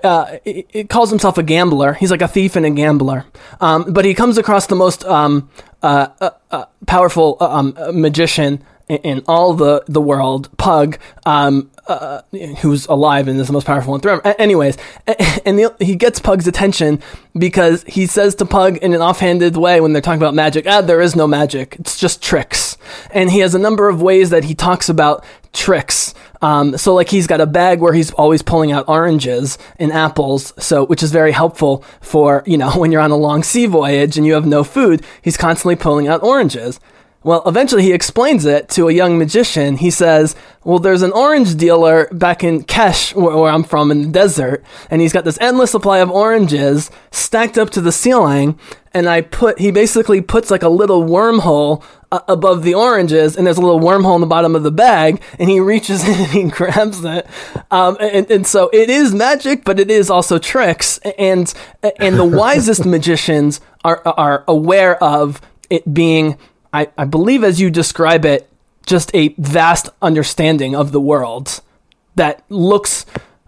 [0.03, 1.93] uh, it calls himself a gambler.
[1.93, 3.25] He's like a thief and a gambler.
[3.61, 5.49] Um, but he comes across the most um,
[5.81, 11.71] uh, uh, uh powerful uh, um, magician in, in, all the, the world, Pug, um,
[11.87, 12.21] uh,
[12.59, 14.21] who's alive and is the most powerful one through.
[14.21, 14.77] Anyways,
[15.45, 17.01] and the, he gets Pug's attention
[17.37, 20.81] because he says to Pug in an offhanded way when they're talking about magic, ah,
[20.81, 21.77] there is no magic.
[21.79, 22.77] It's just tricks.
[23.11, 26.13] And he has a number of ways that he talks about tricks.
[26.43, 30.51] Um, so like he's got a bag where he's always pulling out oranges and apples,
[30.61, 34.17] so which is very helpful for you know when you're on a long sea voyage
[34.17, 35.03] and you have no food.
[35.21, 36.81] He's constantly pulling out oranges.
[37.23, 39.77] Well, eventually he explains it to a young magician.
[39.77, 40.35] He says,
[40.65, 44.61] Well, there's an orange dealer back in Kesh, where, where, I'm from in the desert,
[44.89, 48.59] and he's got this endless supply of oranges stacked up to the ceiling.
[48.93, 51.81] And I put, he basically puts like a little wormhole
[52.13, 55.21] uh, above the oranges, and there's a little wormhole in the bottom of the bag,
[55.39, 57.27] and he reaches in and he grabs it.
[57.71, 60.99] Um, and, and so it is magic, but it is also tricks.
[61.17, 61.53] And,
[61.99, 66.37] and the wisest magicians are, are aware of it being
[66.73, 68.49] I, I believe, as you describe it,
[68.85, 71.61] just a vast understanding of the world
[72.15, 73.05] that looks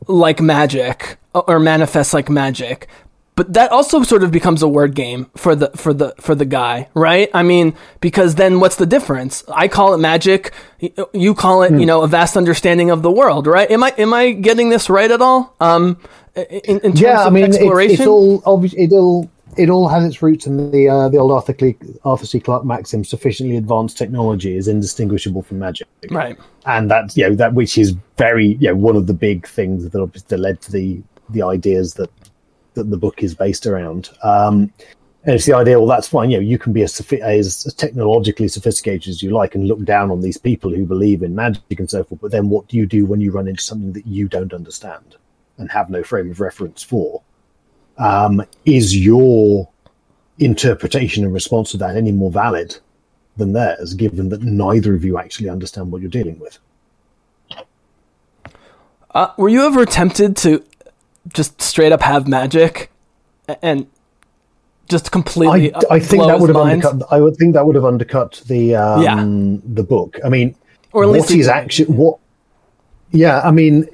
[0.07, 2.87] like magic or manifests like magic.
[3.35, 6.45] But that also sort of becomes a word game for the for the for the
[6.45, 7.29] guy, right?
[7.33, 9.43] I mean, because then what's the difference?
[9.53, 11.79] I call it magic, you call it, mm.
[11.81, 13.69] you know, a vast understanding of the world, right?
[13.69, 15.53] Am I am I getting this right at all?
[15.59, 15.99] Um,
[16.35, 17.93] in, in terms yeah, I mean, exploration?
[17.93, 21.31] It's, it's all obviously it'll it all has its roots in the uh, the old
[21.31, 22.39] Arthur, Cle- Arthur C.
[22.39, 25.87] Clarke maxim: sufficiently advanced technology is indistinguishable from magic.
[26.09, 26.37] Right.
[26.65, 29.89] And that's you know that which is very you know one of the big things
[29.89, 32.09] that that led to the the ideas that
[32.75, 34.09] that the book is based around.
[34.23, 34.71] Um,
[35.23, 36.29] and it's the idea, well, that's fine.
[36.29, 40.11] You know, you can be as, as technologically sophisticated as you like and look down
[40.11, 42.21] on these people who believe in magic and so forth.
[42.21, 45.15] But then what do you do when you run into something that you don't understand
[45.57, 47.23] and have no frame of reference for?
[47.97, 49.69] um, is your
[50.39, 52.77] interpretation and response to that any more valid
[53.37, 56.59] than theirs, given that neither of you actually understand what you're dealing with?
[59.11, 60.63] Uh, were you ever tempted to
[61.33, 62.91] just straight up have magic
[63.61, 63.87] and
[64.89, 65.73] just completely?
[65.73, 66.85] I, I think that would have minds?
[66.85, 67.11] undercut.
[67.11, 69.23] I would think that would have undercut the um, yeah.
[69.73, 70.17] the book.
[70.23, 70.55] I mean,
[70.91, 72.19] or at least what is actually what?
[73.11, 73.87] Yeah, I mean,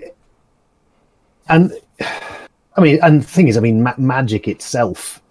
[1.50, 5.22] and I mean, and the thing is, I mean, ma- magic itself,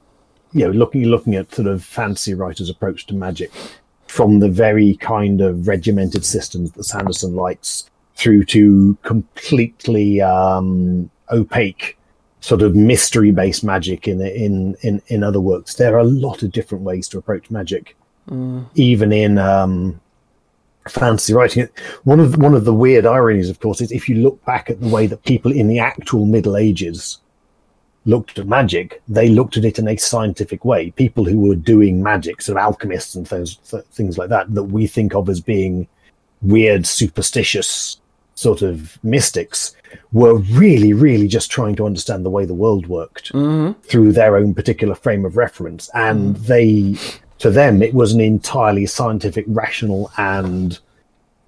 [0.52, 3.50] you know, looking looking at sort of fantasy writers' approach to magic,
[4.06, 11.98] from the very kind of regimented systems that Sanderson likes, through to completely um, opaque,
[12.40, 15.74] sort of mystery-based magic in in in in other works.
[15.74, 17.96] There are a lot of different ways to approach magic,
[18.28, 18.66] mm.
[18.74, 20.00] even in um,
[20.88, 21.68] fantasy writing.
[22.04, 24.80] One of one of the weird ironies, of course, is if you look back at
[24.80, 27.18] the way that people in the actual Middle Ages
[28.06, 30.90] looked at magic, they looked at it in a scientific way.
[30.92, 33.56] People who were doing magic, sort of alchemists and things,
[33.92, 35.86] things like that, that we think of as being
[36.40, 37.99] weird, superstitious
[38.40, 39.76] sort of mystics,
[40.12, 43.78] were really, really just trying to understand the way the world worked mm-hmm.
[43.82, 45.90] through their own particular frame of reference.
[45.92, 46.46] And mm.
[46.46, 50.78] they, to them, it was an entirely scientific, rational, and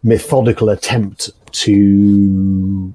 [0.02, 2.92] methodical attempt to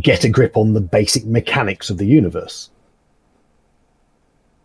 [0.00, 2.70] get a grip on the basic mechanics of the universe.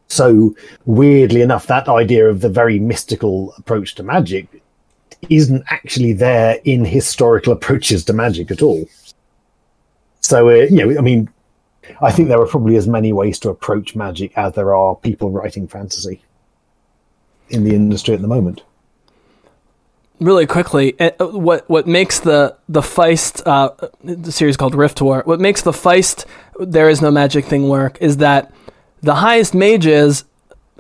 [0.08, 0.56] So,
[0.86, 4.64] weirdly enough, that idea of the very mystical approach to magic
[5.30, 8.86] isn't actually there in historical approaches to magic at all.
[10.22, 11.30] So, uh, you know, I mean,
[12.02, 15.32] I think there are probably as many ways to approach magic as there are people
[15.32, 16.22] writing fantasy
[17.50, 18.62] in the industry at the moment
[20.20, 23.70] really quickly, uh, what what makes the the Feist uh,
[24.04, 25.24] the series called Rift War?
[25.26, 26.26] What makes the Feist
[26.60, 28.54] there is no magic thing work is that
[29.02, 30.26] the highest mages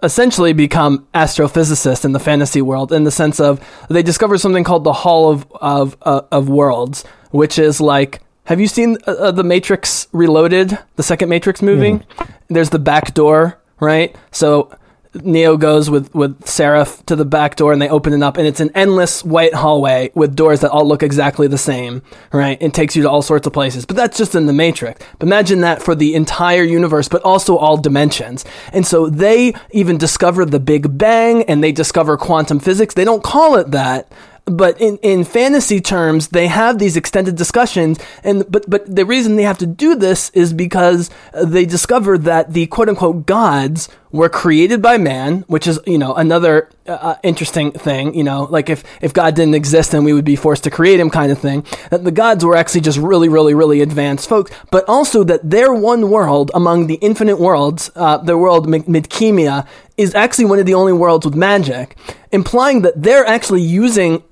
[0.04, 3.60] essentially become astrophysicists in the fantasy world in the sense of
[3.90, 8.22] they discover something called the Hall of of uh, of Worlds, which is like.
[8.46, 11.92] Have you seen uh, uh the Matrix Reloaded, the second Matrix movie?
[11.92, 12.30] Mm.
[12.48, 14.16] There's the back door, right?
[14.32, 14.76] So
[15.16, 18.46] Neo goes with with Seraph to the back door and they open it up and
[18.46, 22.62] it's an endless white hallway with doors that all look exactly the same, right?
[22.62, 23.86] It takes you to all sorts of places.
[23.86, 25.04] But that's just in the Matrix.
[25.18, 28.46] But imagine that for the entire universe, but also all dimensions.
[28.72, 32.94] And so they even discover the Big Bang and they discover quantum physics.
[32.94, 34.12] They don't call it that,
[34.50, 39.36] but in, in fantasy terms, they have these extended discussions, and but but the reason
[39.36, 44.30] they have to do this is because they discover that the quote unquote gods were
[44.30, 48.14] created by man, which is you know another uh, interesting thing.
[48.14, 51.00] You know, like if if God didn't exist, then we would be forced to create
[51.00, 51.66] him, kind of thing.
[51.92, 55.74] That the gods were actually just really, really, really advanced folks, but also that their
[55.74, 59.68] one world among the infinite worlds, uh, the world Midkemia,
[59.98, 61.98] is actually one of the only worlds with magic,
[62.32, 64.24] implying that they're actually using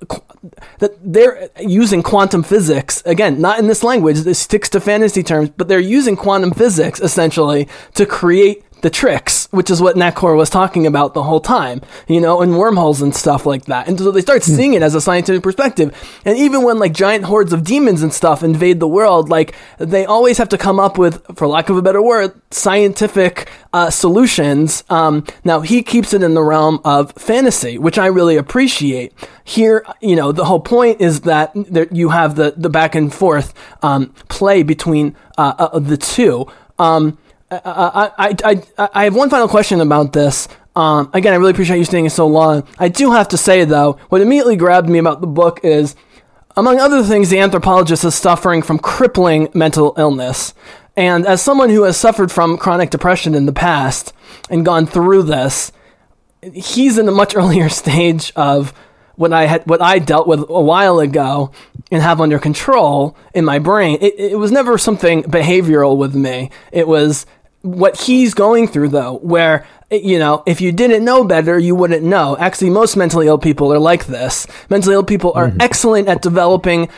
[0.78, 4.18] that they're using quantum physics again, not in this language.
[4.20, 9.48] This sticks to fantasy terms, but they're using quantum physics essentially to create the tricks,
[9.50, 13.14] which is what Nakor was talking about the whole time, you know, and wormholes and
[13.14, 13.88] stuff like that.
[13.88, 15.96] And so they start seeing it as a scientific perspective.
[16.24, 20.04] And even when like giant hordes of demons and stuff invade the world, like they
[20.04, 24.84] always have to come up with, for lack of a better word, scientific uh, solutions.
[24.88, 29.12] Um, now he keeps it in the realm of fantasy, which I really appreciate.
[29.44, 33.12] Here, you know, the whole point is that there, you have the the back and
[33.12, 36.46] forth um, play between uh, uh, the two.
[36.78, 37.18] Um,
[37.50, 40.48] I, I, I, I have one final question about this.
[40.76, 42.66] Um, again, I really appreciate you staying so long.
[42.78, 45.96] I do have to say, though, what immediately grabbed me about the book is,
[46.56, 50.54] among other things, the anthropologist is suffering from crippling mental illness.
[50.96, 54.12] And as someone who has suffered from chronic depression in the past
[54.50, 55.72] and gone through this,
[56.52, 58.72] he's in a much earlier stage of
[59.16, 61.50] what I had, what I dealt with a while ago
[61.90, 63.98] and have under control in my brain.
[64.00, 66.50] It, it was never something behavioral with me.
[66.70, 67.26] It was
[67.62, 72.04] what he's going through though where you know if you didn't know better you wouldn't
[72.04, 72.36] know.
[72.38, 74.46] Actually most mentally ill people are like this.
[74.70, 75.60] Mentally ill people are mm-hmm.
[75.60, 76.88] excellent at developing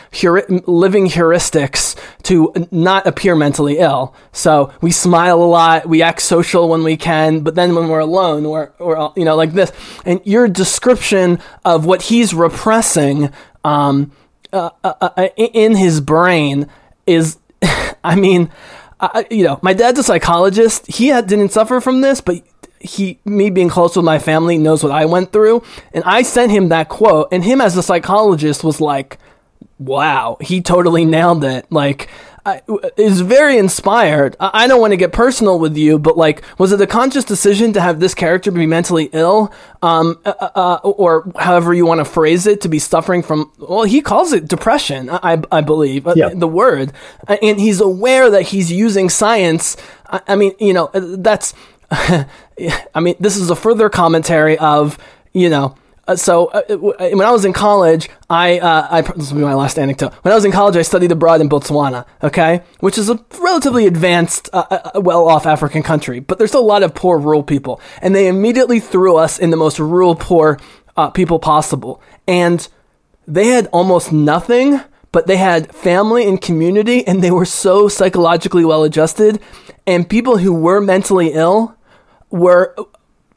[0.67, 4.13] living heuristics to not appear mentally ill.
[4.31, 7.99] So we smile a lot we act social when we can but then when we're
[7.99, 9.71] alone we're, we're you know like this.
[10.05, 13.31] And your description of what he's repressing
[13.63, 14.11] um,
[14.53, 16.67] uh, uh, uh, in his brain
[17.07, 17.37] is
[18.03, 18.51] i mean
[19.01, 20.87] I, you know, my dad's a psychologist.
[20.87, 22.43] He had, didn't suffer from this, but
[22.79, 25.63] he, me being close with my family, knows what I went through.
[25.93, 29.17] And I sent him that quote, and him as a psychologist was like,
[29.79, 32.09] "Wow, he totally nailed it." Like,
[32.45, 32.61] I,
[32.97, 34.35] is very inspired.
[34.39, 37.23] I, I don't want to get personal with you, but like, was it a conscious
[37.23, 41.85] decision to have this character be mentally ill, um, uh, uh, uh or however you
[41.85, 43.51] want to phrase it, to be suffering from?
[43.59, 45.09] Well, he calls it depression.
[45.09, 46.29] I, I believe uh, yeah.
[46.29, 46.93] the word,
[47.27, 49.77] and he's aware that he's using science.
[50.07, 51.53] I, I mean, you know, that's.
[51.91, 54.97] I mean, this is a further commentary of
[55.33, 55.75] you know
[56.07, 59.53] uh, so uh, when I was in college, I, uh, I this will be my
[59.53, 60.13] last anecdote.
[60.23, 63.85] When I was in college, I studied abroad in Botswana, okay, which is a relatively
[63.85, 68.15] advanced, uh, uh, well-off African country, but there's a lot of poor rural people, and
[68.15, 70.59] they immediately threw us in the most rural poor
[70.97, 72.67] uh, people possible, and
[73.27, 78.65] they had almost nothing, but they had family and community, and they were so psychologically
[78.65, 79.39] well adjusted,
[79.85, 81.75] and people who were mentally ill
[82.29, 82.75] were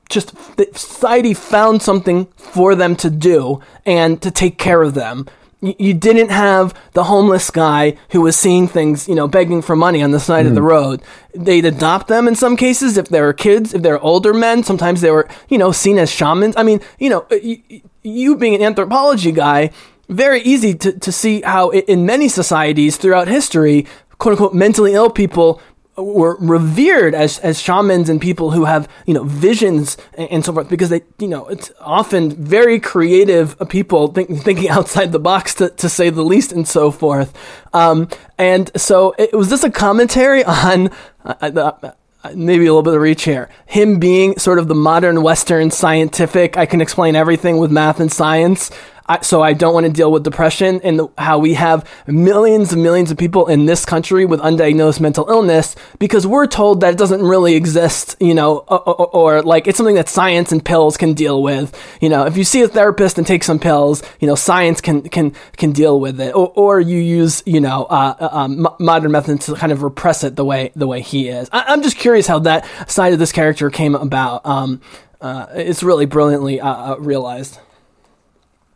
[0.08, 0.34] just
[0.76, 5.26] society found something for them to do and to take care of them.
[5.60, 10.02] You didn't have the homeless guy who was seeing things, you know, begging for money
[10.02, 10.50] on the side mm.
[10.50, 10.66] of the hmm.
[10.66, 11.02] road.
[11.34, 14.62] They'd adopt them in some cases if they were kids, if they're older men.
[14.62, 16.54] Sometimes they were, you know, seen as shamans.
[16.58, 17.62] I mean, you know, you,
[18.02, 19.70] you being an anthropology guy,
[20.10, 23.86] very easy to, to see how in many societies throughout history,
[24.18, 25.62] quote unquote, mentally ill people
[25.96, 30.52] were revered as as shamans and people who have you know visions and, and so
[30.52, 35.54] forth because they you know it's often very creative people think, thinking outside the box
[35.54, 37.32] to, to say the least and so forth
[37.72, 38.08] um,
[38.38, 40.90] and so it, was this a commentary on
[41.24, 41.92] uh, uh,
[42.34, 43.50] maybe a little bit of reach here.
[43.66, 48.10] Him being sort of the modern Western scientific, I can explain everything with math and
[48.10, 48.70] science.
[49.06, 52.72] I, so I don't want to deal with depression and the, how we have millions
[52.72, 56.94] and millions of people in this country with undiagnosed mental illness because we're told that
[56.94, 60.64] it doesn't really exist, you know, or, or, or, like it's something that science and
[60.64, 61.78] pills can deal with.
[62.00, 65.02] You know, if you see a therapist and take some pills, you know, science can
[65.02, 69.12] can can deal with it, or, or you use you know uh, uh um, modern
[69.12, 71.48] methods to kind of repress it the way the way he is.
[71.52, 74.46] I, am just curious how that side of this character came about.
[74.46, 74.80] Um,
[75.20, 77.58] uh, it's really brilliantly uh, uh, realized.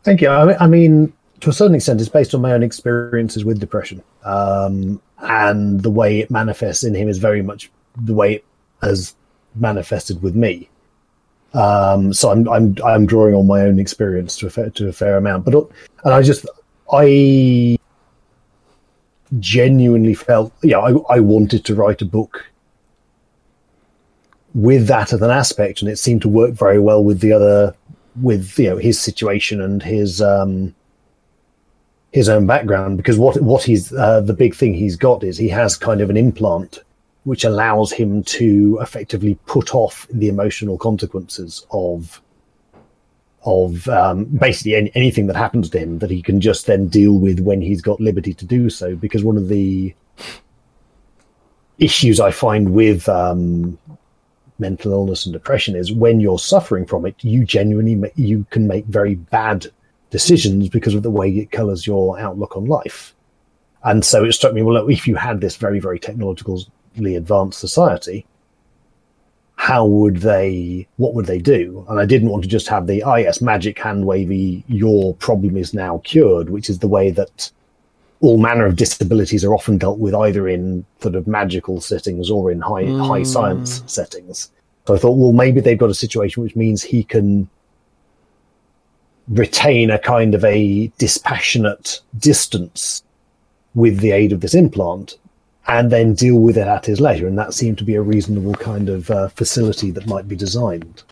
[0.08, 0.30] Thank you.
[0.30, 5.02] I mean, to a certain extent, it's based on my own experiences with depression, um,
[5.18, 8.44] and the way it manifests in him is very much the way it
[8.80, 9.14] has
[9.54, 10.70] manifested with me.
[11.52, 14.94] Um, so I'm I'm I'm drawing on my own experience to a fair, to a
[14.94, 15.54] fair amount, but
[16.04, 16.46] and I just
[16.90, 17.76] I
[19.38, 22.46] genuinely felt yeah I I wanted to write a book
[24.54, 27.74] with that as an aspect, and it seemed to work very well with the other
[28.20, 30.74] with you know his situation and his um
[32.12, 35.48] his own background because what what he's uh, the big thing he's got is he
[35.48, 36.80] has kind of an implant
[37.24, 42.22] which allows him to effectively put off the emotional consequences of
[43.44, 47.18] of um, basically any, anything that happens to him that he can just then deal
[47.18, 48.96] with when he's got liberty to do so.
[48.96, 49.94] Because one of the
[51.78, 53.78] issues I find with um,
[54.58, 58.84] mental illness and depression is when you're suffering from it you genuinely you can make
[58.86, 59.66] very bad
[60.10, 63.14] decisions because of the way it colors your outlook on life.
[63.84, 68.26] And so it struck me well if you had this very very technologically advanced society
[69.58, 71.84] how would they what would they do?
[71.88, 75.56] And i didn't want to just have the ah yes magic hand wavy your problem
[75.56, 77.50] is now cured which is the way that
[78.20, 82.50] all manner of disabilities are often dealt with either in sort of magical settings or
[82.50, 84.50] in high high science settings
[84.86, 87.48] so i thought well maybe they've got a situation which means he can
[89.28, 93.02] retain a kind of a dispassionate distance
[93.74, 95.16] with the aid of this implant
[95.68, 97.26] and then deal with it at his leisure.
[97.26, 101.02] And that seemed to be a reasonable kind of uh, facility that might be designed.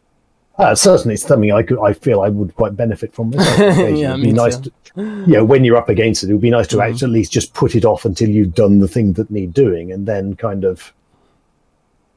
[0.59, 1.79] Uh, certainly, it's something I could.
[1.81, 3.31] I feel I would quite benefit from.
[3.37, 3.59] This
[3.99, 4.71] Yeah, It'd be nice too.
[4.95, 6.93] to, you know, when you're up against it, it would be nice to Mm-hmm.
[6.93, 9.93] actually at least just put it off until you've done the thing that need doing,
[9.93, 10.95] and then kind of,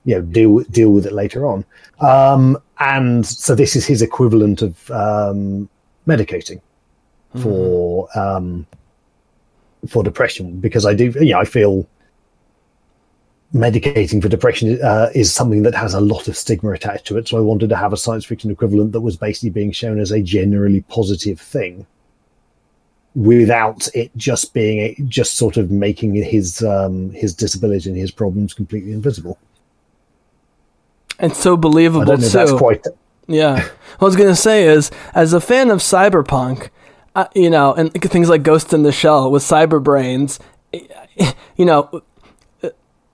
[0.06, 1.66] you know, deal with- deal with it later on.
[2.00, 5.68] Um, and so this is his equivalent of um,
[6.08, 6.62] medicating
[7.42, 8.66] for um,
[9.88, 11.14] for depression because I do.
[11.20, 11.86] Yeah, I feel
[13.54, 17.28] medicating for depression uh, is something that has a lot of stigma attached to it.
[17.28, 20.12] So I wanted to have a science fiction equivalent that was basically being shown as
[20.12, 21.88] a generally positive thing,
[23.16, 28.12] without it just being a, just sort of making his um, his disability and his
[28.12, 29.40] problems completely invisible.
[31.18, 32.86] And so I believable don't know if that's quite.
[33.28, 33.68] Yeah.
[34.00, 36.70] What I was going to say is, as a fan of cyberpunk,
[37.16, 40.40] uh, you know, and things like Ghost in the Shell with cyber brains,
[40.72, 42.02] you know,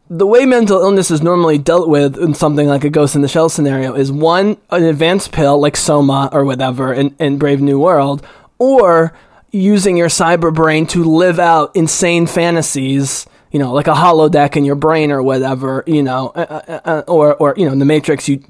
[0.10, 3.28] the way mental illness is normally dealt with in something like a Ghost in the
[3.28, 7.80] Shell scenario is one, an advanced pill like Soma or whatever in, in Brave New
[7.80, 8.26] World,
[8.60, 9.14] or
[9.52, 14.66] using your cyber brain to live out insane fantasies you know, like a holodeck in
[14.66, 17.86] your brain or whatever, you know, uh, uh, uh, or or you know, in the
[17.86, 18.28] Matrix.
[18.28, 18.44] You,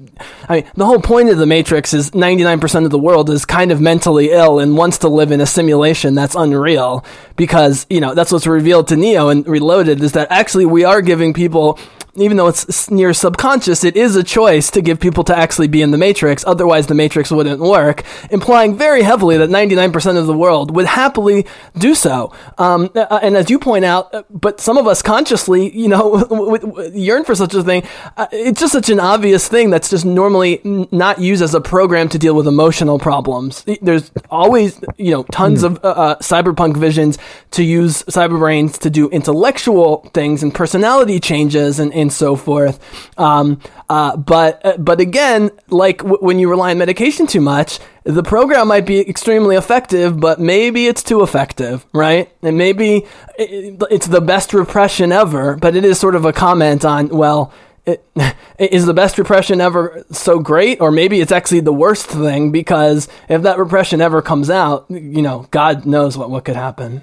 [0.48, 3.30] I mean, the whole point of the Matrix is ninety nine percent of the world
[3.30, 7.04] is kind of mentally ill and wants to live in a simulation that's unreal
[7.36, 11.02] because you know that's what's revealed to Neo and Reloaded is that actually we are
[11.02, 11.78] giving people.
[12.16, 15.82] Even though it's near subconscious, it is a choice to give people to actually be
[15.82, 16.44] in the Matrix.
[16.46, 21.46] Otherwise, the Matrix wouldn't work, implying very heavily that 99% of the world would happily
[21.78, 22.32] do so.
[22.58, 27.24] Um, and as you point out, uh, but some of us consciously, you know, yearn
[27.24, 27.82] for such a thing.
[28.16, 30.60] Uh, it's just such an obvious thing that's just normally
[30.90, 33.64] not used as a program to deal with emotional problems.
[33.82, 37.18] There's always, you know, tons of uh, uh, cyberpunk visions
[37.52, 42.80] to use cyberbrains to do intellectual things and personality changes and, and so forth.
[43.18, 47.78] Um, uh, but uh, but again, like w- when you rely on medication too much,
[48.04, 52.30] the program might be extremely effective, but maybe it's too effective, right?
[52.42, 53.06] And maybe
[53.38, 57.52] it, it's the best repression ever, but it is sort of a comment on well.
[57.84, 58.04] It,
[58.58, 63.06] is the best repression ever so great or maybe it's actually the worst thing because
[63.28, 67.02] if that repression ever comes out you know god knows what what could happen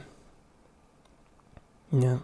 [1.94, 2.18] yeah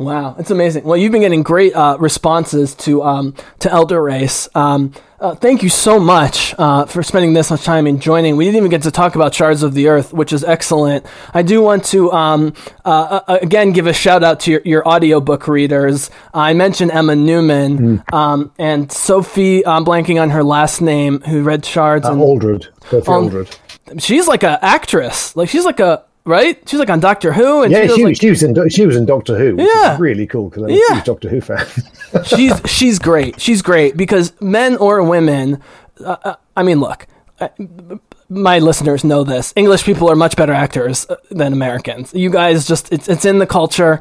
[0.00, 0.84] Wow, it's amazing.
[0.84, 4.48] Well, you've been getting great uh, responses to um, to Elder Race.
[4.54, 8.38] Um, uh, thank you so much uh, for spending this much time and joining.
[8.38, 11.04] We didn't even get to talk about Shards of the Earth, which is excellent.
[11.34, 14.88] I do want to um, uh, uh, again give a shout out to your, your
[14.88, 16.10] audiobook readers.
[16.32, 19.66] I mentioned Emma Newman um, and Sophie.
[19.66, 21.20] I'm blanking on her last name.
[21.20, 22.06] Who read Shards?
[22.06, 23.54] Uh, and Aldred, Sophie Um, Aldred.
[23.98, 25.36] she's like an actress.
[25.36, 26.58] Like she's like a right.
[26.68, 29.06] She's like on Doctor Who, and Yeah, she, like, she was in she was in
[29.06, 29.56] Doctor Who.
[29.56, 29.94] Which Yeah.
[29.94, 30.78] is really cool because I'm Yeah.
[30.90, 31.66] a huge Doctor Who fan.
[32.24, 33.40] she's she's great.
[33.40, 35.60] She's great because men or women.
[36.04, 37.06] Uh, uh, I mean, look,
[37.40, 37.48] uh,
[38.28, 39.52] my listeners know this.
[39.56, 42.12] English people are much better actors uh, than Americans.
[42.14, 44.00] You guys just it's it's in the culture.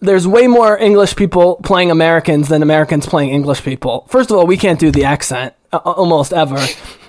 [0.00, 4.06] There's way more English people playing Americans than Americans playing English people.
[4.08, 6.64] First of all, we can't do the accent uh, almost ever.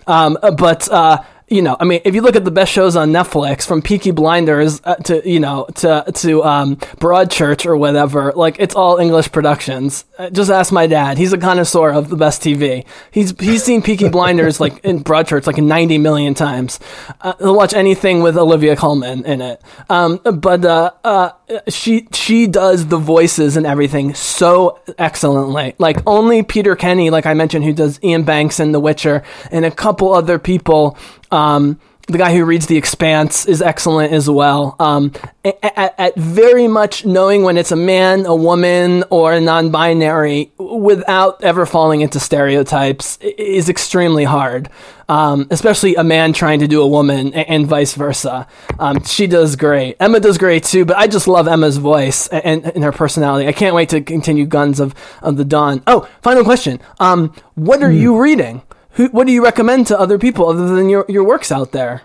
[0.07, 1.19] Um, but uh,
[1.49, 4.11] you know, I mean, if you look at the best shows on Netflix, from Peaky
[4.11, 9.31] Blinders uh, to you know to to um, Broadchurch or whatever, like it's all English
[9.31, 10.05] productions.
[10.17, 12.85] Uh, just ask my dad; he's a connoisseur of the best TV.
[13.11, 16.80] He's he's seen Peaky Blinders like in Broadchurch like ninety million times.
[17.21, 19.61] Uh, he'll watch anything with Olivia Colman in it.
[19.89, 21.31] Um, but uh, uh,
[21.67, 25.76] she she does the voices and everything so excellently.
[25.77, 29.65] Like only Peter Kenny, like I mentioned, who does Iain Banks in The Witcher, and
[29.65, 30.97] a couple other people.
[31.31, 31.80] Um,
[32.10, 34.76] the guy who reads The Expanse is excellent as well.
[34.80, 35.11] Um,
[35.45, 41.43] at, at, very much knowing when it's a man, a woman, or a non-binary, without
[41.43, 44.69] ever falling into stereotypes, is extremely hard.
[45.07, 48.47] Um, especially a man trying to do a woman, and, and vice versa.
[48.77, 49.97] Um, she does great.
[49.99, 53.47] Emma does great too, but I just love Emma's voice and, and, her personality.
[53.47, 54.93] I can't wait to continue Guns of,
[55.23, 55.81] of the Dawn.
[55.88, 56.80] Oh, final question.
[56.99, 57.99] Um, what are mm.
[57.99, 58.61] you reading?
[58.91, 62.01] Who, what do you recommend to other people other than your, your works out there?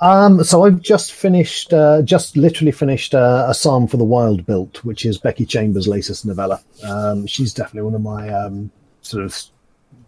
[0.00, 4.44] Um, so I've just finished, uh, just literally finished uh, a Psalm for the Wild
[4.44, 6.60] Built, which is Becky Chambers' latest novella.
[6.86, 9.34] Um, she's definitely one of my um, sort of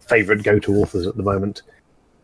[0.00, 1.62] favorite go-to authors at the moment.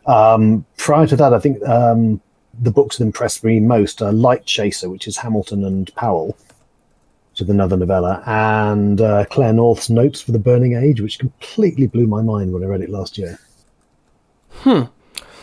[0.07, 2.21] Um, prior to that, I think um,
[2.61, 6.37] the books that impressed me most are Light Chaser, which is Hamilton and Powell,
[7.35, 11.89] which is another novella, and uh, Claire North's Notes for the Burning Age, which completely
[11.89, 13.41] blew my mind when I read it last year.
[14.59, 14.83] Hmm.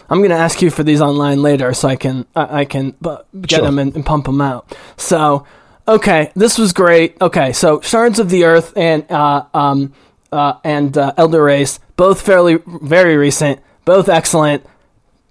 [0.10, 2.96] I'm going to ask you for these online later so I can I can
[3.42, 3.62] get sure.
[3.62, 4.74] them and, and, pump them out.
[4.96, 5.46] So,
[5.86, 7.22] okay, this was great.
[7.22, 9.94] Okay, so Shards of the Earth and uh, um,
[10.32, 14.66] uh, and uh, Elder Race, both fairly very recent, both excellent.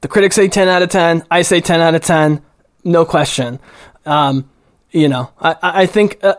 [0.03, 1.25] The critics say 10 out of 10.
[1.31, 2.43] I say 10 out of 10.
[2.85, 3.61] No question.
[4.05, 4.51] Um,
[4.93, 6.35] you know, I, I think uh,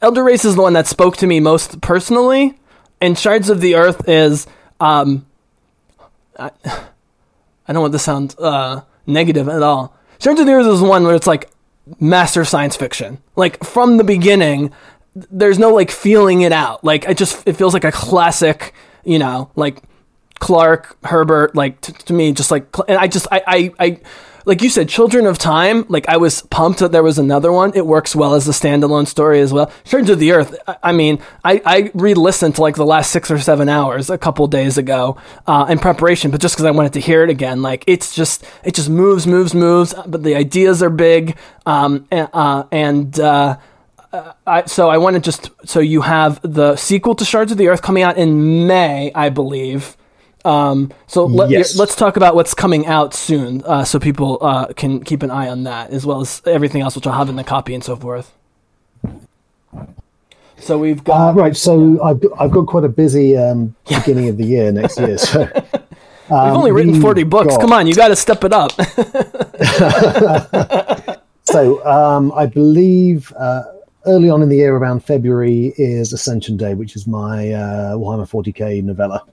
[0.00, 2.58] Elder Race is the one that spoke to me most personally,
[3.00, 4.46] and Shards of the Earth is.
[4.80, 5.26] Um,
[6.38, 6.50] I,
[7.68, 9.96] I don't want to sound uh, negative at all.
[10.18, 11.48] Strange of the Earth is one where it's like
[12.00, 13.18] master science fiction.
[13.36, 14.72] Like from the beginning,
[15.14, 16.82] there's no like feeling it out.
[16.82, 18.74] Like it just it feels like a classic,
[19.04, 19.82] you know, like
[20.40, 21.54] Clarke Herbert.
[21.54, 23.72] Like t- to me, just like and I just I I.
[23.78, 24.00] I
[24.44, 27.72] like you said, Children of Time, like I was pumped that there was another one.
[27.74, 29.70] It works well as a standalone story as well.
[29.84, 33.30] Shards of the Earth, I, mean, I, I re listened to like the last six
[33.30, 35.16] or seven hours a couple days ago
[35.46, 37.62] uh, in preparation, but just because I wanted to hear it again.
[37.62, 41.36] Like it's just, it just moves, moves, moves, but the ideas are big.
[41.66, 43.58] Um, and, uh, and uh,
[44.46, 47.68] I, so I want to just, so you have the sequel to Shards of the
[47.68, 49.96] Earth coming out in May, I believe.
[50.44, 51.76] Um, so let, yes.
[51.76, 55.48] let's talk about what's coming out soon, uh, so people uh, can keep an eye
[55.48, 57.96] on that, as well as everything else which I'll have in the copy and so
[57.96, 58.32] forth.
[60.58, 61.56] So we've got uh, right.
[61.56, 62.02] So yeah.
[62.02, 65.18] I've got, I've got quite a busy um, beginning of the year next year.
[65.18, 67.56] So um, we've only written forty books.
[67.56, 67.60] Got...
[67.60, 68.72] Come on, you got to step it up.
[71.44, 73.62] so um, I believe uh,
[74.06, 78.28] early on in the year, around February, is Ascension Day, which is my uh, Warhammer
[78.28, 79.24] 40k novella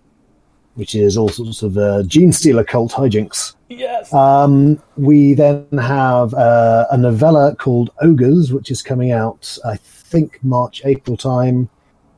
[0.79, 3.53] which is all sorts of uh, Genestealer cult hijinks.
[3.67, 4.13] Yes.
[4.13, 10.39] Um, we then have uh, a novella called Ogres, which is coming out, I think,
[10.41, 11.69] March, April time.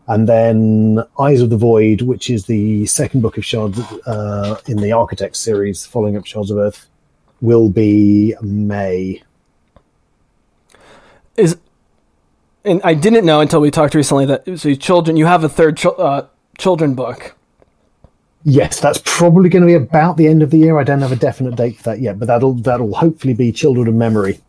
[0.07, 4.77] And then Eyes of the Void, which is the second book of Shards uh, in
[4.77, 6.87] the Architect series, following up Shards of Earth,
[7.41, 9.23] will be May.
[11.35, 11.57] Is
[12.63, 15.77] and I didn't know until we talked recently that so children you have a third
[15.77, 16.27] ch- uh,
[16.59, 17.35] children book
[18.43, 20.79] Yes, that's probably going to be about the end of the year.
[20.79, 23.87] I don't have a definite date for that yet, but that'll that'll hopefully be Children
[23.87, 24.39] of Memory,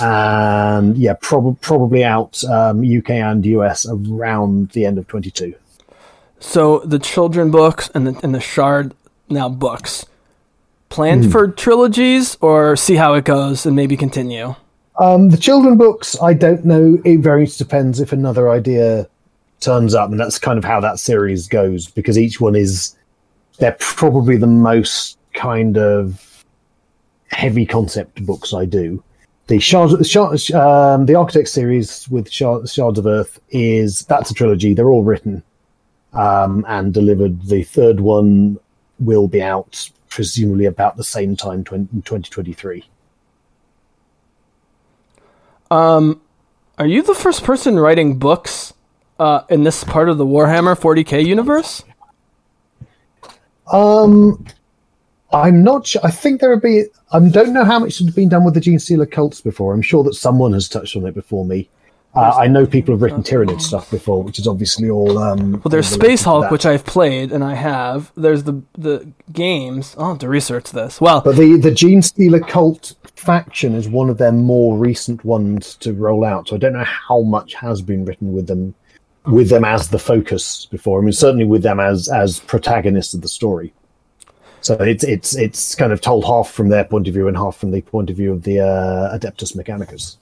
[0.00, 5.54] and yeah, prob- probably out um, UK and US around the end of twenty two.
[6.38, 8.94] So the children books and the and the shard
[9.28, 10.06] now books
[10.88, 11.32] planned mm.
[11.32, 14.54] for trilogies or see how it goes and maybe continue.
[14.98, 16.98] Um, the children books, I don't know.
[17.04, 19.08] It very much depends if another idea
[19.60, 22.95] turns up, and that's kind of how that series goes because each one is
[23.58, 26.44] they're probably the most kind of
[27.28, 29.02] heavy concept books I do.
[29.48, 34.34] The Shards, Shards um, the Architect series with Shards, Shards of Earth is that's a
[34.34, 34.74] trilogy.
[34.74, 35.42] They're all written
[36.12, 37.42] um, and delivered.
[37.42, 38.58] The third one
[38.98, 42.84] will be out presumably about the same time, 20, 2023.
[45.70, 46.20] Um,
[46.78, 48.72] are you the first person writing books
[49.18, 51.84] uh, in this part of the Warhammer 40k universe?
[53.72, 54.44] Um,
[55.32, 56.00] I'm not sure.
[56.04, 56.84] I think there would be.
[57.12, 59.74] I don't know how much has been done with the Genestealer cults before.
[59.74, 61.68] I'm sure that someone has touched on it before me.
[62.14, 65.18] Uh, I know people have written Tyranid stuff before, which is obviously all.
[65.18, 68.10] Um, Well, there's Space Hulk, which I've played and I have.
[68.16, 69.94] There's the the games.
[69.98, 70.98] I'll have to research this.
[70.98, 75.74] Well, But the the Gene Stealer cult faction is one of their more recent ones
[75.76, 76.48] to roll out.
[76.48, 78.74] So I don't know how much has been written with them,
[79.26, 81.00] with them as the focus before.
[81.00, 83.72] I mean, certainly with them as as protagonists of the story.
[84.60, 87.56] So it's it's it's kind of told half from their point of view and half
[87.56, 90.16] from the point of view of the uh, Adeptus Mechanicus.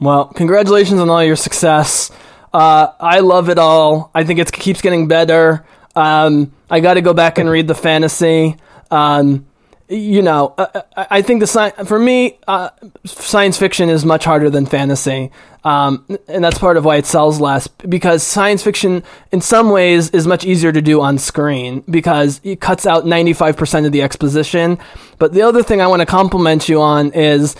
[0.00, 2.10] Well, congratulations on all your success.
[2.52, 4.10] Uh, I love it all.
[4.14, 5.64] I think it keeps getting better.
[5.96, 8.56] Um, I got to go back and read the fantasy.
[8.90, 9.46] Um,
[9.88, 12.70] you know, I, I I think the sci- for me, uh,
[13.04, 15.30] science fiction is much harder than fantasy,
[15.68, 15.90] um,
[16.28, 17.68] and that's part of why it sells less.
[17.96, 22.58] Because science fiction, in some ways, is much easier to do on screen because it
[22.68, 24.78] cuts out ninety five percent of the exposition.
[25.18, 27.56] But the other thing I want to compliment you on is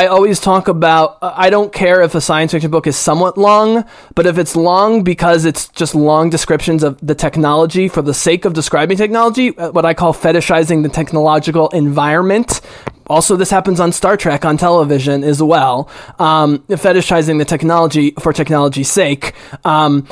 [0.00, 3.84] I always talk about I don't care if a science fiction book is somewhat long,
[4.14, 8.44] but if it's long because it's just long descriptions of the technology for the sake
[8.44, 12.60] of describing technology, uh, what I call fetishizing the technological environment.
[13.08, 15.88] Also, this happens on Star Trek on television as well.
[16.18, 19.34] Um, fetishizing the technology for technology's sake.
[19.64, 20.06] Um,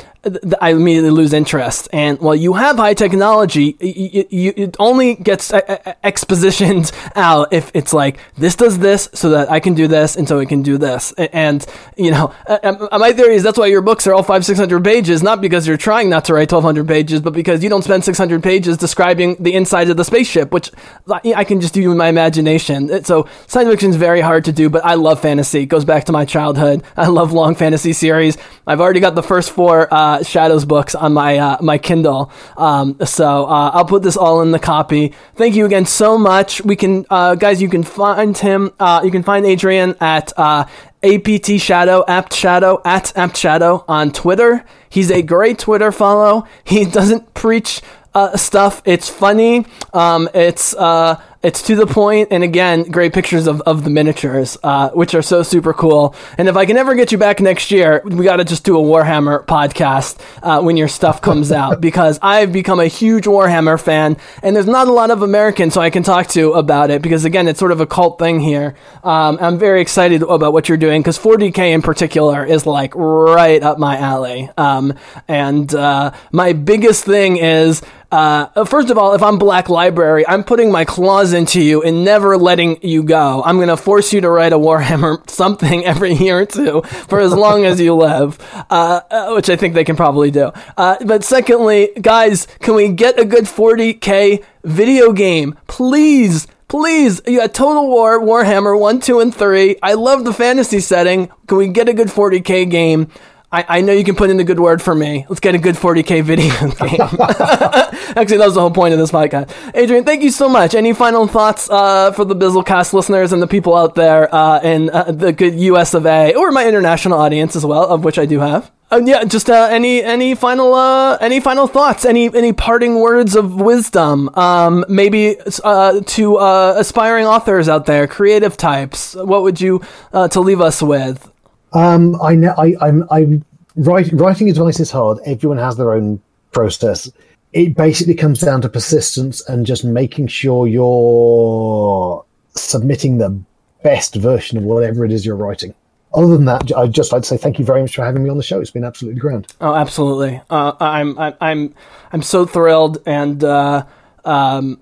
[0.61, 1.87] I immediately lose interest.
[1.93, 7.93] And while you have high technology, it only gets uh, uh, expositioned out if it's
[7.93, 10.77] like this does this so that I can do this and so it can do
[10.77, 11.11] this.
[11.17, 11.65] And
[11.97, 12.57] you know, uh,
[12.91, 15.41] uh, my theory is that's why your books are all five six hundred pages, not
[15.41, 18.17] because you're trying not to write twelve hundred pages, but because you don't spend six
[18.17, 20.71] hundred pages describing the inside of the spaceship, which
[21.11, 22.89] I can just do in my imagination.
[22.89, 25.61] It- So science fiction is very hard to do, but I love fantasy.
[25.61, 26.83] It goes back to my childhood.
[26.97, 28.37] I love long fantasy series.
[28.67, 32.97] I've already got the first four uh, Shadows books on my uh, my Kindle, um,
[33.05, 35.13] so uh, I'll put this all in the copy.
[35.35, 36.63] Thank you again so much.
[36.63, 38.71] We can, uh, guys, you can find him.
[38.79, 40.33] Uh, you can find Adrian at.
[40.37, 40.65] Uh,
[41.03, 44.65] APT Shadow, Apt Shadow, at Apt Shadow on Twitter.
[44.89, 46.47] He's a great Twitter follow.
[46.63, 47.81] He doesn't preach
[48.15, 48.81] uh, stuff.
[48.85, 49.67] It's funny.
[49.93, 54.57] Um, it's uh, it's to the point, and again, great pictures of, of the miniatures,
[54.63, 56.15] uh, which are so super cool.
[56.39, 58.79] And if I can ever get you back next year, we got to just do
[58.79, 63.79] a Warhammer podcast uh, when your stuff comes out because I've become a huge Warhammer
[63.79, 67.03] fan, and there's not a lot of Americans so I can talk to about it
[67.03, 68.73] because again, it's sort of a cult thing here.
[69.03, 73.61] Um, I'm very excited about what you're doing because 40k in particular is like right
[73.61, 74.49] up my alley.
[74.57, 74.97] Um,
[75.27, 77.83] and uh, my biggest thing is.
[78.15, 82.05] Uh, first of all, if I'm Black Library, I'm putting my claws into you and
[82.05, 83.43] never letting you go.
[83.43, 87.19] I'm going to force you to write a Warhammer something every year or two for
[87.19, 88.39] as long as you live,
[88.69, 90.53] uh, uh, which I think they can probably do.
[90.77, 95.57] Uh, but secondly, guys, can we get a good 40k video game?
[95.67, 96.47] Please.
[96.69, 99.75] Please, you got Total War, Warhammer 1, 2, and 3.
[99.83, 101.29] I love the fantasy setting.
[101.47, 103.09] Can we get a good 40k game?
[103.55, 105.25] I, I know you can put in a good word for me.
[105.29, 106.99] Let's get a good 40k video game.
[108.17, 109.49] Actually, that was the whole point of this podcast.
[109.73, 110.75] Adrian, thank you so much.
[110.75, 114.89] Any final thoughts uh, for the Bizzlecast listeners and the people out there uh, in
[114.89, 118.25] uh, the good US of A or my international audience as well, of which I
[118.25, 118.71] do have?
[118.91, 123.59] Yeah, just uh, any any final uh, any final thoughts, any any parting words of
[123.59, 129.15] wisdom, um, maybe uh, to uh, aspiring authors out there, creative types.
[129.15, 129.81] What would you
[130.13, 131.29] uh, to leave us with?
[131.75, 132.55] Um, I know.
[132.57, 133.05] I, I'm.
[133.11, 133.45] I'm
[133.75, 135.19] writing advice is hard.
[135.25, 136.21] Everyone has their own
[136.51, 137.11] process.
[137.51, 142.23] It basically comes down to persistence and just making sure you're
[142.55, 143.37] submitting the
[143.83, 145.73] best version of whatever it is you're writing.
[146.13, 148.29] Other than that, I'd just like to say thank you very much for having me
[148.29, 148.61] on the show.
[148.61, 149.47] It's been absolutely grand.
[149.59, 150.41] Oh, absolutely.
[150.49, 151.75] Uh, I'm, I'm, I'm,
[152.13, 153.85] I'm so thrilled, and uh,
[154.23, 154.79] um,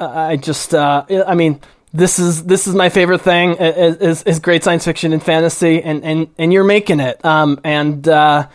[0.00, 1.60] I just, uh, I mean,
[1.92, 6.02] this is this is my favorite thing is, is, great science fiction and fantasy, and
[6.04, 7.22] and and you're making it.
[7.24, 8.48] Um, and uh,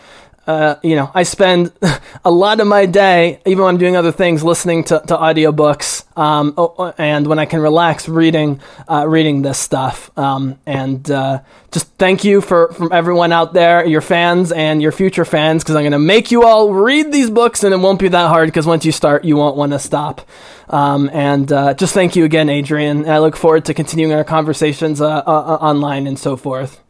[0.47, 1.73] uh, you know, I spend
[2.25, 6.05] a lot of my day, even when I'm doing other things, listening to, to audiobooks,
[6.17, 6.55] um,
[6.97, 10.09] and when I can relax, reading, uh, reading this stuff.
[10.17, 11.41] Um, and uh,
[11.71, 15.75] just thank you for from everyone out there, your fans and your future fans, because
[15.75, 18.47] I'm going to make you all read these books, and it won't be that hard.
[18.47, 20.21] Because once you start, you won't want to stop.
[20.69, 22.99] Um, and uh, just thank you again, Adrian.
[22.99, 26.81] And I look forward to continuing our conversations uh, online and so forth.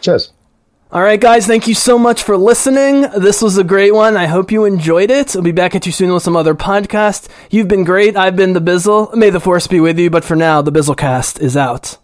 [0.00, 0.32] Cheers.
[0.90, 3.02] All right, guys, thank you so much for listening.
[3.14, 4.16] This was a great one.
[4.16, 5.36] I hope you enjoyed it.
[5.36, 7.28] I'll be back at you soon with some other podcasts.
[7.50, 8.16] You've been great.
[8.16, 9.14] I've been the Bizzle.
[9.14, 11.98] May the force be with you, but for now, the Bizzlecast is out.